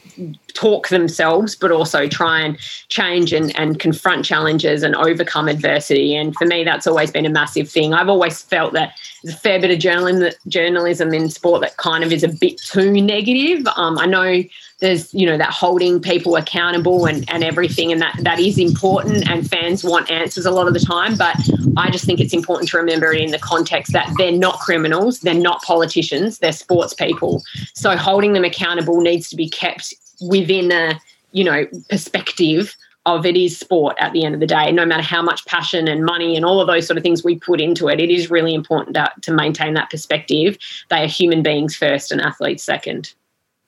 talk 0.54 0.90
themselves, 0.90 1.56
but 1.56 1.72
also 1.72 2.08
try 2.08 2.42
and 2.42 2.58
change 2.90 3.34
and, 3.34 3.58
and 3.58 3.80
confront 3.80 4.26
challenges 4.26 4.84
and 4.84 4.96
overcome 4.96 5.48
adversity. 5.48 6.16
And 6.16 6.36
for 6.36 6.46
me, 6.46 6.64
that's 6.64 6.88
always 6.88 7.12
been 7.12 7.26
a 7.26 7.30
massive 7.30 7.70
thing. 7.70 7.94
I've 7.94 8.10
always 8.10 8.42
felt 8.42 8.74
that 8.74 8.94
there's 9.24 9.36
a 9.36 9.38
fair 9.38 9.60
bit 9.60 9.72
of 9.72 9.80
journalism, 9.80 10.32
journalism 10.48 11.14
in 11.14 11.30
sport 11.30 11.62
that 11.62 11.78
kind 11.78 12.04
of 12.04 12.12
is 12.12 12.24
a 12.24 12.30
bit 12.30 12.58
too 12.60 13.02
negative. 13.02 13.68
Um, 13.76 13.98
I 13.98 14.06
know 14.06 14.44
there's 14.80 15.14
you 15.14 15.26
know 15.26 15.38
that 15.38 15.50
holding 15.50 16.02
people 16.02 16.36
accountable 16.36 17.06
and, 17.06 17.30
and 17.30 17.44
everything 17.44 17.92
and 17.92 18.02
that 18.02 18.16
that 18.22 18.40
is 18.40 18.58
important 18.58 19.30
and 19.30 19.50
fans 19.50 19.84
want 19.84 20.10
answers 20.10 20.46
a 20.46 20.52
lot 20.52 20.68
of 20.68 20.74
the 20.74 20.80
time 20.80 21.16
but 21.18 21.36
i 21.78 21.90
just 21.90 22.06
think 22.06 22.20
it's 22.20 22.34
important 22.34 22.70
to 22.70 22.78
remember 22.78 23.12
it 23.12 23.22
in 23.22 23.32
the 23.32 23.40
context 23.40 23.92
that 23.94 24.12
they're 24.18 24.32
not 24.32 24.60
criminals 24.60 25.20
they're 25.20 25.34
not 25.34 25.62
politicians 25.64 26.40
they're 26.40 26.52
sports 26.52 26.94
people 26.94 27.44
so 27.74 27.96
holding 27.96 28.34
them 28.34 28.44
accountable 28.44 29.02
needs 29.02 29.30
to 29.30 29.36
be 29.36 29.50
kept 29.50 29.94
within 30.22 30.72
a 30.72 31.00
you 31.32 31.44
know 31.44 31.66
perspective 31.90 32.76
of 33.06 33.26
it 33.26 33.36
is 33.36 33.58
sport 33.58 33.96
at 34.00 34.14
the 34.14 34.24
end 34.24 34.34
of 34.36 34.40
the 34.40 34.48
day. 34.48 34.72
No 34.72 34.86
matter 34.86 35.02
how 35.02 35.22
much 35.22 35.46
passion 35.46 35.88
and 35.88 36.06
money 36.06 36.36
and 36.36 36.46
all 36.46 36.60
of 36.62 36.68
those 36.68 36.86
sort 36.86 36.98
of 36.98 37.04
things 37.04 37.24
we 37.24 37.40
put 37.40 37.62
into 37.62 37.88
it 37.88 38.00
it 38.00 38.10
is 38.10 38.30
really 38.30 38.54
important 38.54 38.96
to, 38.96 39.12
to 39.22 39.34
maintain 39.34 39.74
that 39.74 39.90
perspective. 39.90 40.58
They 40.90 41.04
are 41.04 41.08
human 41.08 41.42
beings 41.42 41.76
first 41.76 42.12
and 42.12 42.22
athletes 42.22 42.64
second. 42.64 43.14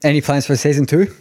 Any 0.03 0.21
plans 0.21 0.45
for 0.47 0.55
season 0.55 0.85
two? 0.85 1.13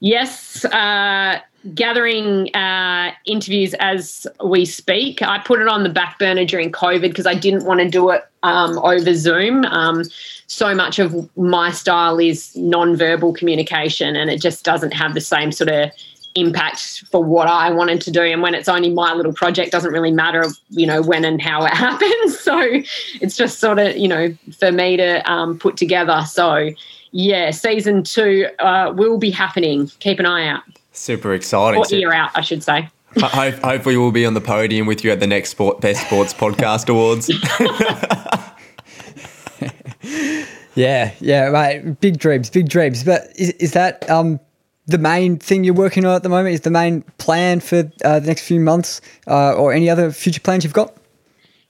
Yes 0.00 0.64
uh, 0.64 1.40
gathering 1.74 2.54
uh, 2.54 3.12
interviews 3.24 3.74
as 3.74 4.26
we 4.44 4.64
speak. 4.64 5.22
I 5.22 5.38
put 5.38 5.60
it 5.60 5.68
on 5.68 5.82
the 5.82 5.88
back 5.88 6.18
burner 6.18 6.44
during 6.44 6.72
COVID 6.72 7.02
because 7.02 7.26
I 7.26 7.34
didn't 7.34 7.64
want 7.64 7.80
to 7.80 7.88
do 7.88 8.10
it 8.10 8.24
um, 8.42 8.78
over 8.78 9.14
Zoom. 9.14 9.64
Um, 9.66 10.04
so 10.46 10.74
much 10.74 10.98
of 10.98 11.36
my 11.36 11.70
style 11.70 12.18
is 12.18 12.54
non-verbal 12.56 13.34
communication, 13.34 14.16
and 14.16 14.30
it 14.30 14.40
just 14.40 14.64
doesn't 14.64 14.92
have 14.92 15.14
the 15.14 15.20
same 15.20 15.52
sort 15.52 15.70
of 15.70 15.90
impact 16.34 17.04
for 17.10 17.22
what 17.22 17.46
I 17.46 17.70
wanted 17.70 18.00
to 18.02 18.10
do. 18.10 18.22
And 18.22 18.42
when 18.42 18.54
it's 18.54 18.68
only 18.68 18.90
my 18.90 19.14
little 19.14 19.32
project, 19.32 19.72
doesn't 19.72 19.92
really 19.92 20.10
matter, 20.10 20.44
you 20.70 20.86
know, 20.86 21.02
when 21.02 21.24
and 21.24 21.40
how 21.40 21.64
it 21.64 21.72
happens. 21.74 22.38
So 22.38 22.58
it's 23.20 23.36
just 23.36 23.58
sort 23.58 23.78
of, 23.78 23.96
you 23.96 24.08
know, 24.08 24.34
for 24.58 24.72
me 24.72 24.96
to 24.96 25.30
um, 25.30 25.58
put 25.58 25.76
together. 25.76 26.22
So 26.26 26.70
yeah, 27.12 27.50
season 27.50 28.02
two 28.02 28.48
uh, 28.58 28.92
will 28.96 29.18
be 29.18 29.30
happening. 29.30 29.88
Keep 30.00 30.18
an 30.18 30.26
eye 30.26 30.46
out. 30.46 30.62
Super 30.92 31.34
exciting. 31.34 31.80
Or 31.80 31.94
ear 31.94 32.12
out, 32.12 32.30
I 32.34 32.42
should 32.42 32.62
say. 32.62 32.88
hopefully, 33.18 33.96
we'll 33.96 34.12
be 34.12 34.26
on 34.26 34.34
the 34.34 34.40
podium 34.40 34.86
with 34.86 35.04
you 35.04 35.10
at 35.10 35.20
the 35.20 35.26
next 35.26 35.50
sport, 35.50 35.80
Best 35.80 36.06
Sports 36.06 36.34
Podcast 36.34 36.88
Awards. 36.88 37.28
yeah, 40.74 41.12
yeah, 41.20 41.46
right. 41.46 41.98
Big 42.00 42.18
dreams, 42.18 42.50
big 42.50 42.68
dreams. 42.68 43.04
But 43.04 43.28
is, 43.36 43.50
is 43.50 43.72
that 43.72 44.08
um, 44.10 44.40
the 44.86 44.98
main 44.98 45.38
thing 45.38 45.64
you're 45.64 45.74
working 45.74 46.04
on 46.04 46.14
at 46.14 46.22
the 46.22 46.28
moment? 46.28 46.54
Is 46.54 46.62
the 46.62 46.70
main 46.70 47.02
plan 47.18 47.60
for 47.60 47.90
uh, 48.04 48.20
the 48.20 48.26
next 48.26 48.46
few 48.46 48.60
months 48.60 49.00
uh, 49.26 49.54
or 49.54 49.72
any 49.72 49.88
other 49.88 50.10
future 50.10 50.40
plans 50.40 50.64
you've 50.64 50.72
got? 50.72 50.94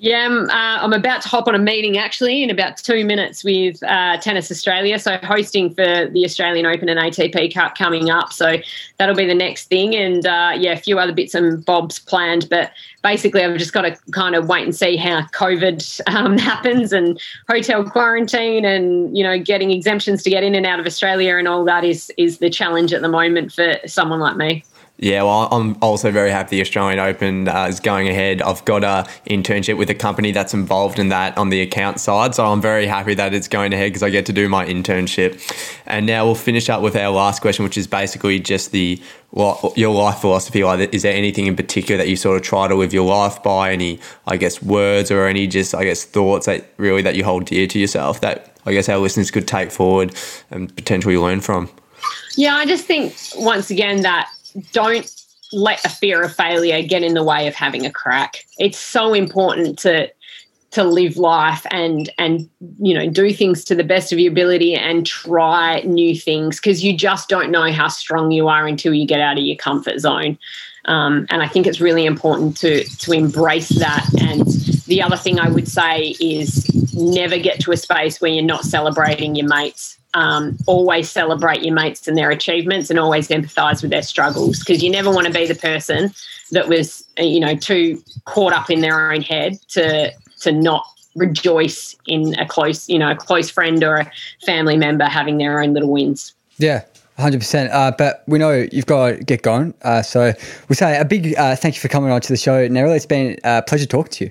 Yeah, 0.03 0.27
I'm, 0.27 0.51
uh, 0.51 0.83
I'm, 0.83 0.93
about 0.93 1.23
to 1.23 1.29
hop 1.29 1.47
on 1.47 1.55
a 1.55 1.61
meeting 1.61 1.97
actually 1.97 2.43
in 2.43 2.51
about 2.51 2.77
two 2.77 3.05
minutes 3.05 3.45
with 3.45 3.81
uh, 3.85 4.17
Tennis 4.17 4.51
Australia. 4.51 4.99
So, 4.99 5.17
hosting 5.19 5.73
for 5.73 6.09
the 6.09 6.25
Australian 6.25 6.67
Open 6.67 6.89
and 6.89 6.99
ATP 6.99 7.55
Cup 7.55 7.77
coming 7.77 8.11
up. 8.11 8.33
So, 8.33 8.57
that'll 8.99 9.15
be 9.15 9.27
the 9.27 9.35
next 9.35 9.69
thing. 9.69 9.95
And 9.95 10.27
uh, 10.27 10.55
yeah, 10.59 10.73
a 10.73 10.77
few 10.77 10.99
other 10.99 11.13
bits 11.13 11.37
and 11.37 11.65
bobs 11.65 12.01
planned. 12.01 12.49
But 12.51 12.73
basically, 13.05 13.45
I've 13.45 13.57
just 13.59 13.73
got 13.73 13.83
to 13.83 13.97
kind 14.11 14.35
of 14.35 14.49
wait 14.49 14.65
and 14.65 14.75
see 14.75 14.97
how 14.97 15.23
COVID 15.27 16.01
um, 16.13 16.37
happens 16.51 16.93
and 16.93 17.21
hotel 17.49 17.89
quarantine 17.89 18.65
and, 18.65 19.17
you 19.17 19.23
know, 19.23 19.39
getting 19.39 19.71
exemptions 19.71 20.25
to 20.25 20.31
get 20.31 20.43
in 20.43 20.57
and 20.57 20.67
out 20.67 20.81
of 20.81 20.87
Australia 20.87 21.37
and 21.37 21.47
all 21.47 21.65
that 21.67 21.85
is, 21.85 22.11
is 22.17 22.39
the 22.39 22.51
challenge 22.51 22.93
at 22.93 23.03
the 23.03 23.09
moment 23.09 23.53
for 23.53 23.77
someone 23.87 24.19
like 24.19 24.37
me. 24.37 24.65
Yeah, 25.03 25.25
well, 25.25 25.49
I'm 25.51 25.77
also 25.83 26.13
very 26.13 26.31
happy 26.31 26.55
the 26.55 26.61
Australian 26.61 27.01
Open 27.01 27.49
uh, 27.49 27.67
is 27.69 27.81
going 27.81 28.09
ahead. 28.09 28.41
I've 28.41 28.65
got 28.65 28.85
a 28.85 29.11
internship 29.29 29.77
with 29.77 29.91
a 29.91 29.97
company 29.97 30.31
that's 30.31 30.55
involved 30.55 31.01
in 31.01 31.09
that 31.09 31.37
on 31.37 31.49
the 31.49 31.61
account 31.61 31.99
side, 31.99 32.37
so 32.37 32.47
I'm 32.47 32.61
very 32.61 32.87
happy 32.87 33.15
that 33.15 33.35
it's 33.35 33.49
going 33.49 33.73
ahead 33.73 33.91
because 33.91 34.05
I 34.05 34.11
get 34.11 34.27
to 34.27 34.33
do 34.33 34.49
my 34.49 34.65
internship. 34.65 35.43
And 35.87 36.07
now 36.07 36.25
we'll 36.25 36.37
finish 36.37 36.71
up 36.71 36.83
with 36.83 36.95
our 36.95 37.11
last 37.11 37.43
question, 37.43 37.65
which 37.65 37.77
is 37.77 37.89
basically 37.89 38.39
just 38.39 38.71
the 38.71 39.03
what 39.31 39.77
your 39.77 39.93
life 39.93 40.21
philosophy. 40.21 40.63
Like, 40.63 40.95
is 40.95 41.03
there 41.03 41.17
anything 41.17 41.47
in 41.47 41.57
particular 41.57 41.99
that 41.99 42.07
you 42.09 42.15
sort 42.15 42.37
of 42.37 42.45
try 42.45 42.69
to 42.69 42.75
live 42.77 42.95
your 42.95 43.05
life 43.05 43.43
by? 43.43 43.73
Any, 43.73 43.99
I 44.29 44.37
guess, 44.37 44.63
words 44.63 45.11
or 45.11 45.27
any 45.27 45.49
just, 45.49 45.75
I 45.75 45.83
guess, 45.83 46.05
thoughts 46.05 46.47
that 46.47 46.71
really 46.77 47.03
that 47.03 47.17
you 47.17 47.25
hold 47.25 47.47
dear 47.47 47.67
to 47.67 47.79
yourself 47.81 48.21
that 48.21 48.57
I 48.67 48.73
guess 48.73 48.89
our 48.89 48.99
listeners 48.99 49.33
could 49.33 49.49
take 49.49 49.73
forward 49.73 50.15
and 50.53 50.73
potentially 50.77 51.19
learn 51.19 51.41
from. 51.41 51.69
Yeah, 52.37 52.55
I 52.55 52.67
just 52.67 52.85
think 52.85 53.17
once 53.37 53.69
again 53.69 54.03
that 54.03 54.31
don't 54.73 55.11
let 55.53 55.85
a 55.85 55.89
fear 55.89 56.23
of 56.23 56.35
failure 56.35 56.83
get 56.83 57.03
in 57.03 57.15
the 57.15 57.23
way 57.23 57.47
of 57.47 57.55
having 57.55 57.85
a 57.85 57.91
crack. 57.91 58.45
It's 58.59 58.79
so 58.79 59.15
important 59.15 59.79
to 59.81 60.11
to 60.73 60.85
live 60.85 61.19
life 61.19 61.67
and 61.71 62.11
and 62.19 62.49
you 62.79 62.95
know 62.95 63.09
do 63.09 63.33
things 63.33 63.63
to 63.63 63.75
the 63.75 63.85
best 63.85 64.11
of 64.11 64.19
your 64.19 64.33
ability 64.33 64.75
and 64.75 65.07
try 65.07 65.81
new 65.81 66.17
things 66.17 66.59
because 66.59 66.83
you 66.83 66.97
just 66.97 67.29
don't 67.29 67.51
know 67.51 67.71
how 67.71 67.89
strong 67.89 68.31
you 68.31 68.49
are 68.49 68.67
until 68.67 68.95
you 68.95 69.07
get 69.07 69.21
out 69.21 69.37
of 69.37 69.45
your 69.45 69.57
comfort 69.57 69.99
zone. 70.01 70.39
Um, 70.87 71.27
and 71.31 71.43
I 71.43 71.49
think 71.49 71.67
it's 71.67 71.81
really 71.81 72.07
important 72.07 72.57
to 72.59 72.85
to 72.85 73.13
embrace 73.13 73.69
that. 73.69 74.07
And 74.21 74.47
the 74.87 75.03
other 75.03 75.17
thing 75.17 75.39
I 75.39 75.51
would 75.51 75.69
say 75.69 76.17
is 76.21 76.67
never 76.95 77.39
get 77.39 77.61
to 77.61 77.73
a 77.73 77.77
space 77.77 78.21
where 78.21 78.31
you're 78.31 78.43
not 78.43 78.65
celebrating 78.65 79.35
your 79.35 79.49
mates 79.49 79.99
um, 80.15 80.57
always 80.67 81.11
celebrate 81.11 81.63
your 81.63 81.75
mates 81.75 82.07
and 82.07 82.17
their 82.17 82.31
achievements 82.31 82.91
and 82.91 82.99
always 82.99 83.29
empathize 83.29 83.83
with 83.83 83.91
their 83.91 84.03
struggles 84.03 84.59
because 84.59 84.83
you 84.83 84.91
never 84.91 85.11
want 85.11 85.27
to 85.27 85.33
be 85.33 85.47
the 85.47 85.55
person 85.55 86.13
that 86.51 86.69
was 86.69 87.07
you 87.19 87.41
know 87.41 87.57
too 87.57 88.03
caught 88.27 88.53
up 88.53 88.71
in 88.71 88.81
their 88.81 89.13
own 89.13 89.23
head 89.23 89.59
to 89.69 90.13
to 90.41 90.53
not 90.53 90.85
rejoice 91.15 91.97
in 92.07 92.39
a 92.39 92.47
close 92.47 92.89
you 92.89 92.99
know 92.99 93.11
a 93.11 93.17
close 93.17 93.51
friend 93.51 93.83
or 93.83 93.97
a 93.97 94.11
family 94.45 94.77
member 94.77 95.05
having 95.05 95.39
their 95.39 95.63
own 95.63 95.73
little 95.73 95.91
wins 95.91 96.35
yeah 96.59 96.85
100%. 97.19 97.71
Uh, 97.71 97.93
but 97.97 98.25
we 98.27 98.39
know 98.39 98.67
you've 98.73 98.87
got 98.87 99.11
to 99.11 99.25
get 99.25 99.43
going. 99.43 99.75
Uh, 99.83 100.01
so 100.03 100.33
we 100.69 100.75
say 100.75 100.99
a 100.99 101.05
big 101.05 101.37
uh, 101.37 101.55
thank 101.55 101.75
you 101.75 101.81
for 101.81 101.89
coming 101.89 102.11
on 102.11 102.23
to 102.23 102.29
the 102.29 102.39
show, 102.39 102.67
Neroli. 102.69 102.97
It's 102.97 103.07
been 103.07 103.39
a 103.45 103.63
pleasure 103.63 103.87
talking 103.87 104.13
to 104.13 104.25
you. 104.25 104.31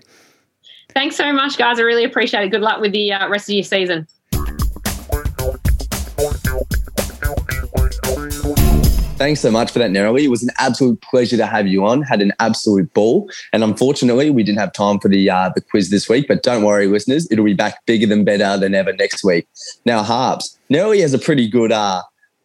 Thanks 0.90 1.16
so 1.16 1.32
much, 1.32 1.58
guys. 1.58 1.80
I 1.80 1.84
really 1.84 2.04
appreciate 2.04 2.44
it. 2.44 2.50
Good 2.50 2.62
luck 2.62 2.82
with 2.82 2.92
the 2.92 3.14
uh, 3.14 3.30
rest 3.30 3.48
of 3.50 3.54
your 3.56 3.64
season. 3.64 4.08
Thanks 9.18 9.40
so 9.40 9.52
much 9.52 9.72
for 9.72 9.78
that, 9.78 9.92
Neroli. 9.92 10.24
It 10.24 10.30
was 10.30 10.42
an 10.42 10.50
absolute 10.58 11.00
pleasure 11.02 11.38
to 11.38 11.46
have 11.46 11.68
you 11.68 11.86
on. 11.86 12.02
Had 12.02 12.24
an 12.24 12.34
absolute 12.40 12.92
ball, 12.94 13.30
and 13.54 13.64
unfortunately, 13.64 14.32
we 14.32 14.42
didn't 14.42 14.58
have 14.58 14.74
time 14.74 15.00
for 15.00 15.10
the 15.10 15.30
uh, 15.30 15.52
the 15.54 15.62
quiz 15.62 15.92
this 15.92 16.10
week. 16.10 16.28
But 16.28 16.42
don't 16.42 16.64
worry, 16.64 16.88
listeners, 16.88 17.28
it'll 17.30 17.46
be 17.46 17.54
back 17.54 17.86
bigger 17.86 18.08
than 18.08 18.24
better 18.24 18.58
than 18.58 18.74
ever 18.74 18.94
next 18.94 19.24
week. 19.24 19.48
Now, 19.86 20.02
Harps, 20.02 20.58
Neroli 20.72 21.02
has 21.02 21.14
a 21.14 21.20
pretty 21.20 21.48
good 21.48 21.72
uh, 21.72 22.02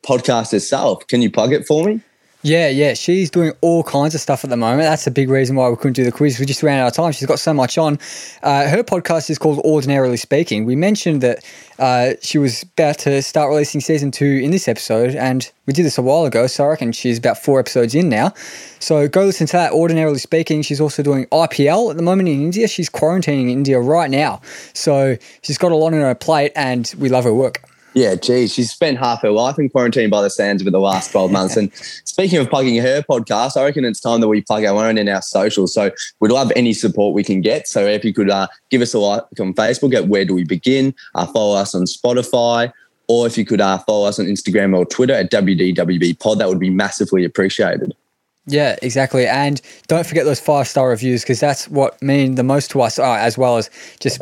podcast 0.07 0.53
herself. 0.53 1.07
Can 1.07 1.23
you 1.23 1.31
plug 1.31 1.55
it 1.55 1.67
for 1.67 1.85
me? 1.85 2.03
Yeah, 2.47 2.69
yeah, 2.69 2.95
she's 2.95 3.29
doing 3.29 3.55
all 3.61 3.83
kinds 3.83 4.15
of 4.15 4.21
stuff 4.21 4.45
at 4.45 4.51
the 4.51 4.57
moment. 4.57 4.83
That's 4.83 5.09
a 5.09 5.11
big 5.11 5.29
reason 5.31 5.57
why 5.57 5.69
we 5.69 5.75
couldn't 5.75 5.95
do 5.95 6.05
the 6.05 6.13
quiz. 6.13 6.39
We 6.39 6.47
just 6.47 6.63
ran 6.63 6.79
out 6.79 6.87
of 6.87 6.93
time. 6.93 7.11
She's 7.11 7.27
got 7.27 7.41
so 7.41 7.53
much 7.53 7.77
on. 7.77 7.99
Uh, 8.41 8.69
her 8.69 8.85
podcast 8.85 9.31
is 9.31 9.37
called 9.37 9.59
Ordinarily 9.65 10.17
Speaking. 10.17 10.65
We 10.65 10.77
mentioned 10.77 11.23
that 11.23 11.45
uh, 11.81 12.13
she 12.23 12.39
was 12.39 12.63
about 12.63 13.01
to 13.01 13.21
start 13.21 13.49
releasing 13.49 13.81
season 13.81 14.13
two 14.13 14.41
in 14.45 14.53
this 14.53 14.69
episode, 14.69 15.17
and 15.17 15.51
we 15.67 15.73
did 15.73 15.85
this 15.85 15.99
a 15.99 16.03
while 16.03 16.25
ago, 16.25 16.47
so 16.47 16.63
I 16.63 16.69
reckon 16.69 16.93
she's 16.93 17.19
about 17.19 17.37
four 17.37 17.59
episodes 17.59 17.97
in 17.97 18.09
now. 18.09 18.33
So 18.79 19.09
go 19.09 19.25
listen 19.25 19.49
to 19.49 19.53
that. 19.55 19.73
Ordinarily 19.73 20.19
Speaking, 20.19 20.63
she's 20.63 20.81
also 20.81 21.03
doing 21.03 21.27
IPL 21.33 21.91
at 21.91 21.97
the 21.97 22.05
moment 22.05 22.29
in 22.29 22.41
India. 22.41 22.69
She's 22.69 22.89
quarantining 22.89 23.43
in 23.43 23.49
India 23.49 23.81
right 23.81 24.09
now, 24.09 24.41
so 24.73 25.17
she's 25.43 25.59
got 25.59 25.73
a 25.73 25.75
lot 25.75 25.95
on 25.95 25.95
her 25.95 26.15
plate, 26.15 26.53
and 26.55 26.95
we 26.97 27.09
love 27.09 27.25
her 27.25 27.35
work. 27.35 27.61
Yeah, 27.97 28.15
geez, 28.15 28.53
she's 28.53 28.71
spent 28.71 28.99
half 28.99 29.23
her 29.23 29.31
life 29.31 29.59
in 29.59 29.71
quarantine 29.71 30.11
by 30.11 30.21
the 30.21 30.29
sands 30.29 30.63
over 30.63 30.71
the 30.71 30.79
last 30.79 31.13
12 31.13 31.33
months. 31.33 31.57
And 31.57 31.75
speaking 32.05 32.39
of 32.39 32.51
plugging 32.51 32.77
her 32.77 33.01
podcast, 33.01 33.57
I 33.57 33.65
reckon 33.65 33.87
it's 33.87 34.01
time 34.01 34.21
that 34.21 34.29
we 34.29 34.43
plug 34.43 34.67
our 34.67 34.85
own 34.85 34.99
in 34.99 35.09
our 35.09 35.23
socials. 35.23 35.73
So 35.73 35.91
we'd 36.21 36.31
love 36.31 36.53
any 36.55 36.75
support 36.75 37.15
we 37.15 37.25
can 37.25 37.41
get. 37.41 37.67
So 37.67 37.87
if 37.87 38.05
you 38.05 38.13
could 38.13 38.29
uh, 38.29 38.49
give 38.69 38.83
us 38.83 38.93
a 38.93 38.99
like 38.99 39.23
on 39.41 39.55
Facebook 39.55 39.95
at 39.95 40.09
Where 40.09 40.27
Do 40.27 40.35
We 40.35 40.45
Begin, 40.45 40.95
uh, 41.15 41.25
follow 41.25 41.57
us 41.57 41.75
on 41.75 41.85
Spotify, 41.85 42.71
or 43.09 43.27
if 43.27 43.39
you 43.39 43.47
could 43.47 43.63
uh, 43.63 43.79
follow 43.79 44.07
us 44.07 44.19
on 44.19 44.27
Instagram 44.27 44.77
or 44.77 44.85
Twitter 44.85 45.15
at 45.15 45.31
WDWB 45.31 46.21
Pod, 46.21 46.39
that 46.41 46.51
would 46.51 46.61
be 46.61 46.69
massively 46.69 47.25
appreciated. 47.25 47.97
Yeah, 48.45 48.77
exactly. 48.83 49.27
And 49.27 49.63
don't 49.87 50.07
forget 50.07 50.27
those 50.27 50.39
five 50.39 50.69
star 50.69 50.91
reviews 50.91 51.23
because 51.23 51.41
that's 51.41 51.67
what 51.69 52.01
mean 52.03 52.35
the 52.35 52.45
most 52.45 52.71
to 52.73 52.83
us, 52.83 52.99
uh, 52.99 53.15
as 53.15 53.39
well 53.39 53.57
as 53.57 53.71
just 54.01 54.21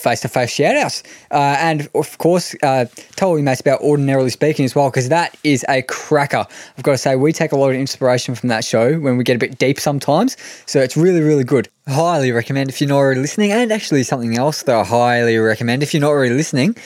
face 0.00 0.20
to 0.20 0.28
face 0.28 0.50
shout 0.50 0.76
outs. 0.76 1.02
Uh, 1.30 1.56
and 1.58 1.88
of 1.94 2.18
course, 2.18 2.54
uh, 2.62 2.86
tell 3.16 3.30
your 3.30 3.42
mates 3.42 3.60
about 3.60 3.80
Ordinarily 3.80 4.30
Speaking 4.30 4.64
as 4.64 4.74
well, 4.74 4.90
because 4.90 5.08
that 5.08 5.36
is 5.44 5.64
a 5.68 5.82
cracker. 5.82 6.46
I've 6.76 6.82
got 6.82 6.92
to 6.92 6.98
say, 6.98 7.16
we 7.16 7.32
take 7.32 7.52
a 7.52 7.56
lot 7.56 7.70
of 7.70 7.76
inspiration 7.76 8.34
from 8.34 8.48
that 8.48 8.64
show 8.64 8.98
when 8.98 9.16
we 9.16 9.24
get 9.24 9.36
a 9.36 9.38
bit 9.38 9.58
deep 9.58 9.78
sometimes. 9.78 10.36
So 10.66 10.80
it's 10.80 10.96
really, 10.96 11.20
really 11.20 11.44
good. 11.44 11.68
Highly 11.86 12.32
recommend 12.32 12.70
if 12.70 12.80
you're 12.80 12.88
not 12.88 12.96
already 12.96 13.20
listening. 13.20 13.52
And 13.52 13.72
actually, 13.72 14.02
something 14.02 14.36
else 14.36 14.62
that 14.64 14.74
I 14.74 14.84
highly 14.84 15.36
recommend 15.38 15.82
if 15.82 15.92
you're 15.94 16.00
not 16.00 16.10
already 16.10 16.34
listening. 16.34 16.76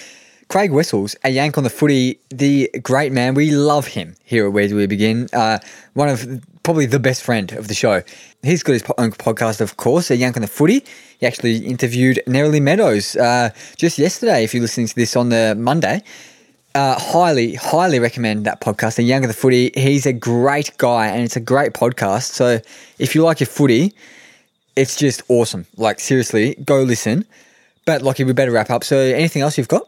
Craig 0.49 0.73
Wessels, 0.73 1.17
a 1.25 1.31
yank 1.31 1.57
on 1.57 1.65
the 1.65 1.71
footy, 1.71 2.19
the 2.29 2.71
great 2.83 3.13
man. 3.13 3.35
We 3.35 3.51
love 3.51 3.87
him 3.87 4.15
here 4.25 4.47
at 4.47 4.53
Where 4.53 4.69
Do 4.69 4.77
We 4.77 4.87
Begin. 4.87 5.29
Uh, 5.33 5.59
one 5.95 6.09
of 6.09 6.45
probably 6.65 6.87
the 6.87 6.99
best 6.99 7.23
friend 7.23 7.53
of 7.53 7.69
the 7.69 7.75
show. 7.75 8.03
He's 8.43 8.65
got 8.65 8.73
his 8.73 8.83
own 8.99 9.13
podcast, 9.13 9.61
of 9.61 9.77
course, 9.77 10.11
a 10.11 10.17
yank 10.17 10.37
on 10.37 10.43
the 10.43 10.49
footy. 10.49 10.85
He 11.21 11.27
actually 11.27 11.59
interviewed 11.59 12.21
Neroli 12.27 12.61
Meadows 12.61 13.15
uh, 13.17 13.51
just 13.77 13.99
yesterday. 13.99 14.43
If 14.43 14.53
you're 14.53 14.63
listening 14.63 14.89
to 14.89 14.95
this 14.95 15.15
on 15.15 15.29
the 15.29 15.55
Monday, 15.57 16.03
uh, 16.75 16.99
highly, 16.99 17.55
highly 17.55 18.01
recommend 18.01 18.45
that 18.47 18.61
podcast. 18.61 18.99
A 18.99 19.03
Young 19.03 19.23
the 19.23 19.33
Footy. 19.33 19.71
He's 19.75 20.07
a 20.07 20.13
great 20.13 20.77
guy, 20.79 21.07
and 21.07 21.23
it's 21.23 21.37
a 21.37 21.41
great 21.41 21.73
podcast. 21.73 22.33
So 22.33 22.61
if 22.99 23.15
you 23.15 23.23
like 23.23 23.39
your 23.39 23.47
footy, 23.47 23.95
it's 24.75 24.97
just 24.97 25.23
awesome. 25.29 25.67
Like 25.77 26.01
seriously, 26.01 26.57
go 26.65 26.83
listen. 26.83 27.25
But 27.85 28.03
Lockie, 28.03 28.25
we 28.25 28.33
better 28.33 28.51
wrap 28.51 28.71
up. 28.71 28.83
So 28.83 28.97
anything 28.97 29.43
else 29.43 29.57
you've 29.57 29.69
got? 29.69 29.87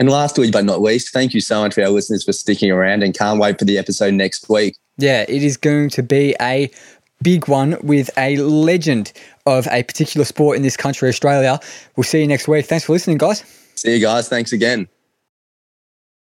And 0.00 0.08
lastly, 0.08 0.50
but 0.50 0.64
not 0.64 0.80
least, 0.80 1.12
thank 1.12 1.34
you 1.34 1.40
so 1.40 1.60
much 1.60 1.74
for 1.74 1.82
our 1.82 1.90
listeners 1.90 2.24
for 2.24 2.32
sticking 2.32 2.70
around 2.70 3.02
and 3.02 3.16
can't 3.16 3.38
wait 3.38 3.58
for 3.58 3.66
the 3.66 3.76
episode 3.76 4.14
next 4.14 4.48
week. 4.48 4.76
Yeah, 5.00 5.24
it 5.28 5.42
is 5.42 5.56
going 5.56 5.88
to 5.90 6.02
be 6.02 6.34
a 6.40 6.70
big 7.22 7.48
one 7.48 7.76
with 7.82 8.10
a 8.16 8.36
legend 8.36 9.12
of 9.46 9.66
a 9.70 9.82
particular 9.82 10.24
sport 10.24 10.56
in 10.56 10.62
this 10.62 10.76
country, 10.76 11.08
Australia. 11.08 11.58
We'll 11.96 12.04
see 12.04 12.20
you 12.20 12.26
next 12.26 12.48
week. 12.48 12.66
Thanks 12.66 12.84
for 12.84 12.92
listening, 12.92 13.18
guys. 13.18 13.44
See 13.74 13.94
you 13.94 14.00
guys. 14.00 14.28
Thanks 14.28 14.52
again. 14.52 14.88